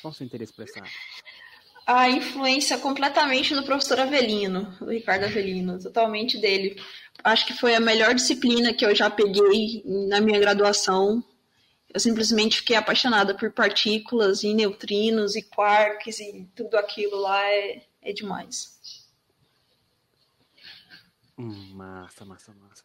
[0.00, 0.92] Qual o seu interesse por essa área?
[2.00, 6.80] A influência completamente no professor Avelino, o Ricardo Avelino, totalmente dele.
[7.22, 11.22] Acho que foi a melhor disciplina que eu já peguei na minha graduação.
[11.92, 17.82] Eu simplesmente fiquei apaixonada por partículas e neutrinos e quarks e tudo aquilo lá é,
[18.00, 18.78] é demais.
[21.38, 22.82] Hum, massa, massa, massa.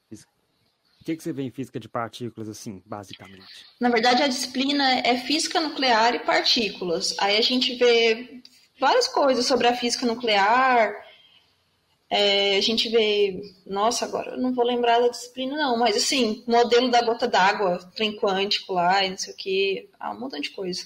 [0.99, 3.65] O que, que você vê em física de partículas, assim, basicamente?
[3.79, 7.15] Na verdade, a disciplina é física nuclear e partículas.
[7.17, 8.41] Aí a gente vê
[8.80, 10.95] várias coisas sobre a física nuclear.
[12.10, 16.41] É, a gente vê, nossa, agora eu não vou lembrar da disciplina, não, mas assim,
[16.48, 20.40] modelo da gota d'água, trem quântico lá, e não sei o que, ah, um montão
[20.40, 20.86] de coisa.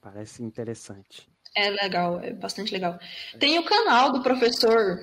[0.00, 1.28] Parece interessante.
[1.56, 2.98] É legal, é bastante legal.
[3.38, 4.98] Tem o canal do professor,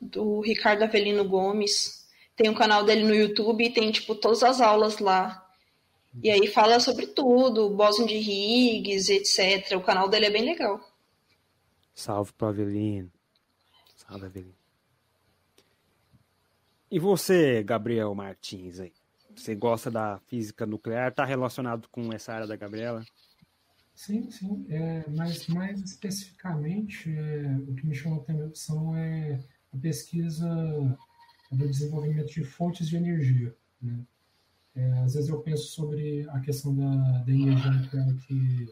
[0.00, 2.06] do Ricardo Avelino Gomes,
[2.36, 5.45] tem o canal dele no YouTube e tem, tipo, todas as aulas lá.
[6.22, 9.76] E aí fala sobre tudo, Bóson de Higgs, etc.
[9.76, 10.80] O canal dele é bem legal.
[11.94, 13.10] Salve pro Avelino.
[13.96, 14.54] Salve, Avelino.
[16.90, 18.92] E você, Gabriel Martins, aí?
[19.34, 21.10] Você gosta da física nuclear?
[21.10, 23.04] Está relacionado com essa área da Gabriela?
[23.94, 24.66] Sim, sim.
[24.68, 29.38] É, mas mais especificamente, é, o que me chama a atenção é
[29.72, 30.48] a pesquisa
[31.50, 33.54] do desenvolvimento de fontes de energia.
[33.80, 33.98] Né?
[34.76, 37.88] É, às vezes eu penso sobre a questão da, da energia
[38.26, 38.68] que,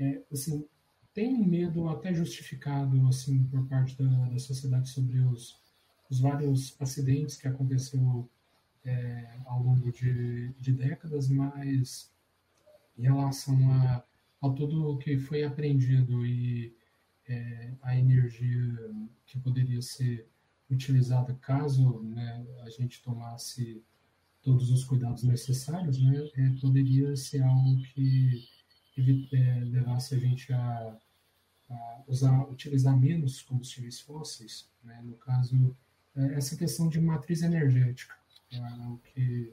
[0.00, 0.66] é, assim,
[1.12, 5.60] tem um medo até justificado, assim, por parte da, da sociedade sobre os,
[6.10, 8.26] os vários acidentes que aconteceu
[8.82, 12.10] é, ao longo de, de décadas, mas
[12.96, 14.02] em relação a,
[14.40, 16.74] ao todo o que foi aprendido e
[17.28, 18.94] é, a energia
[19.26, 20.26] que poderia ser
[20.70, 23.82] utilizada caso né, a gente tomasse
[24.46, 28.48] todos os cuidados necessários, né, é, poderia ser algo que
[29.32, 30.96] é, levasse a gente a,
[31.68, 35.76] a, usar, utilizar menos combustíveis fósseis, né, no caso,
[36.14, 38.14] é, essa questão de matriz energética
[38.52, 39.52] é algo que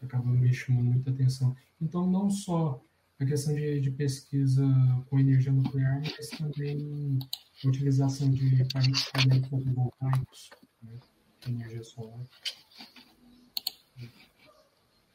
[0.00, 1.54] acaba me chamando muita atenção.
[1.78, 2.82] Então, não só
[3.18, 4.64] a questão de, de pesquisa
[5.10, 7.18] com energia nuclear, mas também
[7.62, 9.02] a utilização de painéis
[9.50, 10.48] fotovoltaicos,
[10.82, 10.98] né,
[11.46, 12.24] energia solar.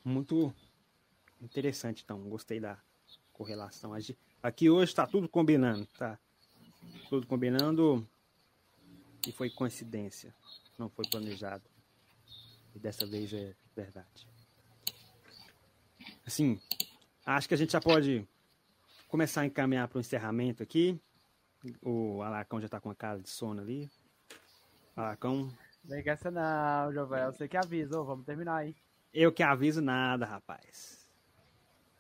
[0.10, 0.52] Muito
[1.40, 2.19] interessante, então.
[2.22, 2.80] Gostei da
[3.31, 3.94] correlação.
[4.41, 6.18] Aqui hoje está tudo combinando, tá?
[7.10, 8.07] Tudo combinando
[9.27, 10.34] e foi coincidência,
[10.80, 11.64] não foi planejado.
[12.73, 14.27] E dessa vez é verdade.
[16.26, 16.60] Assim,
[17.23, 18.27] acho que a gente já pode
[19.07, 20.99] começar a encaminhar para o encerramento aqui.
[21.84, 23.88] O Alarcão já está com a cara de sono ali.
[25.84, 27.31] Vem com essa não, Jovel.
[27.31, 28.76] Você que avisa, vamos terminar aí.
[29.14, 31.10] Eu que aviso nada, rapaz.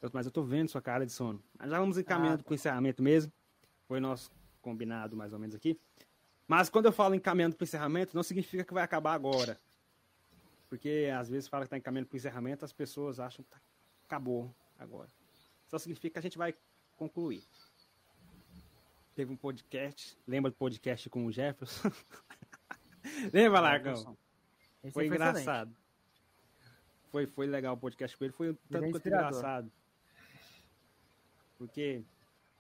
[0.01, 1.43] Eu, mas eu tô vendo sua cara de sono.
[1.57, 3.31] Mas já vamos encaminhando ah, para o encerramento mesmo.
[3.87, 4.31] Foi nosso
[4.61, 5.79] combinado mais ou menos aqui.
[6.47, 9.59] Mas quando eu falo encaminhando para o encerramento, não significa que vai acabar agora.
[10.69, 13.59] Porque às vezes fala que está encaminhando para o encerramento, as pessoas acham que tá,
[14.05, 15.09] acabou agora.
[15.67, 16.55] Só significa que a gente vai
[16.95, 17.43] concluir.
[19.15, 21.91] Teve um podcast, lembra do podcast com o Jefferson?
[23.33, 24.17] lembra, Largão?
[24.81, 25.75] Foi, foi engraçado.
[27.11, 29.71] Foi, foi legal o podcast com ele, foi um tanto quanto engraçado.
[31.57, 32.03] Porque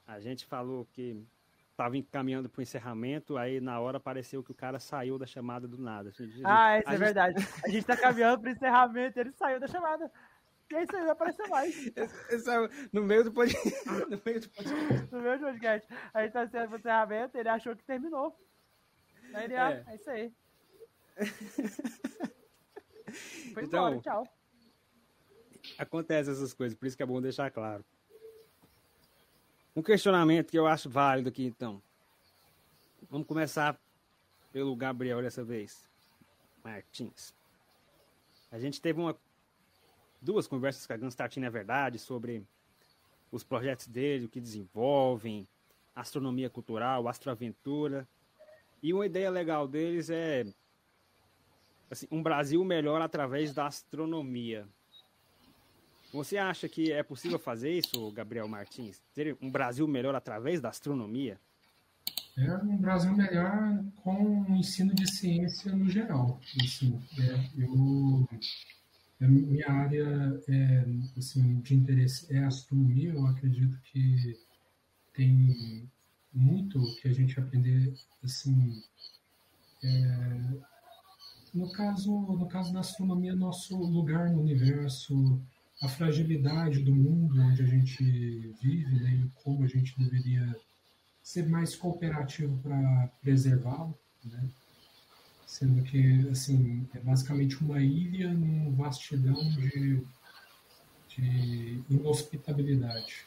[0.07, 1.23] a gente falou que
[1.71, 5.67] estava encaminhando para o encerramento, aí na hora apareceu que o cara saiu da chamada
[5.67, 6.11] do nada.
[6.11, 6.99] Gente, ah, isso é gente...
[6.99, 7.47] verdade.
[7.63, 10.11] A gente está caminhando para o encerramento, ele saiu da chamada.
[10.71, 11.91] E aí você vai aparecer mais.
[11.95, 13.85] Esse, é no meio do podcast.
[14.09, 15.11] no meio do podcast.
[15.11, 15.87] no meio do podcast.
[16.13, 18.37] A gente tá sendo pro encerramento, ele achou que terminou.
[19.33, 20.33] Aí ele, ah, é, é isso aí.
[23.53, 24.38] Foi então, embora, tchau.
[25.79, 27.85] Acontece essas coisas, por isso que é bom deixar claro.
[29.73, 31.81] Um questionamento que eu acho válido aqui, então.
[33.09, 33.79] Vamos começar
[34.51, 35.87] pelo Gabriel dessa vez.
[36.61, 37.33] Martins.
[38.51, 39.17] A gente teve uma
[40.21, 42.45] duas conversas com a Gunstart, na verdade, sobre
[43.31, 45.47] os projetos dele, o que desenvolvem,
[45.95, 48.05] astronomia cultural, astroaventura.
[48.83, 50.45] E uma ideia legal deles é
[51.89, 54.67] assim, um Brasil melhor através da astronomia.
[56.11, 59.01] Você acha que é possível fazer isso, Gabriel Martins?
[59.13, 61.39] Ter um Brasil melhor através da astronomia?
[62.37, 66.39] É um Brasil melhor com o ensino de ciência no geral.
[66.63, 68.27] Assim, é, eu
[69.21, 70.85] a minha área é,
[71.17, 73.13] assim, de interesse é astronomia.
[73.13, 74.39] Eu acredito que
[75.13, 75.89] tem
[76.33, 78.81] muito que a gente aprender assim
[79.83, 80.59] é,
[81.53, 85.41] no caso no caso da astronomia nosso lugar no universo
[85.81, 88.03] a fragilidade do mundo onde a gente
[88.61, 90.55] vive né, e como a gente deveria
[91.23, 94.49] ser mais cooperativo para preservá-lo né?
[95.49, 100.03] sendo que assim é basicamente uma ilha num vastidão de,
[101.07, 103.25] de inhospitabilidade.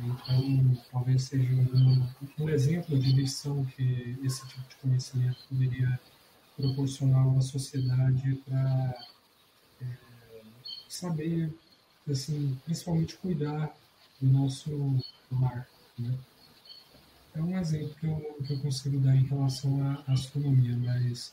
[0.00, 2.06] Então, talvez seja um,
[2.38, 5.98] um exemplo de lição que esse tipo de conhecimento poderia
[6.56, 8.94] proporcionar a uma sociedade para
[10.88, 11.52] saber,
[12.10, 13.74] assim, principalmente cuidar
[14.20, 14.70] do nosso
[15.30, 16.18] lar, né?
[17.34, 21.32] é um exemplo que eu, que eu consigo dar em relação à astronomia, mas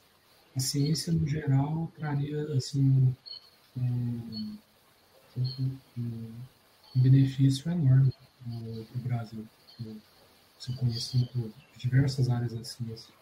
[0.56, 3.14] a ciência no geral traria assim
[3.76, 4.58] um,
[5.38, 5.78] um,
[6.96, 8.14] um benefício enorme
[8.44, 9.48] para o Brasil,
[9.80, 10.00] no
[10.60, 13.14] seu conhecimento de diversas áreas da ciência.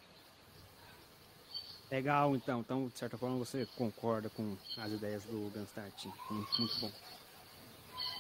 [1.94, 2.62] Legal, então.
[2.62, 6.06] Então, de certa forma, você concorda com as ideias do Gunstart.
[6.28, 6.92] Muito, muito bom.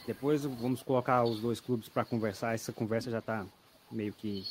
[0.05, 2.53] Depois vamos colocar os dois clubes para conversar.
[2.53, 3.43] Essa conversa já está
[3.91, 4.45] meio que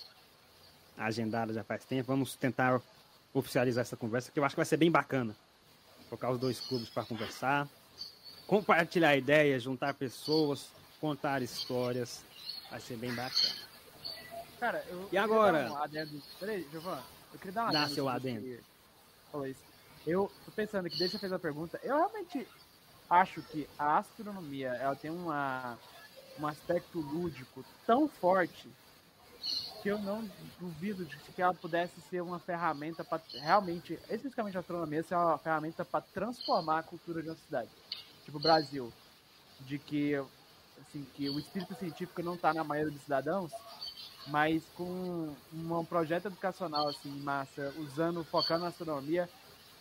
[0.99, 2.09] agendada já faz tempo.
[2.09, 2.82] Vamos tentar
[3.32, 5.36] oficializar essa conversa, que eu acho que vai ser bem bacana.
[6.09, 7.69] Colocar os dois clubes para conversar,
[8.44, 10.66] compartilhar ideias, juntar pessoas,
[11.01, 12.24] contar histórias.
[12.69, 13.55] Vai ser bem bacana.
[14.59, 15.70] Cara, eu, e agora?
[15.70, 16.20] Um adendo...
[16.40, 18.72] Peraí, Giovanni, eu queria dar uma Dá seu adendo.
[19.33, 19.65] Falou isso.
[20.07, 22.47] Eu tô pensando que desde que fez a pergunta, eu realmente
[23.09, 25.79] acho que a astronomia ela tem uma,
[26.39, 28.69] um aspecto lúdico tão forte
[29.83, 30.29] que eu não
[30.61, 35.39] duvido de que ela pudesse ser uma ferramenta para realmente, especificamente a astronomia, ser uma
[35.39, 37.71] ferramenta para transformar a cultura de uma cidade.
[38.25, 38.93] Tipo o Brasil.
[39.61, 40.15] De que
[40.81, 43.53] assim, que o espírito científico não está na maioria dos cidadãos,
[44.27, 49.28] mas com um projeto educacional assim massa, usando, focando na astronomia,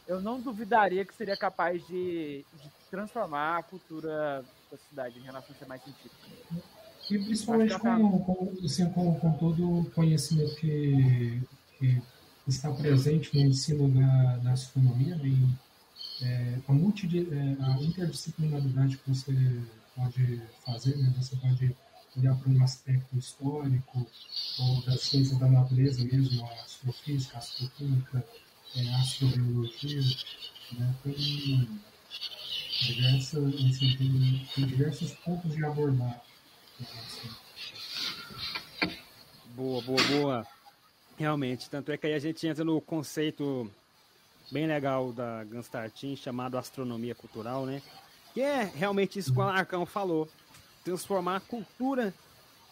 [0.07, 5.55] eu não duvidaria que seria capaz de, de transformar a cultura da cidade em relação
[5.55, 6.27] a ser mais científica.
[7.09, 11.41] E principalmente com, com, assim, com, com, todo o conhecimento que,
[11.77, 12.01] que,
[12.47, 15.27] está presente no ensino da, da astronomia, né?
[15.27, 19.33] e, é, a, multi, é, a interdisciplinaridade que você
[19.95, 21.13] pode fazer, né?
[21.17, 21.75] você pode
[22.17, 24.07] olhar para um aspecto histórico
[24.59, 28.25] ou das ciências da natureza mesmo, a astrofísica, a astroquímica,
[28.75, 30.01] é, a astrobiologia,
[30.73, 30.95] né?
[31.03, 31.79] tem,
[32.81, 36.21] diversas, assim, tem, tem diversos pontos de abordar.
[36.81, 37.29] Assim.
[39.55, 40.47] Boa, boa, boa.
[41.17, 43.71] Realmente, tanto é que aí a gente entra no conceito
[44.51, 47.81] bem legal da Ganstartin, chamado astronomia cultural, né?
[48.33, 50.27] Que é realmente isso que o Alarcão falou
[50.83, 52.13] transformar a cultura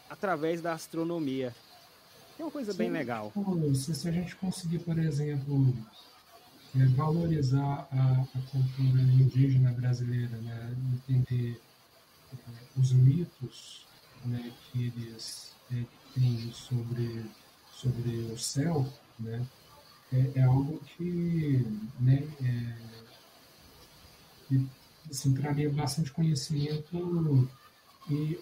[0.10, 1.56] através da astronomia.
[2.38, 3.32] É uma coisa Sim, bem legal.
[3.76, 5.74] Se, se, a gente conseguir, por exemplo,
[6.76, 11.62] é, valorizar a, a, cultura indígena brasileira, né, entender
[12.34, 13.86] é, os mitos
[14.26, 15.84] né, que eles é,
[16.14, 17.26] têm sobre,
[17.72, 18.88] sobre o céu,
[19.20, 19.46] né,
[20.14, 21.66] é, é algo que,
[22.00, 22.76] né, é,
[24.48, 24.68] que
[25.10, 27.50] assim, traria bastante conhecimento
[28.10, 28.40] e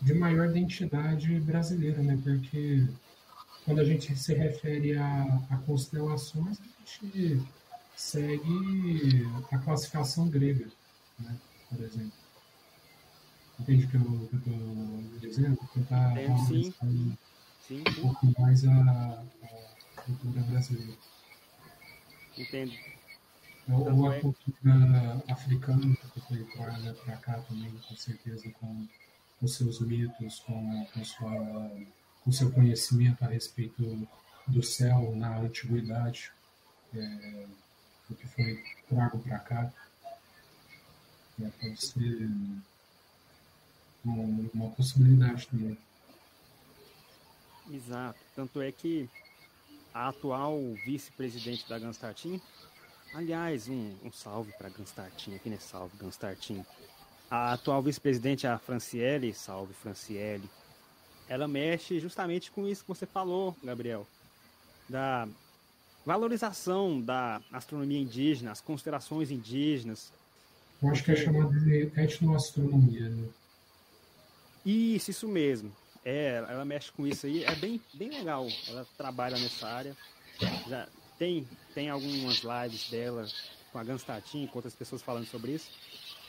[0.00, 2.18] de maior identidade brasileira, né?
[2.22, 2.86] Porque
[3.64, 7.42] quando a gente se refere a, a constelações, a gente
[7.96, 10.68] segue a classificação grega,
[11.18, 11.36] né?
[11.68, 12.12] Por exemplo.
[13.60, 15.58] Entende o que eu estou dizendo?
[15.74, 16.14] Tentar
[16.46, 16.72] sim.
[17.66, 19.24] Sim, um pouco mais a,
[19.98, 20.94] a cultura brasileira.
[22.38, 22.72] Entendo.
[23.70, 28.88] Ou a cultura africana que foi para cá também, com certeza, com
[29.42, 31.70] os seus mitos, com, com, sua,
[32.24, 34.08] com seu conhecimento a respeito
[34.46, 36.32] do céu na antiguidade,
[36.94, 37.46] é,
[38.08, 39.72] o que foi trago para cá.
[41.40, 42.28] É, pode ser
[44.02, 45.78] uma, uma possibilidade também.
[47.70, 48.18] Exato.
[48.34, 49.08] Tanto é que
[49.92, 52.40] a atual vice-presidente da Ganstartin
[53.14, 55.58] Aliás, um, um salve para Ganstartin, aqui né?
[55.58, 56.64] Salve, Ganstartin.
[57.30, 60.48] A atual vice-presidente, a Franciele, salve Franciele,
[61.28, 64.06] ela mexe justamente com isso que você falou, Gabriel,
[64.88, 65.28] da
[66.06, 70.10] valorização da astronomia indígena, as considerações indígenas.
[70.82, 73.28] Eu acho que é chamada de etnoastronomia, né?
[74.64, 75.70] Isso, isso mesmo.
[76.04, 78.46] É, ela mexe com isso aí, é bem, bem legal.
[78.68, 79.96] Ela trabalha nessa área.
[80.68, 80.88] Já,
[81.18, 83.26] tem, tem algumas lives dela
[83.72, 85.70] com a Ganstatin, com outras pessoas falando sobre isso.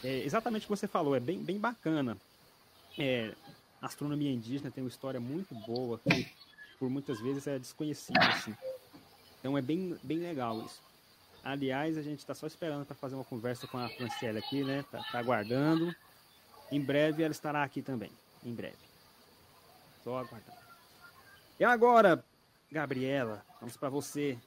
[0.03, 2.17] É exatamente o que você falou, é bem, bem bacana.
[2.97, 3.33] É,
[3.81, 6.27] a astronomia indígena tem uma história muito boa que
[6.77, 8.19] por muitas vezes é desconhecida.
[8.19, 8.55] Assim.
[9.39, 10.81] Então é bem, bem legal isso.
[11.43, 14.83] Aliás, a gente está só esperando para fazer uma conversa com a Franciele aqui, né?
[14.91, 15.93] Tá, tá, aguardando.
[16.71, 18.11] Em breve ela estará aqui também.
[18.43, 18.77] Em breve.
[20.03, 20.59] Só aguardando.
[21.59, 22.23] E agora,
[22.71, 24.37] Gabriela, vamos para você.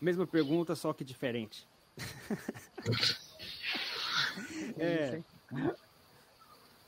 [0.00, 1.66] Mesma pergunta, só que diferente.
[4.78, 5.22] é.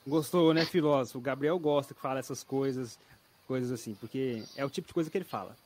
[0.07, 1.19] Gostou, né, filósofo?
[1.19, 2.99] O Gabriel gosta que fala essas coisas,
[3.47, 5.57] coisas assim, porque é o tipo de coisa que ele fala.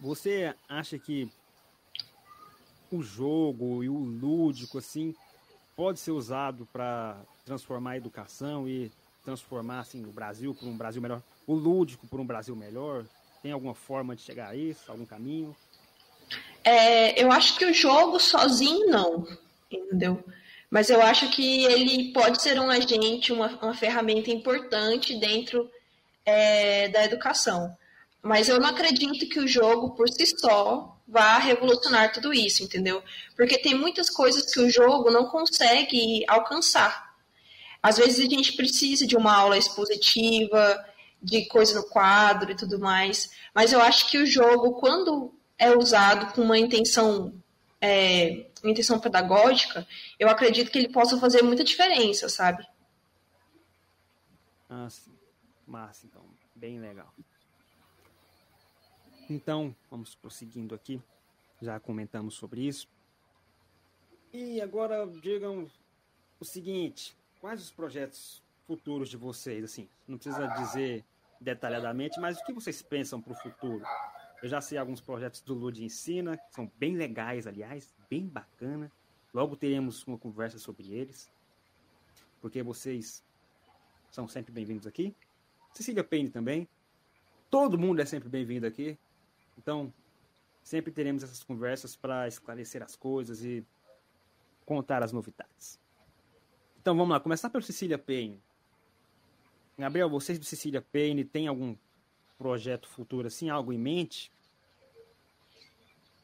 [0.00, 1.30] Você acha que
[2.90, 5.14] o jogo e o lúdico, assim,
[5.76, 8.90] pode ser usado para transformar a educação e
[9.24, 11.22] transformar, assim, o Brasil por um Brasil melhor?
[11.46, 13.04] O lúdico por um Brasil melhor?
[13.42, 14.90] Tem alguma forma de chegar a isso?
[14.90, 15.56] Algum caminho?
[16.62, 19.26] É, eu acho que o jogo sozinho não,
[19.70, 20.22] entendeu?
[20.70, 25.68] Mas eu acho que ele pode ser um agente, uma, uma ferramenta importante dentro
[26.24, 27.76] é, da educação.
[28.22, 33.02] Mas eu não acredito que o jogo por si só vá revolucionar tudo isso, entendeu?
[33.34, 37.10] Porque tem muitas coisas que o jogo não consegue alcançar.
[37.82, 40.84] Às vezes a gente precisa de uma aula expositiva,
[41.22, 43.30] de coisa no quadro e tudo mais.
[43.54, 47.34] Mas eu acho que o jogo, quando é usado com uma intenção,
[47.80, 49.86] é, uma intenção pedagógica,
[50.18, 52.66] eu acredito que ele possa fazer muita diferença, sabe?
[54.68, 55.12] Ah, sim.
[55.66, 56.22] Massa, então.
[56.54, 57.12] Bem legal.
[59.28, 61.00] Então, vamos prosseguindo aqui.
[61.60, 62.88] Já comentamos sobre isso.
[64.32, 65.70] E agora digam
[66.38, 69.64] o seguinte: quais os projetos futuros de vocês?
[69.64, 71.04] Assim, não precisa dizer
[71.40, 73.84] detalhadamente, mas o que vocês pensam para o futuro?
[74.40, 78.90] Eu já sei alguns projetos do Lud Ensina, que são bem legais, aliás, bem bacana.
[79.34, 81.28] Logo teremos uma conversa sobre eles,
[82.40, 83.24] porque vocês
[84.08, 85.16] são sempre bem-vindos aqui.
[85.74, 86.68] Cecília Payne também.
[87.50, 88.96] Todo mundo é sempre bem-vindo aqui.
[89.58, 89.92] Então,
[90.62, 93.66] sempre teremos essas conversas para esclarecer as coisas e
[94.64, 95.80] contar as novidades.
[96.80, 98.40] Então vamos lá, começar pelo Cecília Payne.
[99.80, 101.76] Gabriel, vocês do Cecília Payne têm algum
[102.38, 104.30] projeto futuro assim, algo em mente?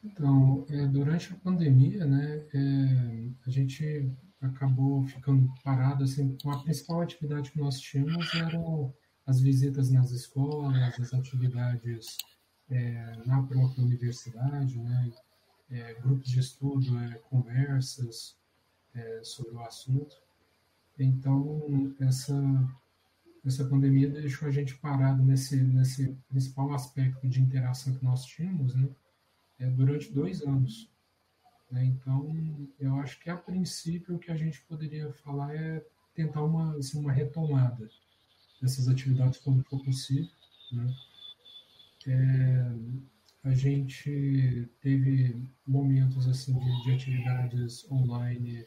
[0.05, 4.09] Então, é, durante a pandemia, né, é, a gente
[4.41, 8.95] acabou ficando parado, assim, a principal atividade que nós tínhamos eram
[9.27, 12.17] as visitas nas escolas, as atividades
[12.71, 15.13] é, na própria universidade, né,
[15.71, 18.37] é, grupos de estudo, é, conversas
[18.95, 20.17] é, sobre o assunto.
[20.99, 22.35] Então, essa,
[23.47, 28.75] essa pandemia deixou a gente parado nesse, nesse principal aspecto de interação que nós tínhamos,
[28.75, 28.89] né,
[29.61, 30.91] é, durante dois anos.
[31.71, 31.85] Né?
[31.85, 36.77] Então, eu acho que a princípio o que a gente poderia falar é tentar uma,
[36.77, 37.89] assim, uma retomada
[38.61, 40.29] dessas atividades quando for possível.
[40.73, 40.95] Né?
[42.09, 42.73] É,
[43.45, 48.67] a gente teve momentos assim de, de atividades online,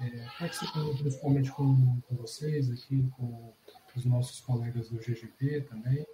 [0.00, 3.52] é, participando principalmente com, com vocês aqui, com
[3.96, 6.06] os nossos colegas do GGP também.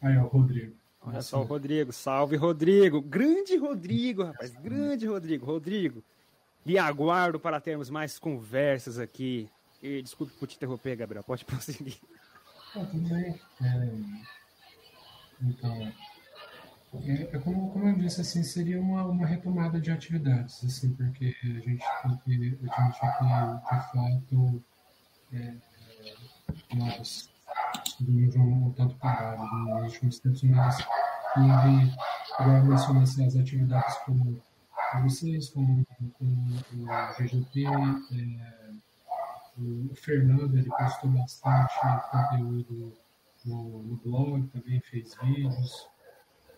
[0.00, 0.74] Aí, ó, Rodrigo.
[1.04, 6.02] Olha só o Rodrigo, salve Rodrigo, grande Rodrigo, rapaz, grande Rodrigo, Rodrigo.
[6.64, 9.48] E aguardo para termos mais conversas aqui.
[9.82, 11.98] E, desculpe por te interromper, Gabriel, pode prosseguir.
[12.74, 13.40] Ah, tudo bem.
[13.60, 13.92] É,
[15.42, 15.92] então,
[17.04, 21.34] é, é, como, como eu disse, assim, seria uma, uma retomada de atividades, assim, porque
[21.42, 24.64] a gente tem que, a gente aqui, de fato,
[25.32, 25.56] é,
[26.76, 27.30] nós
[27.84, 30.76] estivemos um, tanto parados nos últimos tempos, mas
[31.34, 31.94] teve,
[32.38, 34.36] agora mencionei assim, as atividades com,
[34.92, 35.84] com vocês, com,
[36.18, 38.72] com o GGP, é,
[39.58, 41.74] o Fernando, ele postou bastante
[42.10, 42.96] conteúdo
[43.44, 45.88] no, no blog, também fez vídeos,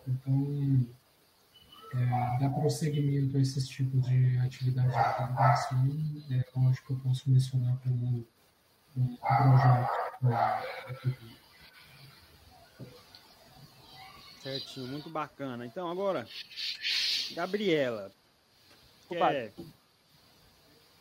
[0.07, 0.87] então,
[1.93, 7.29] é, prosseguimento a esses tipos de atividade de divulgação, é, eu acho que eu posso
[7.29, 8.25] mencionar como
[8.97, 10.04] um projeto
[14.41, 15.65] Certinho, muito bacana.
[15.65, 16.27] Então, agora,
[17.31, 18.11] Gabriela,
[19.09, 19.53] quer,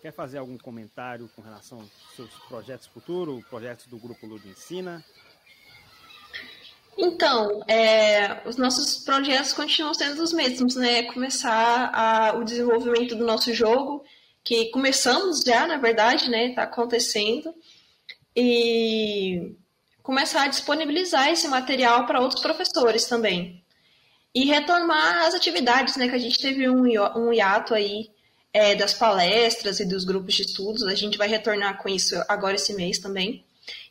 [0.01, 5.05] quer fazer algum comentário com relação aos seus projetos futuros, projetos do Grupo Lud Ensina?
[6.97, 11.03] Então, é, os nossos projetos continuam sendo os mesmos, né?
[11.03, 14.05] Começar a, o desenvolvimento do nosso jogo,
[14.43, 16.47] que começamos já, na verdade, né?
[16.47, 17.55] Está acontecendo.
[18.37, 19.57] E
[20.03, 23.65] começar a disponibilizar esse material para outros professores também.
[24.35, 26.09] E retomar as atividades, né?
[26.09, 26.85] Que a gente teve um,
[27.17, 28.11] um hiato aí
[28.53, 30.83] é, das palestras e dos grupos de estudos.
[30.85, 33.45] A gente vai retornar com isso agora esse mês também.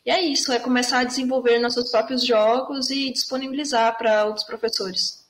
[0.04, 5.24] E é isso, é começar a desenvolver nossos próprios jogos e disponibilizar para outros professores.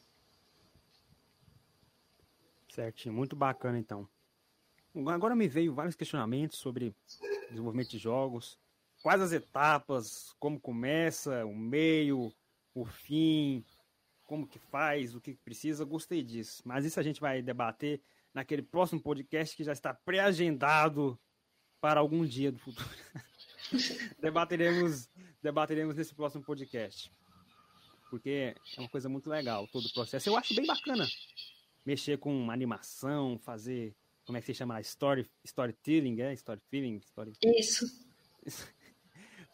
[2.74, 4.08] Certinho, muito bacana então.
[5.06, 6.94] Agora me veio vários questionamentos sobre
[7.48, 8.58] desenvolvimento de jogos,
[9.04, 12.34] quais as etapas, como começa, o meio,
[12.74, 13.62] o fim,
[14.24, 16.62] como que faz, o que precisa, gostei disso.
[16.64, 18.00] Mas isso a gente vai debater
[18.32, 21.20] naquele próximo podcast que já está pré-agendado
[21.82, 22.88] para algum dia do futuro.
[24.22, 25.06] debateremos,
[25.42, 27.12] debateremos nesse próximo podcast.
[28.08, 30.30] Porque é uma coisa muito legal todo o processo.
[30.30, 31.06] Eu acho bem bacana
[31.84, 33.94] mexer com animação, fazer.
[34.24, 34.80] Como é que se chama?
[34.80, 36.32] Story, storytelling, é?
[36.32, 36.96] Storytelling?
[36.96, 37.32] Story...
[37.42, 37.84] Isso.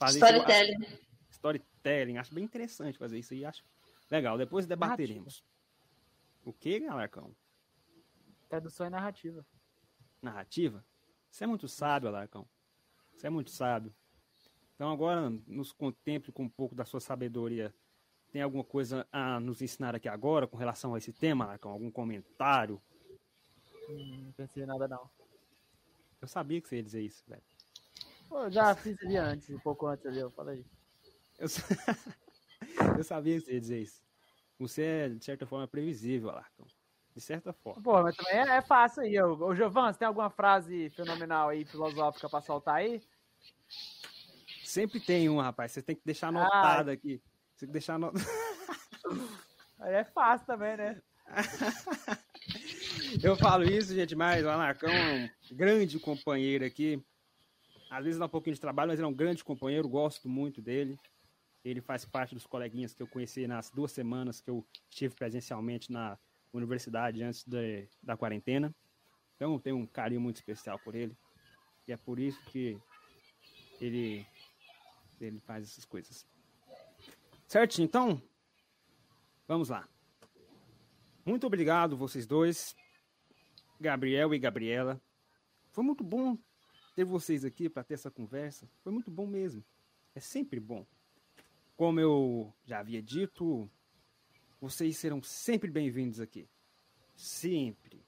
[0.00, 0.82] fazer storytelling.
[0.82, 0.98] Isso,
[1.30, 2.18] storytelling.
[2.18, 3.44] Acho bem interessante fazer isso aí.
[3.44, 3.62] Acho
[4.10, 4.38] legal.
[4.38, 5.44] Depois debateremos.
[5.44, 5.50] Narrativa.
[6.44, 7.36] O que, Alarcão?
[8.48, 9.46] Tradução e narrativa.
[10.22, 10.84] Narrativa?
[11.30, 12.48] Você é muito sábio, Alarcão.
[13.14, 13.94] Você é muito sábio.
[14.74, 17.72] Então agora nos contemple com um pouco da sua sabedoria.
[18.32, 21.70] Tem alguma coisa a nos ensinar aqui agora com relação a esse tema, Marcão?
[21.70, 22.80] Algum comentário?
[23.90, 25.10] Hum, não pensei em nada não.
[26.20, 27.42] Eu sabia que você ia dizer isso, velho.
[28.30, 30.64] Eu já fiz ali antes, um pouco antes ali, eu falei.
[31.38, 31.46] Eu,
[32.98, 34.02] eu sabia que você ia dizer isso.
[34.58, 36.66] Você é, de certa forma, previsível, Alarcão.
[37.14, 37.82] De certa forma.
[37.82, 39.20] Pô, mas também é, é fácil aí.
[39.20, 43.02] Ô, Giovanni, você tem alguma frase fenomenal aí, filosófica pra soltar aí?
[44.64, 45.72] Sempre tem um, rapaz.
[45.72, 46.92] Você tem que deixar anotado ah.
[46.92, 47.20] aqui.
[47.54, 48.24] Você tem que deixar anotado.
[49.80, 51.02] Aí é fácil também, né?
[53.22, 57.02] Eu falo isso, gente, mas o Anarcão é um grande companheiro aqui.
[57.90, 60.62] Às vezes dá um pouquinho de trabalho, mas ele é um grande companheiro, gosto muito
[60.62, 60.96] dele.
[61.64, 65.90] Ele faz parte dos coleguinhas que eu conheci nas duas semanas que eu estive presencialmente
[65.90, 66.16] na
[66.52, 68.72] universidade antes de, da quarentena.
[69.34, 71.16] Então tenho um carinho muito especial por ele.
[71.88, 72.80] E é por isso que
[73.80, 74.24] ele,
[75.20, 76.24] ele faz essas coisas.
[77.48, 77.82] Certo?
[77.82, 78.22] Então,
[79.48, 79.88] vamos lá.
[81.26, 82.76] Muito obrigado, vocês dois,
[83.80, 85.00] Gabriel e Gabriela.
[85.72, 86.38] Foi muito bom
[87.00, 88.68] ter vocês aqui para ter essa conversa.
[88.82, 89.64] Foi muito bom mesmo.
[90.14, 90.84] É sempre bom.
[91.74, 93.70] Como eu já havia dito,
[94.60, 96.46] vocês serão sempre bem-vindos aqui.
[97.16, 98.04] Sempre.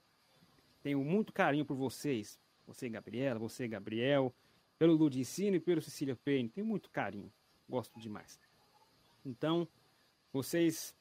[0.82, 2.38] Tenho muito carinho por vocês.
[2.66, 4.30] Você, Gabriela, você, Gabriel,
[4.78, 6.50] pelo Ludicino e pelo Cecília Payne.
[6.50, 7.32] Tenho muito carinho.
[7.66, 8.38] Gosto demais.
[9.24, 9.66] Então,
[10.30, 10.94] vocês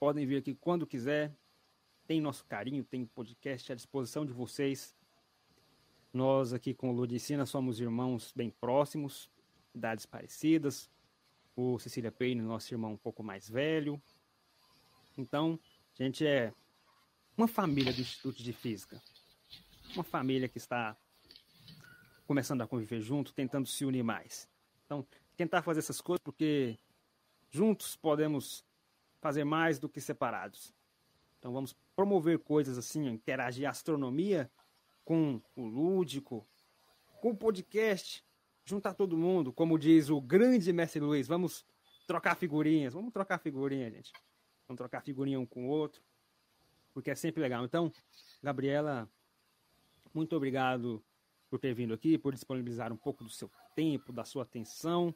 [0.00, 1.30] podem vir aqui quando quiser.
[2.06, 4.96] Tem nosso carinho, tem podcast à disposição de vocês.
[6.18, 9.30] Nós aqui com o Ludicina somos irmãos bem próximos,
[9.72, 10.90] idades parecidas.
[11.54, 14.02] O Cecília Payne, nosso irmão um pouco mais velho.
[15.16, 15.60] Então,
[15.96, 16.52] a gente é
[17.36, 19.00] uma família do Instituto de Física.
[19.94, 20.96] Uma família que está
[22.26, 24.48] começando a conviver junto, tentando se unir mais.
[24.86, 26.76] Então, tentar fazer essas coisas porque
[27.48, 28.64] juntos podemos
[29.20, 30.74] fazer mais do que separados.
[31.38, 34.50] Então, vamos promover coisas assim, interagir astronomia
[35.08, 36.46] com o lúdico,
[37.22, 38.22] com o podcast,
[38.62, 41.64] juntar todo mundo, como diz o grande mestre Luiz, vamos
[42.06, 44.12] trocar figurinhas, vamos trocar figurinha, gente.
[44.66, 46.02] Vamos trocar figurinha um com o outro,
[46.92, 47.64] porque é sempre legal.
[47.64, 47.90] Então,
[48.42, 49.10] Gabriela,
[50.12, 51.02] muito obrigado
[51.48, 55.14] por ter vindo aqui, por disponibilizar um pouco do seu tempo, da sua atenção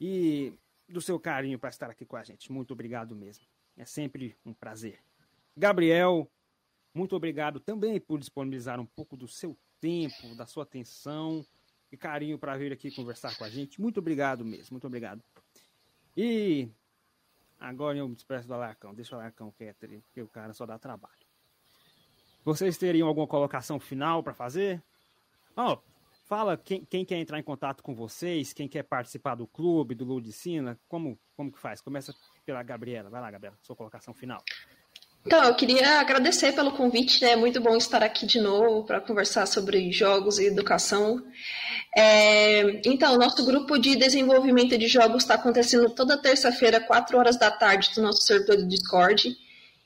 [0.00, 0.54] e
[0.88, 2.52] do seu carinho para estar aqui com a gente.
[2.52, 3.44] Muito obrigado mesmo.
[3.76, 5.00] É sempre um prazer.
[5.56, 6.30] Gabriel,
[6.94, 11.44] muito obrigado também por disponibilizar um pouco do seu tempo, da sua atenção
[11.90, 13.80] e carinho para vir aqui conversar com a gente.
[13.80, 15.22] Muito obrigado mesmo, muito obrigado.
[16.16, 16.68] E
[17.58, 18.94] agora eu me despeço do Alarcão.
[18.94, 21.14] Deixa o Alarcão quieto ali, porque o cara só dá trabalho.
[22.44, 24.82] Vocês teriam alguma colocação final para fazer?
[25.56, 25.78] Oh,
[26.24, 30.04] fala quem, quem, quer entrar em contato com vocês, quem quer participar do clube, do
[30.04, 31.80] Ludicina, como, como que faz?
[31.80, 32.14] Começa
[32.44, 33.10] pela Gabriela.
[33.10, 34.42] Vai lá, Gabriela, sua colocação final.
[35.24, 37.32] Então, eu queria agradecer pelo convite, né?
[37.32, 41.22] É muito bom estar aqui de novo para conversar sobre jogos e educação.
[41.94, 47.50] É, então, nosso grupo de desenvolvimento de jogos está acontecendo toda terça-feira, 4 horas da
[47.50, 49.36] tarde, no nosso servidor do Discord.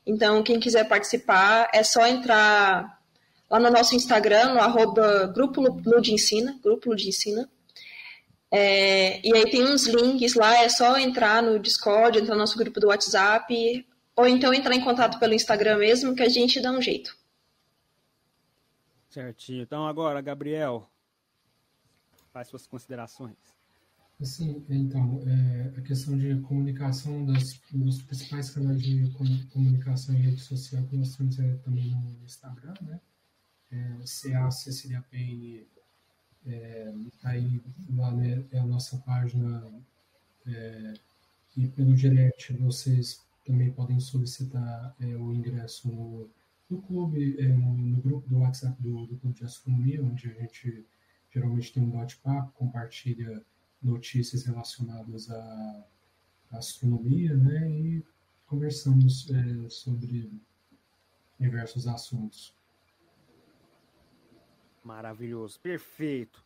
[0.07, 3.01] Então, quem quiser participar, é só entrar
[3.51, 6.95] lá no nosso Instagram, no arroba Grupo Ludensina, Grupo.
[8.53, 12.57] É, e aí tem uns links lá, é só entrar no Discord, entrar no nosso
[12.57, 13.85] grupo do WhatsApp,
[14.17, 17.17] ou então entrar em contato pelo Instagram mesmo, que a gente dá um jeito.
[19.11, 19.63] Certinho.
[19.63, 20.89] Então agora, Gabriel,
[22.33, 23.37] faz suas considerações.
[24.23, 29.11] Sim, então, é, a questão de comunicação das, dos principais canais de
[29.53, 33.01] comunicação em rede social que nós temos é também no Instagram, né?
[33.73, 35.67] É, CA Cecilia Payne,
[36.47, 37.61] é, tá aí
[37.97, 39.65] lá né, é a nossa página
[40.47, 40.95] é,
[41.57, 46.31] e pelo direct vocês também podem solicitar é, o ingresso no,
[46.69, 50.33] no clube, é, no, no, grupo do WhatsApp do, do Clube de Astronomia, onde a
[50.33, 50.87] gente
[51.31, 53.45] geralmente tem um bate-papo, compartilha
[53.83, 55.87] notícias relacionadas à,
[56.53, 58.07] astronomia, né, e
[58.47, 60.31] conversamos é, sobre
[61.39, 62.57] diversos assuntos.
[64.85, 66.45] Maravilhoso, perfeito.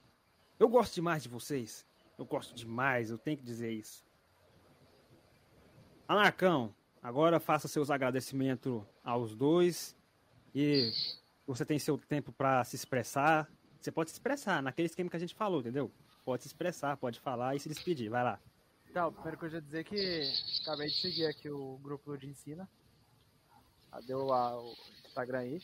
[0.59, 1.87] Eu gosto demais de vocês.
[2.17, 4.05] Eu gosto demais, eu tenho que dizer isso.
[6.09, 9.97] Anarcão, Agora faça seus agradecimentos aos dois
[10.55, 10.93] e
[11.47, 13.49] você tem seu tempo para se expressar.
[13.81, 15.91] Você pode se expressar naquele esquema que a gente falou, entendeu?
[16.25, 18.11] Pode se expressar, pode falar e se despedir.
[18.11, 18.41] Vai lá.
[18.91, 20.23] Então, primeiro coisa é dizer que
[20.63, 22.69] acabei de seguir aqui o grupo de ensina.
[24.07, 24.75] Deu lá o
[25.07, 25.63] Instagram aí.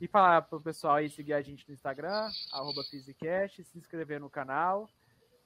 [0.00, 4.30] E falar pro pessoal aí seguir a gente no Instagram, arroba Physicast, se inscrever no
[4.30, 4.88] canal.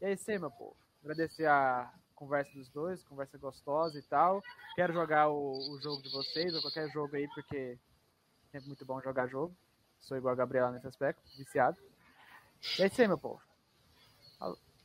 [0.00, 0.76] E é isso aí, meu povo.
[1.02, 4.42] Agradecer a conversa dos dois, conversa gostosa e tal.
[4.74, 7.78] Quero jogar o, o jogo de vocês, ou qualquer jogo aí, porque
[8.52, 9.54] é muito bom jogar jogo.
[10.00, 11.78] Sou igual a Gabriela nesse aspecto, viciado.
[12.78, 13.40] E é isso aí, meu povo.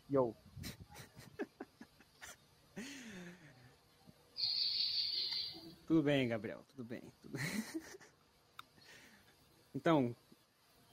[0.09, 0.35] Yo.
[5.87, 7.01] Tudo bem, Gabriel, tudo bem.
[7.21, 7.37] Tudo...
[9.75, 10.15] então,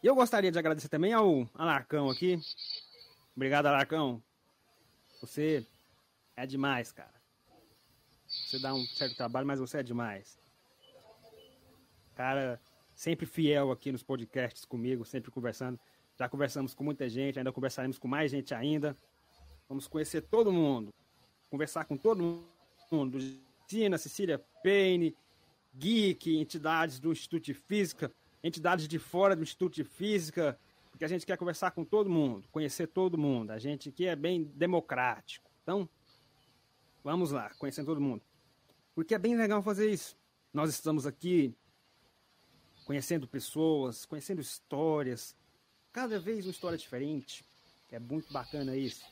[0.02, 2.40] eu gostaria de agradecer também ao Alarcão aqui.
[3.36, 4.20] Obrigado, Alarcão.
[5.20, 5.64] Você
[6.38, 7.14] é demais, cara.
[8.26, 10.38] Você dá um certo trabalho, mas você é demais.
[12.14, 12.60] Cara,
[12.94, 15.78] sempre fiel aqui nos podcasts comigo, sempre conversando.
[16.16, 18.96] Já conversamos com muita gente, ainda conversaremos com mais gente ainda.
[19.68, 20.94] Vamos conhecer todo mundo.
[21.50, 22.44] Conversar com todo
[22.92, 23.18] mundo.
[23.66, 25.16] Tina, Cecília Payne,
[25.74, 28.12] Geek, entidades do Instituto de Física,
[28.44, 30.58] entidades de fora do Instituto de Física,
[30.90, 33.50] porque a gente quer conversar com todo mundo, conhecer todo mundo.
[33.50, 35.48] A gente aqui é bem democrático.
[35.62, 35.88] Então,
[37.08, 38.22] vamos lá, conhecendo todo mundo.
[38.94, 40.14] Porque é bem legal fazer isso.
[40.52, 41.56] Nós estamos aqui
[42.84, 45.34] conhecendo pessoas, conhecendo histórias,
[45.90, 47.46] cada vez uma história diferente.
[47.90, 49.02] É muito bacana isso.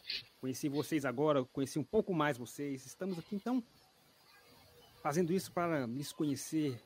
[0.43, 2.85] Conheci vocês agora, conheci um pouco mais vocês.
[2.85, 3.64] Estamos aqui então
[5.02, 6.78] fazendo isso para nos conhecer,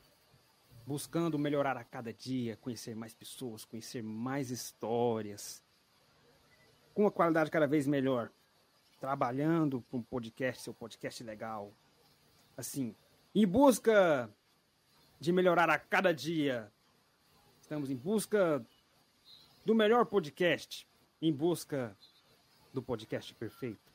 [0.87, 5.61] buscando melhorar a cada dia, conhecer mais pessoas, conhecer mais histórias,
[6.95, 8.31] com uma qualidade cada vez melhor,
[9.01, 11.72] trabalhando com um podcast, seu podcast legal.
[12.56, 12.94] Assim,
[13.35, 14.31] em busca
[15.18, 16.70] de melhorar a cada dia,
[17.60, 18.64] estamos em busca
[19.64, 20.86] do melhor podcast,
[21.20, 21.97] em busca
[22.74, 23.90] do podcast perfeito.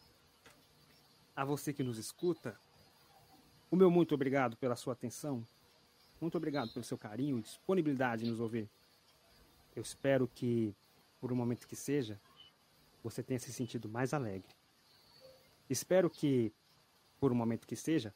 [1.35, 2.57] A você que nos escuta,
[3.69, 5.47] o meu muito obrigado pela sua atenção.
[6.19, 8.67] Muito obrigado pelo seu carinho e disponibilidade em nos ouvir.
[9.75, 10.73] Eu espero que,
[11.19, 12.19] por um momento que seja,
[13.03, 14.55] você tenha se sentido mais alegre.
[15.69, 16.53] Espero que,
[17.19, 18.13] por um momento que seja,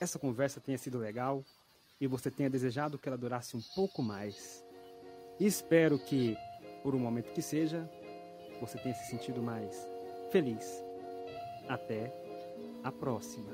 [0.00, 1.44] essa conversa tenha sido legal
[2.00, 4.64] e você tenha desejado que ela durasse um pouco mais.
[5.38, 6.36] Espero que,
[6.82, 7.88] por um momento que seja,
[8.60, 9.76] você tenha se sentido mais
[10.30, 10.82] feliz.
[11.68, 12.12] Até
[12.82, 13.50] a próxima.